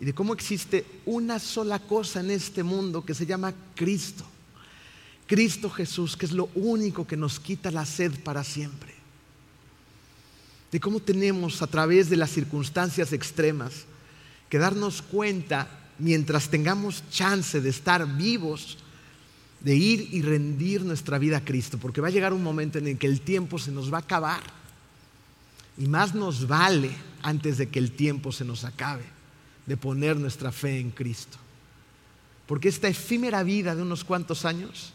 Y 0.00 0.06
de 0.06 0.14
cómo 0.14 0.32
existe 0.32 0.84
una 1.04 1.38
sola 1.38 1.78
cosa 1.78 2.20
en 2.20 2.30
este 2.30 2.62
mundo 2.62 3.04
que 3.04 3.14
se 3.14 3.26
llama 3.26 3.52
Cristo. 3.74 4.24
Cristo 5.26 5.70
Jesús, 5.70 6.16
que 6.16 6.26
es 6.26 6.32
lo 6.32 6.48
único 6.54 7.06
que 7.06 7.16
nos 7.16 7.38
quita 7.38 7.70
la 7.70 7.84
sed 7.84 8.12
para 8.24 8.42
siempre. 8.42 8.94
De 10.72 10.80
cómo 10.80 11.00
tenemos 11.00 11.62
a 11.62 11.66
través 11.66 12.08
de 12.08 12.16
las 12.16 12.30
circunstancias 12.30 13.12
extremas 13.12 13.84
que 14.48 14.58
darnos 14.58 15.02
cuenta 15.02 15.68
mientras 15.98 16.48
tengamos 16.48 17.04
chance 17.10 17.60
de 17.60 17.68
estar 17.68 18.16
vivos 18.16 18.78
de 19.60 19.76
ir 19.76 20.08
y 20.12 20.22
rendir 20.22 20.82
nuestra 20.82 21.18
vida 21.18 21.38
a 21.38 21.44
Cristo, 21.44 21.78
porque 21.78 22.00
va 22.00 22.08
a 22.08 22.10
llegar 22.10 22.32
un 22.32 22.42
momento 22.42 22.78
en 22.78 22.86
el 22.86 22.98
que 22.98 23.06
el 23.06 23.20
tiempo 23.20 23.58
se 23.58 23.70
nos 23.70 23.92
va 23.92 23.98
a 23.98 24.00
acabar. 24.00 24.42
Y 25.78 25.86
más 25.86 26.14
nos 26.14 26.48
vale, 26.48 26.90
antes 27.22 27.58
de 27.58 27.68
que 27.68 27.78
el 27.78 27.92
tiempo 27.92 28.32
se 28.32 28.44
nos 28.44 28.64
acabe, 28.64 29.04
de 29.70 29.76
poner 29.76 30.16
nuestra 30.16 30.50
fe 30.50 30.80
en 30.80 30.90
Cristo. 30.90 31.38
Porque 32.48 32.68
esta 32.68 32.88
efímera 32.88 33.44
vida 33.44 33.76
de 33.76 33.82
unos 33.82 34.02
cuantos 34.02 34.44
años, 34.44 34.92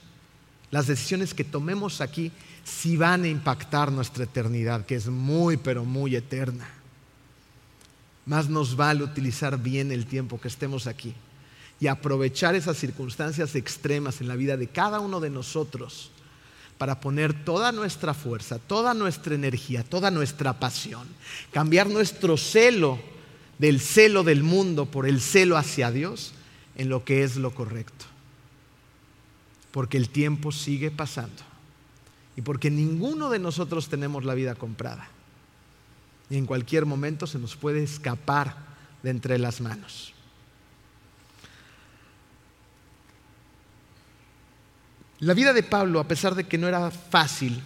las 0.70 0.88
decisiones 0.88 1.34
que 1.34 1.46
tomemos 1.46 2.02
aquí, 2.02 2.30
sí 2.66 2.98
van 2.98 3.24
a 3.24 3.30
impactar 3.30 3.90
nuestra 3.90 4.26
eternidad, 4.26 4.86
que 4.86 4.96
es 4.96 5.08
muy, 5.08 5.56
pero 5.56 5.86
muy 5.86 6.18
eterna. 6.18 6.68
Más 8.26 8.50
nos 8.50 8.76
vale 8.76 9.06
utilizar 9.06 9.58
bien 9.58 9.94
el 9.94 10.08
tiempo 10.08 10.42
que 10.42 10.50
estemos 10.50 10.88
aquí 10.88 11.14
y 11.80 11.88
aprovechar 11.88 12.54
esas 12.54 12.76
circunstancias 12.76 13.56
extremas 13.56 14.20
en 14.20 14.28
la 14.28 14.36
vida 14.36 14.58
de 14.58 14.68
cada 14.68 15.00
uno 15.00 15.22
de 15.22 15.30
nosotros 15.30 16.12
para 16.78 17.00
poner 17.00 17.46
toda 17.46 17.72
nuestra 17.72 18.14
fuerza, 18.14 18.60
toda 18.60 18.94
nuestra 18.94 19.36
energía, 19.36 19.86
toda 19.86 20.12
nuestra 20.12 20.60
pasión, 20.60 21.08
cambiar 21.54 21.88
nuestro 21.90 22.36
celo 22.36 23.15
del 23.58 23.80
celo 23.80 24.24
del 24.24 24.44
mundo 24.44 24.86
por 24.86 25.08
el 25.08 25.22
celo 25.22 25.58
hacia 25.58 25.92
Dios 25.92 26.34
en 26.76 26.90
lo 26.90 27.04
que 27.04 27.24
es 27.24 27.38
lo 27.38 27.54
correcto. 27.54 28.06
Porque 29.72 29.98
el 29.98 30.10
tiempo 30.10 30.52
sigue 30.52 30.92
pasando 30.92 31.44
y 32.36 32.42
porque 32.42 32.70
ninguno 32.70 33.30
de 33.30 33.40
nosotros 33.40 33.90
tenemos 33.90 34.26
la 34.26 34.34
vida 34.34 34.56
comprada. 34.56 35.08
Y 36.30 36.38
en 36.38 36.46
cualquier 36.46 36.86
momento 36.86 37.28
se 37.28 37.40
nos 37.40 37.56
puede 37.56 37.84
escapar 37.84 38.56
de 39.04 39.12
entre 39.12 39.38
las 39.38 39.62
manos. 39.62 40.14
La 45.20 45.34
vida 45.34 45.54
de 45.54 45.64
Pablo, 45.64 46.00
a 46.00 46.08
pesar 46.08 46.36
de 46.36 46.44
que 46.44 46.58
no 46.58 46.68
era 46.68 46.92
fácil, 46.92 47.62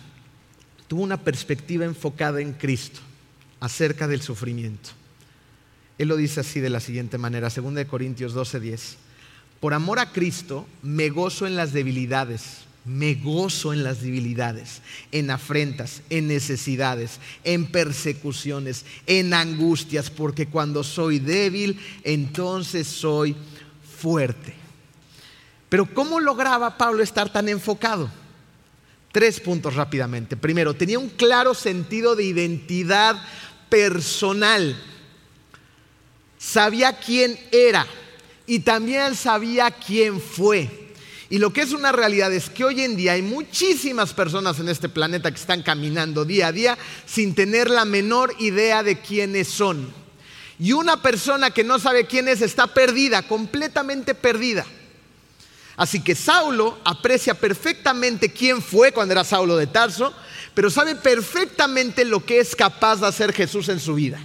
tuvo 0.87 1.01
una 1.01 1.17
perspectiva 1.17 1.85
enfocada 1.85 2.41
en 2.41 2.53
Cristo 2.53 2.99
acerca 3.59 4.07
del 4.07 4.21
sufrimiento. 4.21 4.91
Él 5.99 6.07
lo 6.07 6.15
dice 6.15 6.39
así 6.39 6.61
de 6.61 6.69
la 6.69 6.79
siguiente 6.79 7.17
manera, 7.17 7.49
2 7.49 7.85
Corintios 7.85 8.33
12:10. 8.33 8.95
Por 9.59 9.73
amor 9.73 9.99
a 9.99 10.11
Cristo 10.11 10.65
me 10.81 11.09
gozo 11.09 11.45
en 11.45 11.57
las 11.57 11.73
debilidades, 11.73 12.61
me 12.85 13.15
gozo 13.15 13.73
en 13.73 13.83
las 13.83 14.01
debilidades, 14.01 14.81
en 15.11 15.29
afrentas, 15.29 16.01
en 16.09 16.29
necesidades, 16.29 17.19
en 17.43 17.65
persecuciones, 17.67 18.85
en 19.05 19.33
angustias, 19.33 20.09
porque 20.09 20.47
cuando 20.47 20.85
soy 20.85 21.19
débil, 21.19 21.77
entonces 22.05 22.87
soy 22.87 23.35
fuerte. 23.99 24.53
Pero 25.67 25.85
¿cómo 25.93 26.21
lograba 26.21 26.77
Pablo 26.77 27.03
estar 27.03 27.31
tan 27.31 27.49
enfocado? 27.49 28.09
Tres 29.11 29.41
puntos 29.41 29.75
rápidamente. 29.75 30.37
Primero, 30.37 30.73
tenía 30.73 30.97
un 30.97 31.09
claro 31.09 31.53
sentido 31.53 32.15
de 32.15 32.23
identidad 32.23 33.21
personal. 33.67 34.81
Sabía 36.39 36.97
quién 36.97 37.37
era 37.51 37.85
y 38.47 38.59
también 38.59 39.13
sabía 39.15 39.69
quién 39.71 40.21
fue. 40.21 40.69
Y 41.29 41.37
lo 41.37 41.53
que 41.53 41.61
es 41.61 41.73
una 41.73 41.91
realidad 41.91 42.33
es 42.33 42.49
que 42.49 42.63
hoy 42.63 42.81
en 42.81 42.95
día 42.95 43.11
hay 43.11 43.21
muchísimas 43.21 44.13
personas 44.13 44.57
en 44.59 44.69
este 44.69 44.89
planeta 44.89 45.29
que 45.29 45.39
están 45.39 45.61
caminando 45.61 46.25
día 46.25 46.47
a 46.47 46.51
día 46.51 46.77
sin 47.05 47.35
tener 47.35 47.69
la 47.69 47.85
menor 47.85 48.33
idea 48.39 48.81
de 48.81 48.99
quiénes 48.99 49.49
son. 49.49 49.93
Y 50.57 50.71
una 50.71 51.01
persona 51.01 51.51
que 51.51 51.63
no 51.63 51.77
sabe 51.77 52.07
quién 52.07 52.27
es 52.27 52.41
está 52.41 52.67
perdida, 52.67 53.27
completamente 53.27 54.15
perdida. 54.15 54.65
Así 55.77 56.01
que 56.01 56.15
Saulo 56.15 56.79
aprecia 56.83 57.33
perfectamente 57.33 58.33
quién 58.33 58.61
fue 58.61 58.91
cuando 58.91 59.11
era 59.11 59.23
Saulo 59.23 59.55
de 59.55 59.67
Tarso, 59.67 60.13
pero 60.53 60.69
sabe 60.69 60.95
perfectamente 60.95 62.03
lo 62.05 62.25
que 62.25 62.39
es 62.39 62.55
capaz 62.55 63.01
de 63.01 63.07
hacer 63.07 63.33
Jesús 63.33 63.69
en 63.69 63.79
su 63.79 63.93
vida. 63.93 64.19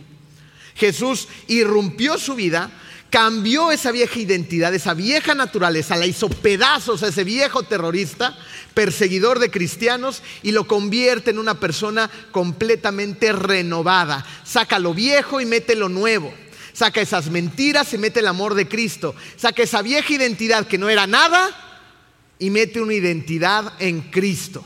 Jesús 0.75 1.29
irrumpió 1.47 2.19
su 2.19 2.35
vida, 2.35 2.71
cambió 3.11 3.71
esa 3.71 3.93
vieja 3.93 4.19
identidad, 4.19 4.75
esa 4.75 4.93
vieja 4.93 5.35
naturaleza, 5.35 5.97
la 5.97 6.07
hizo 6.07 6.29
pedazos 6.29 7.03
a 7.03 7.09
ese 7.09 7.23
viejo 7.23 7.63
terrorista, 7.63 8.37
perseguidor 8.75 9.39
de 9.39 9.53
cristianos, 9.53 10.23
y 10.43 10.51
lo 10.51 10.67
convierte 10.67 11.31
en 11.31 11.39
una 11.39 11.61
persona 11.61 12.11
completamente 12.33 13.33
renovada. 13.33 14.27
Saca 14.45 14.81
lo 14.81 14.95
viejo 14.95 15.41
y 15.41 15.47
mete 15.47 15.77
lo 15.77 15.89
nuevo. 15.89 16.35
Saca 16.73 17.01
esas 17.01 17.31
mentiras 17.31 17.95
y 17.95 17.99
mete 17.99 18.19
el 18.19 18.27
amor 18.27 18.55
de 18.55 18.67
Cristo. 18.67 19.15
Saca 19.37 19.63
esa 19.63 19.81
vieja 19.81 20.13
identidad 20.13 20.67
que 20.67 20.77
no 20.77 20.89
era 20.89 21.07
nada 21.07 21.55
y 22.41 22.51
mete 22.51 22.81
una 22.81 22.95
identidad 22.95 23.75
en 23.79 24.11
Cristo. 24.11 24.65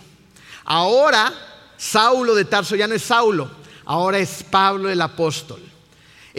Ahora, 0.64 1.34
Saulo 1.76 2.34
de 2.34 2.46
Tarso 2.46 2.76
ya 2.76 2.88
no 2.88 2.94
es 2.94 3.02
Saulo, 3.02 3.50
ahora 3.84 4.18
es 4.18 4.42
Pablo 4.42 4.88
el 4.88 5.02
apóstol. 5.02 5.67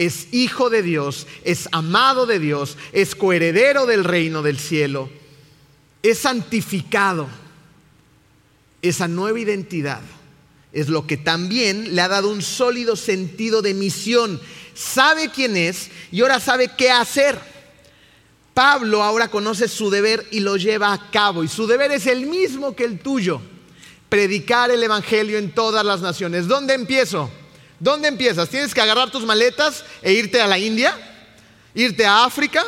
Es 0.00 0.28
hijo 0.32 0.70
de 0.70 0.82
Dios, 0.82 1.26
es 1.44 1.68
amado 1.72 2.24
de 2.24 2.38
Dios, 2.38 2.78
es 2.92 3.14
coheredero 3.14 3.84
del 3.84 4.04
reino 4.04 4.40
del 4.40 4.58
cielo, 4.58 5.10
es 6.02 6.18
santificado. 6.18 7.28
Esa 8.80 9.08
nueva 9.08 9.38
identidad 9.38 10.00
es 10.72 10.88
lo 10.88 11.06
que 11.06 11.18
también 11.18 11.94
le 11.94 12.00
ha 12.00 12.08
dado 12.08 12.30
un 12.30 12.40
sólido 12.40 12.96
sentido 12.96 13.60
de 13.60 13.74
misión 13.74 14.40
sabe 14.80 15.30
quién 15.30 15.56
es 15.56 15.90
y 16.10 16.22
ahora 16.22 16.40
sabe 16.40 16.70
qué 16.76 16.90
hacer. 16.90 17.38
Pablo 18.54 19.02
ahora 19.02 19.28
conoce 19.28 19.68
su 19.68 19.90
deber 19.90 20.26
y 20.30 20.40
lo 20.40 20.56
lleva 20.56 20.92
a 20.92 21.10
cabo. 21.10 21.44
Y 21.44 21.48
su 21.48 21.66
deber 21.66 21.92
es 21.92 22.06
el 22.06 22.26
mismo 22.26 22.74
que 22.74 22.84
el 22.84 22.98
tuyo. 22.98 23.40
Predicar 24.08 24.70
el 24.70 24.82
Evangelio 24.82 25.38
en 25.38 25.52
todas 25.52 25.84
las 25.84 26.00
naciones. 26.00 26.48
¿Dónde 26.48 26.74
empiezo? 26.74 27.30
¿Dónde 27.80 28.08
empiezas? 28.08 28.50
¿Tienes 28.50 28.74
que 28.74 28.80
agarrar 28.82 29.10
tus 29.10 29.24
maletas 29.24 29.84
e 30.02 30.12
irte 30.12 30.38
a 30.38 30.46
la 30.46 30.58
India? 30.58 30.94
¿Irte 31.74 32.04
a 32.04 32.24
África? 32.24 32.62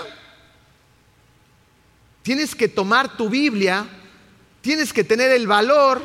Tienes 2.23 2.55
que 2.55 2.67
tomar 2.67 3.17
tu 3.17 3.29
Biblia, 3.29 3.87
tienes 4.63 4.91
que 4.91 5.05
tener 5.05 5.31
el 5.33 5.47
valor 5.47 6.03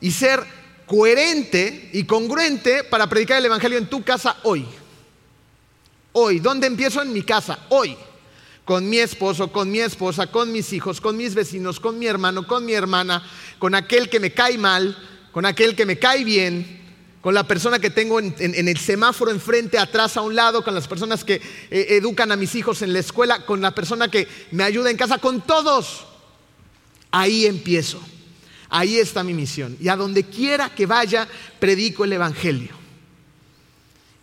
y 0.00 0.10
ser 0.10 0.44
coherente 0.84 1.88
y 1.94 2.04
congruente 2.04 2.84
para 2.84 3.08
predicar 3.08 3.38
el 3.38 3.46
Evangelio 3.46 3.78
en 3.78 3.88
tu 3.88 4.04
casa 4.04 4.36
hoy. 4.42 4.66
Hoy, 6.12 6.40
¿dónde 6.40 6.66
empiezo? 6.66 7.00
En 7.00 7.12
mi 7.12 7.22
casa, 7.22 7.60
hoy. 7.70 7.96
Con 8.66 8.90
mi 8.90 8.98
esposo, 8.98 9.50
con 9.50 9.70
mi 9.70 9.80
esposa, 9.80 10.26
con 10.26 10.52
mis 10.52 10.72
hijos, 10.74 11.00
con 11.00 11.16
mis 11.16 11.34
vecinos, 11.34 11.80
con 11.80 11.98
mi 11.98 12.06
hermano, 12.06 12.46
con 12.46 12.66
mi 12.66 12.74
hermana, 12.74 13.24
con 13.58 13.74
aquel 13.74 14.10
que 14.10 14.20
me 14.20 14.32
cae 14.32 14.58
mal, 14.58 14.98
con 15.32 15.46
aquel 15.46 15.74
que 15.74 15.86
me 15.86 15.98
cae 15.98 16.24
bien, 16.24 16.79
con 17.20 17.34
la 17.34 17.46
persona 17.46 17.78
que 17.78 17.90
tengo 17.90 18.18
en, 18.18 18.34
el 18.38 18.78
semáforo 18.78 19.30
enfrente, 19.30 19.78
atrás, 19.78 20.16
a 20.16 20.22
un 20.22 20.34
lado, 20.34 20.64
con 20.64 20.74
las 20.74 20.88
personas 20.88 21.24
que 21.24 21.34
eh, 21.70 21.86
educan 21.90 22.32
a 22.32 22.36
mis 22.36 22.54
hijos 22.54 22.82
en 22.82 22.92
la 22.92 23.00
escuela, 23.00 23.44
con 23.44 23.60
la 23.60 23.74
persona 23.74 24.08
que 24.08 24.26
me 24.52 24.64
ayuda 24.64 24.90
en 24.90 24.96
casa, 24.96 25.18
con 25.18 25.42
todos. 25.42 26.06
Ahí 27.10 27.46
empiezo. 27.46 28.00
Ahí 28.68 28.98
está 28.98 29.22
mi 29.22 29.34
misión. 29.34 29.76
Y 29.80 29.88
a 29.88 29.96
donde 29.96 30.24
quiera 30.24 30.74
que 30.74 30.86
vaya, 30.86 31.28
predico 31.58 32.04
el 32.04 32.12
Evangelio. 32.12 32.72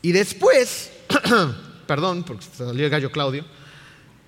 Y 0.01 0.11
después 0.11 0.91
perdón, 1.87 2.23
porque 2.23 2.45
salió 2.55 2.85
el 2.85 2.91
gallo 2.91 3.11
Claudio, 3.11 3.45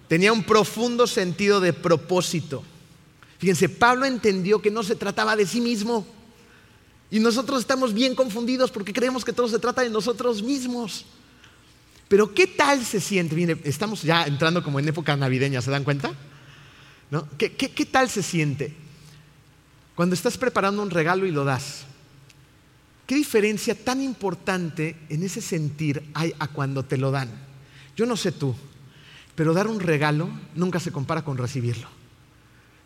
tenía 0.08 0.34
un 0.34 0.44
profundo 0.44 1.06
sentido 1.06 1.60
de 1.60 1.74
propósito. 1.74 2.64
Fíjense, 3.38 3.70
Pablo 3.70 4.06
entendió 4.06 4.62
que 4.62 4.72
no 4.72 4.82
se 4.82 4.96
trataba 4.96 5.36
de 5.36 5.46
sí 5.46 5.62
mismo. 5.62 6.08
Y 7.12 7.20
nosotros 7.20 7.60
estamos 7.60 7.94
bien 7.94 8.14
confundidos 8.14 8.70
porque 8.72 8.94
creemos 8.94 9.26
que 9.26 9.34
todo 9.34 9.48
se 9.48 9.60
trata 9.60 9.82
de 9.82 9.90
nosotros 9.90 10.44
mismos. 10.44 11.06
Pero 12.08 12.34
¿qué 12.34 12.48
tal 12.48 12.84
se 12.84 13.00
siente? 13.00 13.36
Miren, 13.36 13.60
estamos 13.64 14.04
ya 14.04 14.26
entrando 14.26 14.64
como 14.64 14.80
en 14.80 14.88
época 14.88 15.16
navideña, 15.16 15.62
¿se 15.62 15.72
dan 15.72 15.84
cuenta? 15.84 16.12
¿No? 17.12 17.28
¿Qué, 17.38 17.52
qué 17.52 17.86
tal 17.86 18.10
se 18.10 18.22
siente 18.22 18.76
cuando 19.96 20.14
estás 20.14 20.38
preparando 20.38 20.82
un 20.82 20.90
regalo 20.92 21.26
y 21.26 21.32
lo 21.32 21.44
das? 21.44 21.86
¿Qué 23.08 23.16
diferencia 23.16 23.74
tan 23.74 24.02
importante 24.04 24.96
en 25.10 25.24
ese 25.24 25.42
sentir 25.42 26.04
hay 26.14 26.34
a 26.38 26.48
cuando 26.48 26.84
te 26.86 26.98
lo 26.98 27.10
dan? 27.10 27.30
Yo 27.96 28.06
no 28.06 28.16
sé 28.16 28.32
tú, 28.32 28.56
pero 29.34 29.54
dar 29.54 29.68
un 29.68 29.80
regalo 29.80 30.30
nunca 30.54 30.80
se 30.80 30.92
compara 30.92 31.24
con 31.24 31.38
recibirlo. 31.38 31.88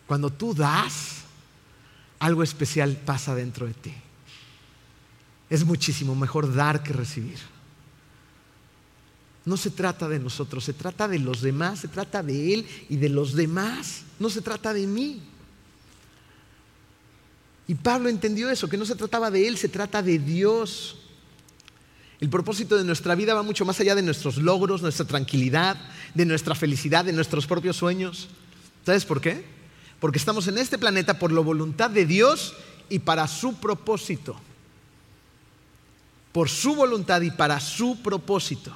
Cuando 0.07 0.29
tú 0.29 0.53
das, 0.53 1.23
algo 2.19 2.41
especial 2.41 2.95
pasa 3.05 3.35
dentro 3.35 3.67
de 3.67 3.73
ti. 3.73 3.93
Es 5.49 5.65
muchísimo 5.65 6.15
mejor 6.15 6.53
dar 6.53 6.83
que 6.83 6.93
recibir. 6.93 7.37
No 9.45 9.57
se 9.57 9.69
trata 9.69 10.07
de 10.07 10.19
nosotros, 10.19 10.63
se 10.63 10.73
trata 10.73 11.07
de 11.07 11.19
los 11.19 11.41
demás, 11.41 11.79
se 11.79 11.89
trata 11.89 12.23
de 12.23 12.53
Él 12.53 12.67
y 12.89 12.95
de 12.95 13.09
los 13.09 13.33
demás, 13.33 14.03
no 14.19 14.29
se 14.29 14.41
trata 14.41 14.73
de 14.73 14.87
mí. 14.87 15.21
Y 17.67 17.75
Pablo 17.75 18.09
entendió 18.09 18.49
eso, 18.49 18.69
que 18.69 18.77
no 18.77 18.85
se 18.85 18.95
trataba 18.95 19.31
de 19.31 19.47
Él, 19.47 19.57
se 19.57 19.69
trata 19.69 20.01
de 20.01 20.19
Dios. 20.19 20.97
El 22.19 22.29
propósito 22.29 22.77
de 22.77 22.85
nuestra 22.85 23.15
vida 23.15 23.33
va 23.33 23.43
mucho 23.43 23.65
más 23.65 23.79
allá 23.81 23.95
de 23.95 24.01
nuestros 24.01 24.37
logros, 24.37 24.81
nuestra 24.81 25.05
tranquilidad, 25.05 25.77
de 26.13 26.25
nuestra 26.25 26.55
felicidad, 26.55 27.03
de 27.03 27.13
nuestros 27.13 27.45
propios 27.45 27.75
sueños. 27.75 28.29
¿Sabes 28.85 29.03
por 29.03 29.19
qué? 29.19 29.43
Porque 29.99 30.19
estamos 30.19 30.47
en 30.47 30.57
este 30.57 30.77
planeta 30.77 31.19
por 31.19 31.33
la 31.33 31.41
voluntad 31.41 31.89
de 31.89 32.05
Dios 32.05 32.53
y 32.89 32.99
para 32.99 33.27
su 33.27 33.55
propósito. 33.55 34.39
Por 36.33 36.49
su 36.49 36.75
voluntad 36.75 37.21
y 37.21 37.31
para 37.31 37.61
su 37.61 38.01
propósito. 38.01 38.75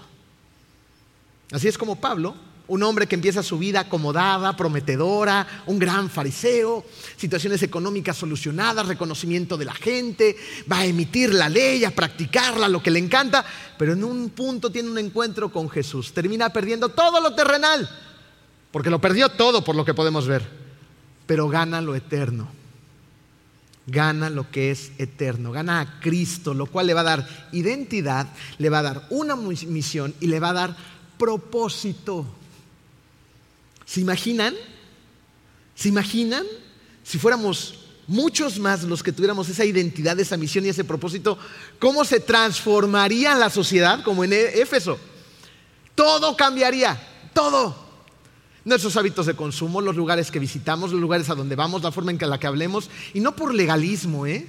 Así 1.51 1.67
es 1.67 1.77
como 1.77 1.99
Pablo 1.99 2.47
un 2.67 2.83
hombre 2.83 3.07
que 3.07 3.15
empieza 3.15 3.41
su 3.43 3.57
vida 3.57 3.81
acomodada, 3.81 4.55
prometedora, 4.55 5.63
un 5.67 5.79
gran 5.79 6.09
fariseo, 6.09 6.85
situaciones 7.15 7.63
económicas 7.63 8.17
solucionadas, 8.17 8.87
reconocimiento 8.87 9.57
de 9.57 9.65
la 9.65 9.73
gente, 9.73 10.35
va 10.71 10.79
a 10.79 10.85
emitir 10.85 11.33
la 11.33 11.49
ley, 11.49 11.85
a 11.85 11.95
practicarla, 11.95 12.67
lo 12.67 12.83
que 12.83 12.91
le 12.91 12.99
encanta, 12.99 13.45
pero 13.77 13.93
en 13.93 14.03
un 14.03 14.29
punto 14.31 14.69
tiene 14.69 14.89
un 14.89 14.97
encuentro 14.97 15.49
con 15.49 15.69
Jesús, 15.69 16.13
termina 16.13 16.51
perdiendo 16.51 16.89
todo 16.89 17.21
lo 17.21 17.33
terrenal, 17.33 17.89
porque 18.71 18.89
lo 18.89 18.99
perdió 18.99 19.29
todo 19.29 19.63
por 19.63 19.75
lo 19.75 19.85
que 19.85 19.93
podemos 19.93 20.27
ver, 20.27 20.45
pero 21.25 21.47
gana 21.47 21.81
lo 21.81 21.95
eterno, 21.95 22.49
gana 23.87 24.29
lo 24.29 24.51
que 24.51 24.69
es 24.69 24.91
eterno, 24.97 25.51
gana 25.51 25.79
a 25.79 25.99
Cristo, 26.01 26.53
lo 26.53 26.65
cual 26.65 26.87
le 26.87 26.93
va 26.93 27.01
a 27.01 27.05
dar 27.05 27.47
identidad, 27.53 28.27
le 28.57 28.69
va 28.69 28.79
a 28.79 28.83
dar 28.83 29.07
una 29.09 29.35
misión 29.37 30.13
y 30.19 30.27
le 30.27 30.39
va 30.41 30.49
a 30.49 30.53
dar 30.53 30.77
propósito. 31.17 32.25
¿Se 33.85 34.01
imaginan? 34.01 34.53
¿Se 35.73 35.87
imaginan? 35.87 36.45
Si 37.03 37.17
fuéramos 37.17 37.79
muchos 38.07 38.59
más 38.59 38.83
los 38.83 39.01
que 39.01 39.13
tuviéramos 39.13 39.47
esa 39.47 39.63
identidad, 39.63 40.19
esa 40.19 40.35
misión 40.35 40.65
y 40.65 40.69
ese 40.69 40.83
propósito, 40.83 41.39
¿cómo 41.79 42.03
se 42.03 42.19
transformaría 42.19 43.35
la 43.35 43.49
sociedad 43.49 44.03
como 44.03 44.25
en 44.25 44.33
Éfeso? 44.33 44.99
Todo 45.95 46.35
cambiaría, 46.35 47.01
todo. 47.33 47.86
Nuestros 48.67 48.97
hábitos 48.97 49.25
de 49.25 49.33
consumo, 49.33 49.79
los 49.79 49.95
lugares 49.95 50.29
que 50.29 50.39
visitamos, 50.39 50.91
los 50.91 50.99
lugares 50.99 51.29
a 51.29 51.35
donde 51.35 51.55
vamos, 51.55 51.83
la 51.83 51.91
forma 51.93 52.11
en 52.11 52.29
la 52.29 52.37
que 52.37 52.47
hablemos, 52.47 52.89
y 53.13 53.21
no 53.21 53.33
por 53.33 53.53
legalismo, 53.53 54.25
¿eh? 54.25 54.45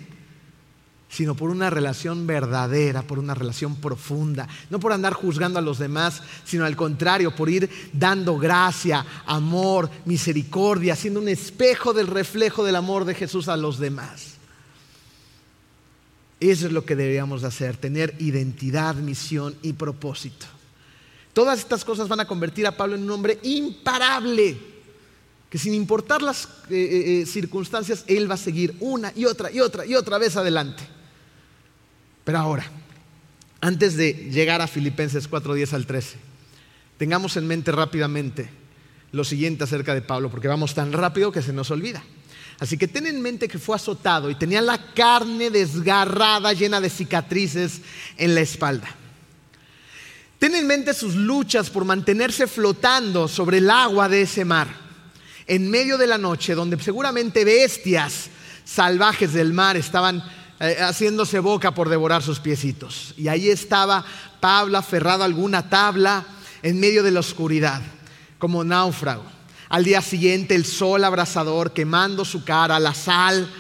sino 1.09 1.37
por 1.37 1.51
una 1.51 1.71
relación 1.71 2.27
verdadera, 2.27 3.03
por 3.03 3.21
una 3.21 3.35
relación 3.35 3.77
profunda, 3.77 4.49
no 4.71 4.81
por 4.81 4.93
andar 4.93 5.13
juzgando 5.13 5.61
a 5.61 5.63
los 5.63 5.79
demás, 5.79 6.21
sino 6.45 6.65
al 6.65 6.75
contrario, 6.75 7.35
por 7.35 7.49
ir 7.49 7.71
dando 7.93 8.37
gracia, 8.37 9.07
amor, 9.25 9.89
misericordia, 10.05 10.97
siendo 10.97 11.21
un 11.21 11.29
espejo 11.29 11.93
del 11.93 12.09
reflejo 12.09 12.65
del 12.65 12.75
amor 12.75 13.05
de 13.05 13.15
Jesús 13.15 13.47
a 13.47 13.57
los 13.57 13.79
demás. 13.79 14.35
Eso 16.41 16.67
es 16.67 16.73
lo 16.73 16.85
que 16.85 16.97
deberíamos 16.97 17.45
hacer, 17.45 17.77
tener 17.77 18.17
identidad, 18.19 18.97
misión 18.97 19.55
y 19.63 19.75
propósito. 19.75 20.58
Todas 21.39 21.61
estas 21.61 21.85
cosas 21.85 22.09
van 22.09 22.19
a 22.19 22.27
convertir 22.27 22.67
a 22.67 22.73
Pablo 22.73 22.97
en 22.97 23.05
un 23.05 23.13
hombre 23.13 23.39
imparable, 23.45 24.59
que 25.49 25.57
sin 25.57 25.73
importar 25.73 26.21
las 26.21 26.47
eh, 26.69 26.71
eh, 26.71 27.21
eh, 27.21 27.27
circunstancias, 27.27 28.03
él 28.09 28.29
va 28.29 28.35
a 28.35 28.39
seguir 28.39 28.75
una 28.81 29.13
y 29.15 29.25
otra 29.25 29.49
y 29.53 29.61
otra 29.61 29.87
y 29.87 29.95
otra 29.95 30.19
vez 30.19 30.37
adelante. 30.37 30.83
Pero 32.25 32.39
ahora, 32.39 32.69
antes 33.61 33.97
de 33.97 34.15
llegar 34.33 34.61
a 34.61 34.67
Filipenses 34.67 35.31
4:10 35.31 35.75
al 35.75 35.87
13, 35.87 36.17
tengamos 36.97 37.37
en 37.37 37.47
mente 37.47 37.71
rápidamente 37.71 38.51
lo 39.13 39.23
siguiente 39.23 39.63
acerca 39.63 39.95
de 39.95 40.03
Pablo, 40.03 40.33
porque 40.33 40.49
vamos 40.49 40.75
tan 40.75 40.93
rápido 40.93 41.31
que 41.31 41.43
se 41.43 41.53
nos 41.53 41.71
olvida. 41.71 42.03
Así 42.59 42.77
que 42.77 42.89
ten 42.89 43.07
en 43.07 43.23
mente 43.23 43.47
que 43.47 43.61
fue 43.61 43.77
azotado 43.77 44.29
y 44.29 44.35
tenía 44.35 44.61
la 44.61 44.93
carne 44.93 45.51
desgarrada, 45.51 46.53
llena 46.53 46.81
de 46.81 46.91
cicatrices 46.91 47.81
en 48.17 48.35
la 48.35 48.41
espalda. 48.41 48.98
Ten 50.39 50.55
en 50.55 50.67
mente 50.67 50.95
sus 50.95 51.17
luchas 51.17 51.69
por 51.69 51.85
mantenerse 51.85 52.47
flotando 52.47 53.27
sobre 53.27 53.59
el 53.59 53.69
agua 53.71 54.09
de 54.09 54.23
ese 54.23 54.45
mar, 54.45 54.69
en 55.47 55.69
medio 55.69 55.99
de 55.99 56.07
la 56.07 56.19
noche, 56.19 56.55
donde 56.55 56.81
seguramente 56.81 57.45
bestias 57.45 58.31
salvajes 58.65 59.33
del 59.33 59.53
mar 59.53 59.77
estaban 59.77 60.23
eh, 60.61 60.77
haciéndose 60.81 61.41
boca 61.41 61.75
por 61.75 61.89
devorar 61.89 62.23
sus 62.23 62.39
piecitos. 62.39 63.15
Y 63.17 63.27
ahí 63.27 63.49
estaba 63.49 64.05
Pablo 64.41 64.79
aferrado 64.79 65.23
a 65.23 65.27
alguna 65.27 65.69
tabla 65.69 66.25
en 66.63 66.79
medio 66.79 67.03
de 67.03 67.11
la 67.11 67.21
oscuridad, 67.21 67.83
como 68.39 68.63
náufrago. 68.63 69.25
Al 69.71 69.85
día 69.85 70.01
siguiente 70.03 70.55
el 70.55 70.65
sol 70.65 71.03
abrasador 71.03 71.73
quemando 71.73 72.25
su 72.25 72.45
cara, 72.45 72.79
la 72.79 72.95
sal 72.95 73.51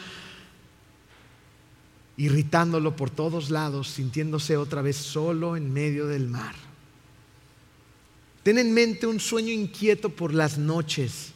irritándolo 2.16 2.96
por 2.96 3.10
todos 3.10 3.50
lados, 3.50 3.88
sintiéndose 3.88 4.56
otra 4.56 4.82
vez 4.82 4.96
solo 4.96 5.56
en 5.56 5.72
medio 5.72 6.06
del 6.06 6.26
mar. 6.28 6.67
Ten 8.48 8.56
en 8.56 8.72
mente 8.72 9.06
un 9.06 9.20
sueño 9.20 9.52
inquieto 9.52 10.08
por 10.08 10.32
las 10.32 10.56
noches, 10.56 11.32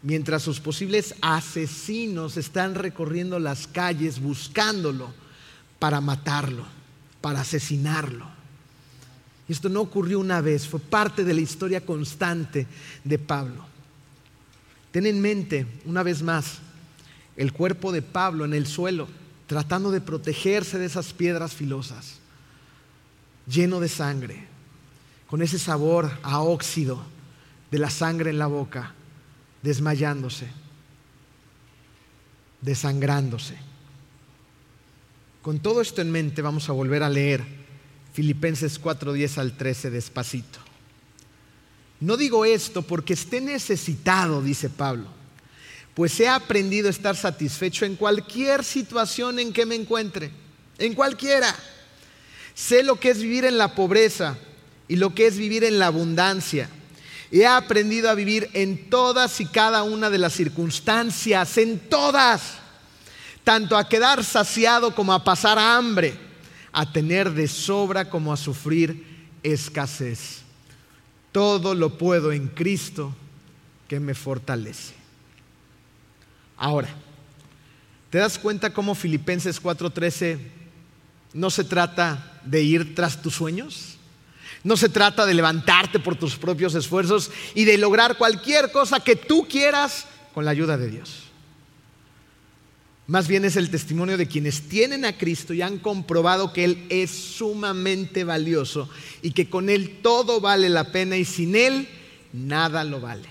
mientras 0.00 0.42
sus 0.42 0.58
posibles 0.58 1.14
asesinos 1.20 2.38
están 2.38 2.74
recorriendo 2.74 3.38
las 3.38 3.66
calles 3.66 4.18
buscándolo 4.18 5.12
para 5.78 6.00
matarlo, 6.00 6.64
para 7.20 7.42
asesinarlo. 7.42 8.24
Esto 9.50 9.68
no 9.68 9.82
ocurrió 9.82 10.18
una 10.18 10.40
vez, 10.40 10.66
fue 10.66 10.80
parte 10.80 11.24
de 11.24 11.34
la 11.34 11.42
historia 11.42 11.84
constante 11.84 12.66
de 13.04 13.18
Pablo. 13.18 13.66
Ten 14.92 15.04
en 15.04 15.20
mente, 15.20 15.66
una 15.84 16.02
vez 16.02 16.22
más, 16.22 16.60
el 17.36 17.52
cuerpo 17.52 17.92
de 17.92 18.00
Pablo 18.00 18.46
en 18.46 18.54
el 18.54 18.66
suelo, 18.66 19.08
tratando 19.46 19.90
de 19.90 20.00
protegerse 20.00 20.78
de 20.78 20.86
esas 20.86 21.12
piedras 21.12 21.52
filosas, 21.52 22.14
lleno 23.46 23.78
de 23.78 23.88
sangre 23.90 24.49
con 25.30 25.42
ese 25.42 25.60
sabor 25.60 26.10
a 26.24 26.40
óxido 26.40 27.00
de 27.70 27.78
la 27.78 27.88
sangre 27.88 28.30
en 28.30 28.38
la 28.38 28.48
boca, 28.48 28.94
desmayándose, 29.62 30.48
desangrándose. 32.60 33.56
Con 35.40 35.60
todo 35.60 35.82
esto 35.82 36.02
en 36.02 36.10
mente 36.10 36.42
vamos 36.42 36.68
a 36.68 36.72
volver 36.72 37.04
a 37.04 37.08
leer 37.08 37.44
Filipenses 38.12 38.80
4:10 38.82 39.38
al 39.38 39.56
13 39.56 39.90
despacito. 39.90 40.58
No 42.00 42.16
digo 42.16 42.44
esto 42.44 42.82
porque 42.82 43.12
esté 43.12 43.40
necesitado, 43.40 44.42
dice 44.42 44.68
Pablo, 44.68 45.06
pues 45.94 46.18
he 46.18 46.28
aprendido 46.28 46.88
a 46.88 46.90
estar 46.90 47.14
satisfecho 47.14 47.84
en 47.84 47.94
cualquier 47.94 48.64
situación 48.64 49.38
en 49.38 49.52
que 49.52 49.64
me 49.64 49.76
encuentre, 49.76 50.32
en 50.78 50.94
cualquiera. 50.94 51.54
Sé 52.52 52.82
lo 52.82 52.98
que 52.98 53.10
es 53.10 53.22
vivir 53.22 53.44
en 53.44 53.58
la 53.58 53.76
pobreza 53.76 54.36
y 54.90 54.96
lo 54.96 55.14
que 55.14 55.28
es 55.28 55.38
vivir 55.38 55.62
en 55.62 55.78
la 55.78 55.86
abundancia. 55.86 56.68
He 57.30 57.46
aprendido 57.46 58.10
a 58.10 58.16
vivir 58.16 58.50
en 58.54 58.90
todas 58.90 59.40
y 59.40 59.46
cada 59.46 59.84
una 59.84 60.10
de 60.10 60.18
las 60.18 60.32
circunstancias, 60.32 61.58
en 61.58 61.78
todas, 61.78 62.54
tanto 63.44 63.76
a 63.76 63.88
quedar 63.88 64.24
saciado 64.24 64.92
como 64.92 65.12
a 65.12 65.22
pasar 65.22 65.60
hambre, 65.60 66.14
a 66.72 66.92
tener 66.92 67.30
de 67.30 67.46
sobra 67.46 68.10
como 68.10 68.32
a 68.32 68.36
sufrir 68.36 69.28
escasez. 69.44 70.40
Todo 71.30 71.76
lo 71.76 71.96
puedo 71.96 72.32
en 72.32 72.48
Cristo 72.48 73.14
que 73.86 74.00
me 74.00 74.14
fortalece. 74.14 74.94
Ahora, 76.56 76.88
¿te 78.10 78.18
das 78.18 78.40
cuenta 78.40 78.72
cómo 78.72 78.96
Filipenses 78.96 79.62
4:13 79.62 80.36
no 81.32 81.48
se 81.48 81.62
trata 81.62 82.40
de 82.44 82.64
ir 82.64 82.96
tras 82.96 83.22
tus 83.22 83.36
sueños? 83.36 83.99
No 84.62 84.76
se 84.76 84.88
trata 84.88 85.24
de 85.24 85.34
levantarte 85.34 85.98
por 85.98 86.16
tus 86.16 86.36
propios 86.36 86.74
esfuerzos 86.74 87.30
y 87.54 87.64
de 87.64 87.78
lograr 87.78 88.18
cualquier 88.18 88.70
cosa 88.70 89.00
que 89.00 89.16
tú 89.16 89.46
quieras 89.48 90.06
con 90.34 90.44
la 90.44 90.50
ayuda 90.50 90.76
de 90.76 90.90
Dios. 90.90 91.30
Más 93.06 93.26
bien 93.26 93.44
es 93.44 93.56
el 93.56 93.70
testimonio 93.70 94.16
de 94.16 94.28
quienes 94.28 94.68
tienen 94.68 95.04
a 95.04 95.18
Cristo 95.18 95.52
y 95.52 95.62
han 95.62 95.78
comprobado 95.78 96.52
que 96.52 96.62
Él 96.62 96.86
es 96.90 97.10
sumamente 97.10 98.22
valioso 98.22 98.88
y 99.20 99.32
que 99.32 99.50
con 99.50 99.68
Él 99.68 99.98
todo 100.02 100.40
vale 100.40 100.68
la 100.68 100.92
pena 100.92 101.16
y 101.16 101.24
sin 101.24 101.56
Él 101.56 101.88
nada 102.32 102.84
lo 102.84 103.00
vale. 103.00 103.28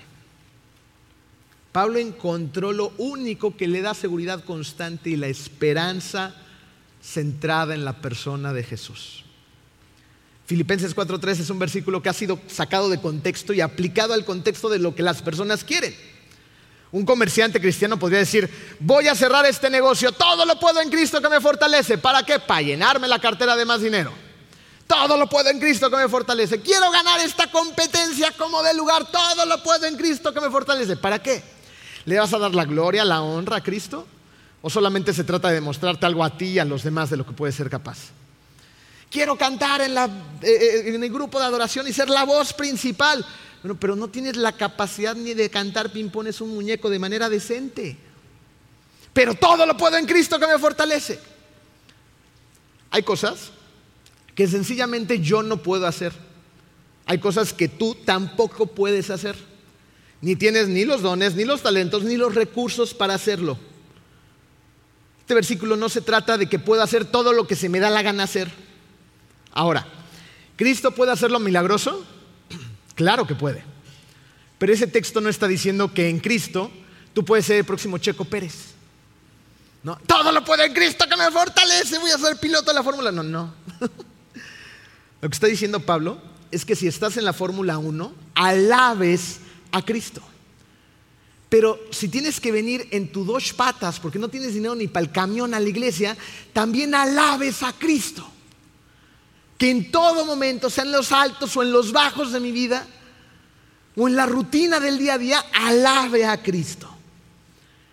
Pablo 1.72 1.98
encontró 1.98 2.72
lo 2.72 2.92
único 2.98 3.56
que 3.56 3.68
le 3.68 3.80
da 3.80 3.94
seguridad 3.94 4.44
constante 4.44 5.10
y 5.10 5.16
la 5.16 5.28
esperanza 5.28 6.34
centrada 7.00 7.74
en 7.74 7.84
la 7.84 8.02
persona 8.02 8.52
de 8.52 8.64
Jesús. 8.64 9.24
Filipenses 10.50 10.96
4.3 10.96 11.42
es 11.42 11.50
un 11.50 11.60
versículo 11.60 12.02
que 12.02 12.08
ha 12.08 12.12
sido 12.12 12.40
sacado 12.48 12.88
de 12.88 13.00
contexto 13.00 13.52
y 13.52 13.60
aplicado 13.60 14.14
al 14.14 14.24
contexto 14.24 14.68
de 14.68 14.80
lo 14.80 14.96
que 14.96 15.02
las 15.04 15.22
personas 15.22 15.62
quieren. 15.62 15.94
Un 16.90 17.06
comerciante 17.06 17.60
cristiano 17.60 18.00
podría 18.00 18.18
decir, 18.18 18.50
voy 18.80 19.06
a 19.06 19.14
cerrar 19.14 19.46
este 19.46 19.70
negocio, 19.70 20.10
todo 20.10 20.44
lo 20.44 20.58
puedo 20.58 20.80
en 20.80 20.90
Cristo 20.90 21.22
que 21.22 21.28
me 21.28 21.40
fortalece. 21.40 21.98
¿Para 21.98 22.24
qué? 22.24 22.40
Para 22.40 22.62
llenarme 22.62 23.06
la 23.06 23.20
cartera 23.20 23.54
de 23.54 23.64
más 23.64 23.80
dinero. 23.80 24.12
Todo 24.88 25.16
lo 25.16 25.28
puedo 25.28 25.48
en 25.50 25.60
Cristo 25.60 25.88
que 25.88 25.98
me 25.98 26.08
fortalece. 26.08 26.60
Quiero 26.60 26.90
ganar 26.90 27.20
esta 27.20 27.48
competencia 27.48 28.32
como 28.36 28.60
de 28.64 28.74
lugar, 28.74 29.08
todo 29.08 29.46
lo 29.46 29.62
puedo 29.62 29.86
en 29.86 29.96
Cristo 29.96 30.34
que 30.34 30.40
me 30.40 30.50
fortalece. 30.50 30.96
¿Para 30.96 31.22
qué? 31.22 31.44
¿Le 32.06 32.18
vas 32.18 32.34
a 32.34 32.40
dar 32.40 32.56
la 32.56 32.64
gloria, 32.64 33.04
la 33.04 33.22
honra 33.22 33.58
a 33.58 33.62
Cristo? 33.62 34.04
¿O 34.62 34.68
solamente 34.68 35.14
se 35.14 35.22
trata 35.22 35.46
de 35.46 35.54
demostrarte 35.54 36.06
algo 36.06 36.24
a 36.24 36.36
ti 36.36 36.46
y 36.46 36.58
a 36.58 36.64
los 36.64 36.82
demás 36.82 37.08
de 37.08 37.18
lo 37.18 37.24
que 37.24 37.34
puedes 37.34 37.54
ser 37.54 37.70
capaz? 37.70 37.98
Quiero 39.10 39.36
cantar 39.36 39.82
en, 39.82 39.98
eh, 39.98 40.08
eh, 40.42 40.82
en, 40.86 41.02
el 41.02 41.12
grupo 41.12 41.38
de 41.38 41.46
adoración 41.46 41.86
y 41.88 41.92
ser 41.92 42.08
la 42.08 42.24
voz 42.24 42.52
principal. 42.52 43.24
Bueno, 43.62 43.78
pero 43.78 43.96
no 43.96 44.08
tienes 44.08 44.36
la 44.36 44.52
capacidad 44.52 45.14
ni 45.14 45.34
de 45.34 45.50
cantar 45.50 45.92
pimpones 45.92 46.40
un 46.40 46.54
muñeco 46.54 46.88
de 46.88 46.98
manera 46.98 47.28
decente. 47.28 47.96
Pero 49.12 49.34
todo 49.34 49.66
lo 49.66 49.76
puedo 49.76 49.96
en 49.96 50.06
Cristo 50.06 50.38
que 50.38 50.46
me 50.46 50.58
fortalece. 50.58 51.18
Hay 52.90 53.02
cosas 53.02 53.50
que 54.34 54.46
sencillamente 54.46 55.20
yo 55.20 55.42
no 55.42 55.62
puedo 55.62 55.86
hacer. 55.86 56.12
Hay 57.06 57.18
cosas 57.18 57.52
que 57.52 57.68
tú 57.68 57.96
tampoco 57.96 58.66
puedes 58.66 59.10
hacer. 59.10 59.36
Ni 60.22 60.36
tienes 60.36 60.68
ni 60.68 60.84
los 60.84 61.02
dones, 61.02 61.34
ni 61.34 61.44
los 61.44 61.62
talentos, 61.62 62.04
ni 62.04 62.16
los 62.16 62.34
recursos 62.34 62.94
para 62.94 63.14
hacerlo. 63.14 63.58
Este 65.20 65.34
versículo 65.34 65.76
no 65.76 65.88
se 65.88 66.00
trata 66.00 66.38
de 66.38 66.48
que 66.48 66.58
pueda 66.58 66.84
hacer 66.84 67.04
todo 67.04 67.32
lo 67.32 67.46
que 67.46 67.56
se 67.56 67.68
me 67.68 67.80
da 67.80 67.90
la 67.90 68.02
gana 68.02 68.24
hacer. 68.24 68.50
Ahora, 69.52 69.86
¿Cristo 70.56 70.90
puede 70.92 71.12
hacerlo 71.12 71.38
milagroso? 71.38 72.04
Claro 72.94 73.26
que 73.26 73.34
puede. 73.34 73.64
Pero 74.58 74.74
ese 74.74 74.86
texto 74.86 75.22
no 75.22 75.30
está 75.30 75.48
diciendo 75.48 75.94
que 75.94 76.10
en 76.10 76.20
Cristo 76.20 76.70
tú 77.14 77.24
puedes 77.24 77.46
ser 77.46 77.56
el 77.56 77.64
próximo 77.64 77.96
Checo 77.96 78.26
Pérez. 78.26 78.74
No, 79.82 79.96
todo 80.06 80.30
lo 80.32 80.44
puede 80.44 80.66
en 80.66 80.74
Cristo 80.74 81.06
que 81.08 81.16
me 81.16 81.30
fortalece, 81.30 81.98
voy 81.98 82.10
a 82.10 82.18
ser 82.18 82.36
piloto 82.36 82.70
de 82.70 82.74
la 82.74 82.82
Fórmula. 82.82 83.10
No, 83.10 83.22
no. 83.22 83.54
Lo 85.22 85.28
que 85.30 85.34
está 85.34 85.46
diciendo 85.46 85.80
Pablo 85.80 86.20
es 86.50 86.66
que 86.66 86.76
si 86.76 86.86
estás 86.86 87.16
en 87.16 87.24
la 87.24 87.32
Fórmula 87.32 87.78
1, 87.78 88.12
alabes 88.34 89.38
a 89.72 89.82
Cristo. 89.82 90.20
Pero 91.48 91.80
si 91.90 92.08
tienes 92.08 92.38
que 92.38 92.52
venir 92.52 92.86
en 92.90 93.10
tus 93.10 93.26
dos 93.26 93.54
patas 93.54 93.98
porque 93.98 94.18
no 94.18 94.28
tienes 94.28 94.52
dinero 94.52 94.74
ni 94.74 94.88
para 94.88 95.06
el 95.06 95.10
camión 95.12 95.54
a 95.54 95.60
la 95.60 95.68
iglesia, 95.68 96.16
también 96.52 96.94
alabes 96.94 97.62
a 97.62 97.72
Cristo 97.72 98.29
que 99.60 99.70
en 99.70 99.92
todo 99.92 100.24
momento, 100.24 100.70
sea 100.70 100.84
en 100.84 100.92
los 100.92 101.12
altos 101.12 101.54
o 101.54 101.62
en 101.62 101.70
los 101.70 101.92
bajos 101.92 102.32
de 102.32 102.40
mi 102.40 102.50
vida, 102.50 102.86
o 103.94 104.08
en 104.08 104.16
la 104.16 104.24
rutina 104.24 104.80
del 104.80 104.96
día 104.96 105.14
a 105.14 105.18
día, 105.18 105.44
alabe 105.52 106.24
a 106.24 106.42
Cristo. 106.42 106.88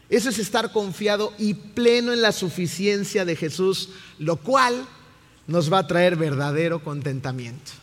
Eso 0.07 0.29
es 0.29 0.39
estar 0.39 0.71
confiado 0.71 1.33
y 1.37 1.55
pleno 1.55 2.13
en 2.13 2.21
la 2.21 2.31
suficiencia 2.31 3.25
de 3.25 3.35
Jesús, 3.35 3.89
lo 4.17 4.37
cual 4.37 4.87
nos 5.45 5.71
va 5.71 5.79
a 5.79 5.87
traer 5.87 6.15
verdadero 6.15 6.81
contentamiento. 6.81 7.73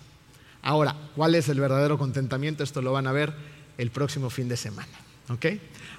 Ahora, 0.62 0.97
¿cuál 1.14 1.35
es 1.35 1.51
el 1.51 1.61
verdadero 1.61 1.99
contentamiento? 1.99 2.64
Esto 2.64 2.80
lo 2.80 2.93
van 2.93 3.07
a 3.07 3.12
ver 3.12 3.35
el 3.76 3.91
próximo 3.91 4.30
fin 4.30 4.49
de 4.49 4.57
semana. 4.57 4.97
¿Ok? 5.28 5.45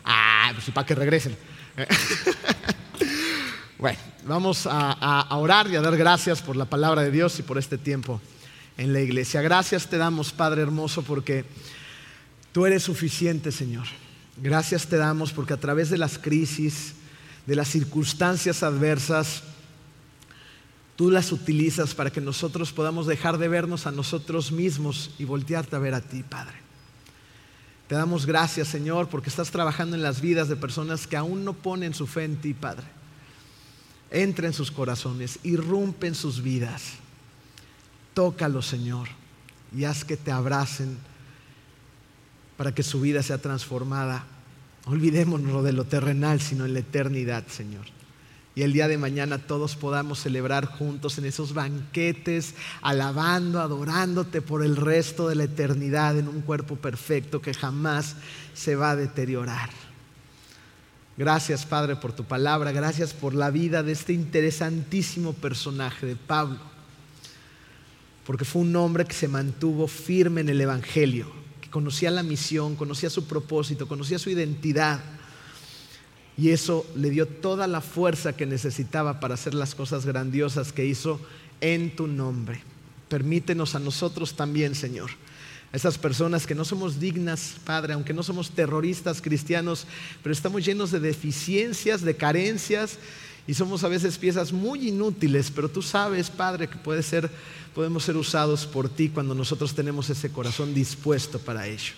Ah, 0.05 0.49
pues 0.55 0.71
para 0.71 0.87
que 0.87 0.95
regresen. 0.95 1.37
bueno, 3.85 3.99
vamos 4.25 4.67
a, 4.67 5.27
orar 5.37 5.67
y 5.69 5.75
a 5.75 5.81
dar 5.81 5.95
gracias 5.95 6.41
por 6.41 6.55
la 6.55 6.65
palabra 6.65 7.03
de 7.03 7.11
Dios 7.11 7.37
y 7.37 7.43
por 7.43 7.59
este 7.59 7.77
tiempo 7.77 8.19
en 8.79 8.93
la 8.93 8.99
iglesia. 8.99 9.43
Gracias 9.43 9.87
te 9.87 9.99
damos, 9.99 10.31
Padre 10.31 10.63
hermoso, 10.63 11.03
porque 11.03 11.45
tú 12.51 12.65
eres 12.65 12.81
suficiente, 12.81 13.51
Señor. 13.51 13.85
Gracias 14.37 14.87
te 14.87 14.97
damos 14.97 15.33
porque 15.33 15.53
a 15.53 15.59
través 15.59 15.91
de 15.91 15.99
las 15.99 16.17
crisis, 16.17 16.95
de 17.45 17.55
las 17.55 17.67
circunstancias 17.67 18.63
adversas, 18.63 19.43
tú 20.95 21.11
las 21.11 21.31
utilizas 21.31 21.93
para 21.93 22.09
que 22.09 22.21
nosotros 22.21 22.73
podamos 22.73 23.05
dejar 23.05 23.37
de 23.37 23.49
vernos 23.49 23.85
a 23.85 23.91
nosotros 23.91 24.51
mismos 24.51 25.11
y 25.19 25.25
voltearte 25.25 25.75
a 25.75 25.79
ver 25.79 25.93
a 25.93 26.01
ti, 26.01 26.23
Padre. 26.23 26.55
Te 27.87 27.93
damos 27.93 28.25
gracias, 28.25 28.67
Señor, 28.67 29.09
porque 29.09 29.29
estás 29.29 29.51
trabajando 29.51 29.95
en 29.95 30.01
las 30.01 30.21
vidas 30.21 30.49
de 30.49 30.55
personas 30.55 31.05
que 31.05 31.17
aún 31.17 31.45
no 31.45 31.53
ponen 31.53 31.93
su 31.93 32.07
fe 32.07 32.23
en 32.23 32.37
ti, 32.37 32.55
Padre. 32.55 33.04
Entra 34.15 34.47
en 34.47 34.53
sus 34.53 34.71
corazones, 34.71 35.39
irrumpe 35.43 36.07
en 36.07 36.15
sus 36.15 36.41
vidas. 36.41 36.93
Tócalos, 38.13 38.65
Señor, 38.65 39.09
y 39.75 39.83
haz 39.83 40.05
que 40.05 40.15
te 40.15 40.31
abracen 40.31 40.97
para 42.55 42.73
que 42.73 42.81
su 42.81 43.01
vida 43.01 43.21
sea 43.23 43.39
transformada. 43.39 44.25
Olvidémonos 44.85 45.65
de 45.65 45.73
lo 45.73 45.83
terrenal, 45.83 46.39
sino 46.39 46.65
en 46.65 46.73
la 46.73 46.79
eternidad, 46.79 47.45
Señor. 47.47 47.87
Y 48.55 48.61
el 48.61 48.71
día 48.71 48.87
de 48.87 48.97
mañana 48.97 49.37
todos 49.37 49.75
podamos 49.75 50.21
celebrar 50.21 50.65
juntos 50.65 51.17
en 51.17 51.25
esos 51.25 51.53
banquetes, 51.53 52.55
alabando, 52.81 53.59
adorándote 53.59 54.41
por 54.41 54.63
el 54.63 54.77
resto 54.77 55.27
de 55.27 55.35
la 55.35 55.43
eternidad 55.43 56.17
en 56.17 56.29
un 56.29 56.39
cuerpo 56.39 56.77
perfecto 56.77 57.41
que 57.41 57.53
jamás 57.53 58.15
se 58.53 58.77
va 58.77 58.91
a 58.91 58.95
deteriorar. 58.95 59.69
Gracias, 61.17 61.65
Padre, 61.65 61.95
por 61.95 62.13
tu 62.13 62.23
palabra. 62.23 62.71
Gracias 62.71 63.13
por 63.13 63.33
la 63.33 63.51
vida 63.51 63.83
de 63.83 63.93
este 63.93 64.13
interesantísimo 64.13 65.33
personaje 65.33 66.05
de 66.05 66.15
Pablo. 66.15 66.59
Porque 68.25 68.43
fue 68.43 68.63
un 68.63 68.75
hombre 68.75 69.05
que 69.05 69.13
se 69.13 69.27
mantuvo 69.27 69.87
firme 69.87 70.41
en 70.41 70.49
el 70.49 70.59
Evangelio, 70.59 71.31
que 71.61 71.69
conocía 71.69 72.11
la 72.11 72.23
misión, 72.23 72.75
conocía 72.75 73.09
su 73.09 73.25
propósito, 73.25 73.87
conocía 73.87 74.19
su 74.19 74.29
identidad 74.29 74.99
y 76.37 76.49
eso 76.49 76.85
le 76.95 77.09
dio 77.09 77.27
toda 77.27 77.65
la 77.67 77.81
fuerza 77.81 78.35
que 78.35 78.45
necesitaba 78.45 79.19
para 79.19 79.35
hacer 79.35 79.53
las 79.53 79.73
cosas 79.73 80.05
grandiosas 80.05 80.73
que 80.73 80.85
hizo 80.85 81.19
en 81.61 81.95
tu 81.95 82.07
nombre. 82.07 82.61
Permítenos 83.07 83.75
a 83.75 83.79
nosotros 83.79 84.35
también, 84.35 84.75
Señor. 84.75 85.11
A 85.73 85.77
esas 85.77 85.97
personas 85.97 86.45
que 86.45 86.55
no 86.55 86.63
somos 86.63 86.99
dignas, 86.99 87.55
Padre, 87.65 87.93
aunque 87.93 88.13
no 88.13 88.23
somos 88.23 88.51
terroristas 88.51 89.21
cristianos, 89.21 89.85
pero 90.23 90.33
estamos 90.33 90.63
llenos 90.65 90.91
de 90.91 90.99
deficiencias, 90.99 92.01
de 92.01 92.15
carencias 92.15 92.97
y 93.47 93.53
somos 93.53 93.83
a 93.83 93.87
veces 93.87 94.17
piezas 94.17 94.51
muy 94.51 94.87
inútiles, 94.87 95.51
pero 95.51 95.69
tú 95.69 95.81
sabes, 95.81 96.29
Padre, 96.29 96.67
que 96.67 96.77
puede 96.77 97.03
ser, 97.03 97.29
podemos 97.75 98.03
ser 98.03 98.17
usados 98.17 98.65
por 98.65 98.89
ti 98.89 99.09
cuando 99.09 99.35
nosotros 99.35 99.75
tenemos 99.75 100.09
ese 100.09 100.31
corazón 100.31 100.73
dispuesto 100.73 101.39
para 101.39 101.67
ello. 101.67 101.93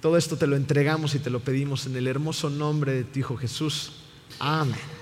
Todo 0.00 0.16
esto 0.16 0.36
te 0.36 0.46
lo 0.46 0.56
entregamos 0.56 1.14
y 1.14 1.18
te 1.18 1.30
lo 1.30 1.40
pedimos 1.40 1.86
en 1.86 1.96
el 1.96 2.06
hermoso 2.06 2.50
nombre 2.50 2.92
de 2.92 3.04
tu 3.04 3.20
Hijo 3.20 3.36
Jesús. 3.36 3.92
Amén. 4.38 4.97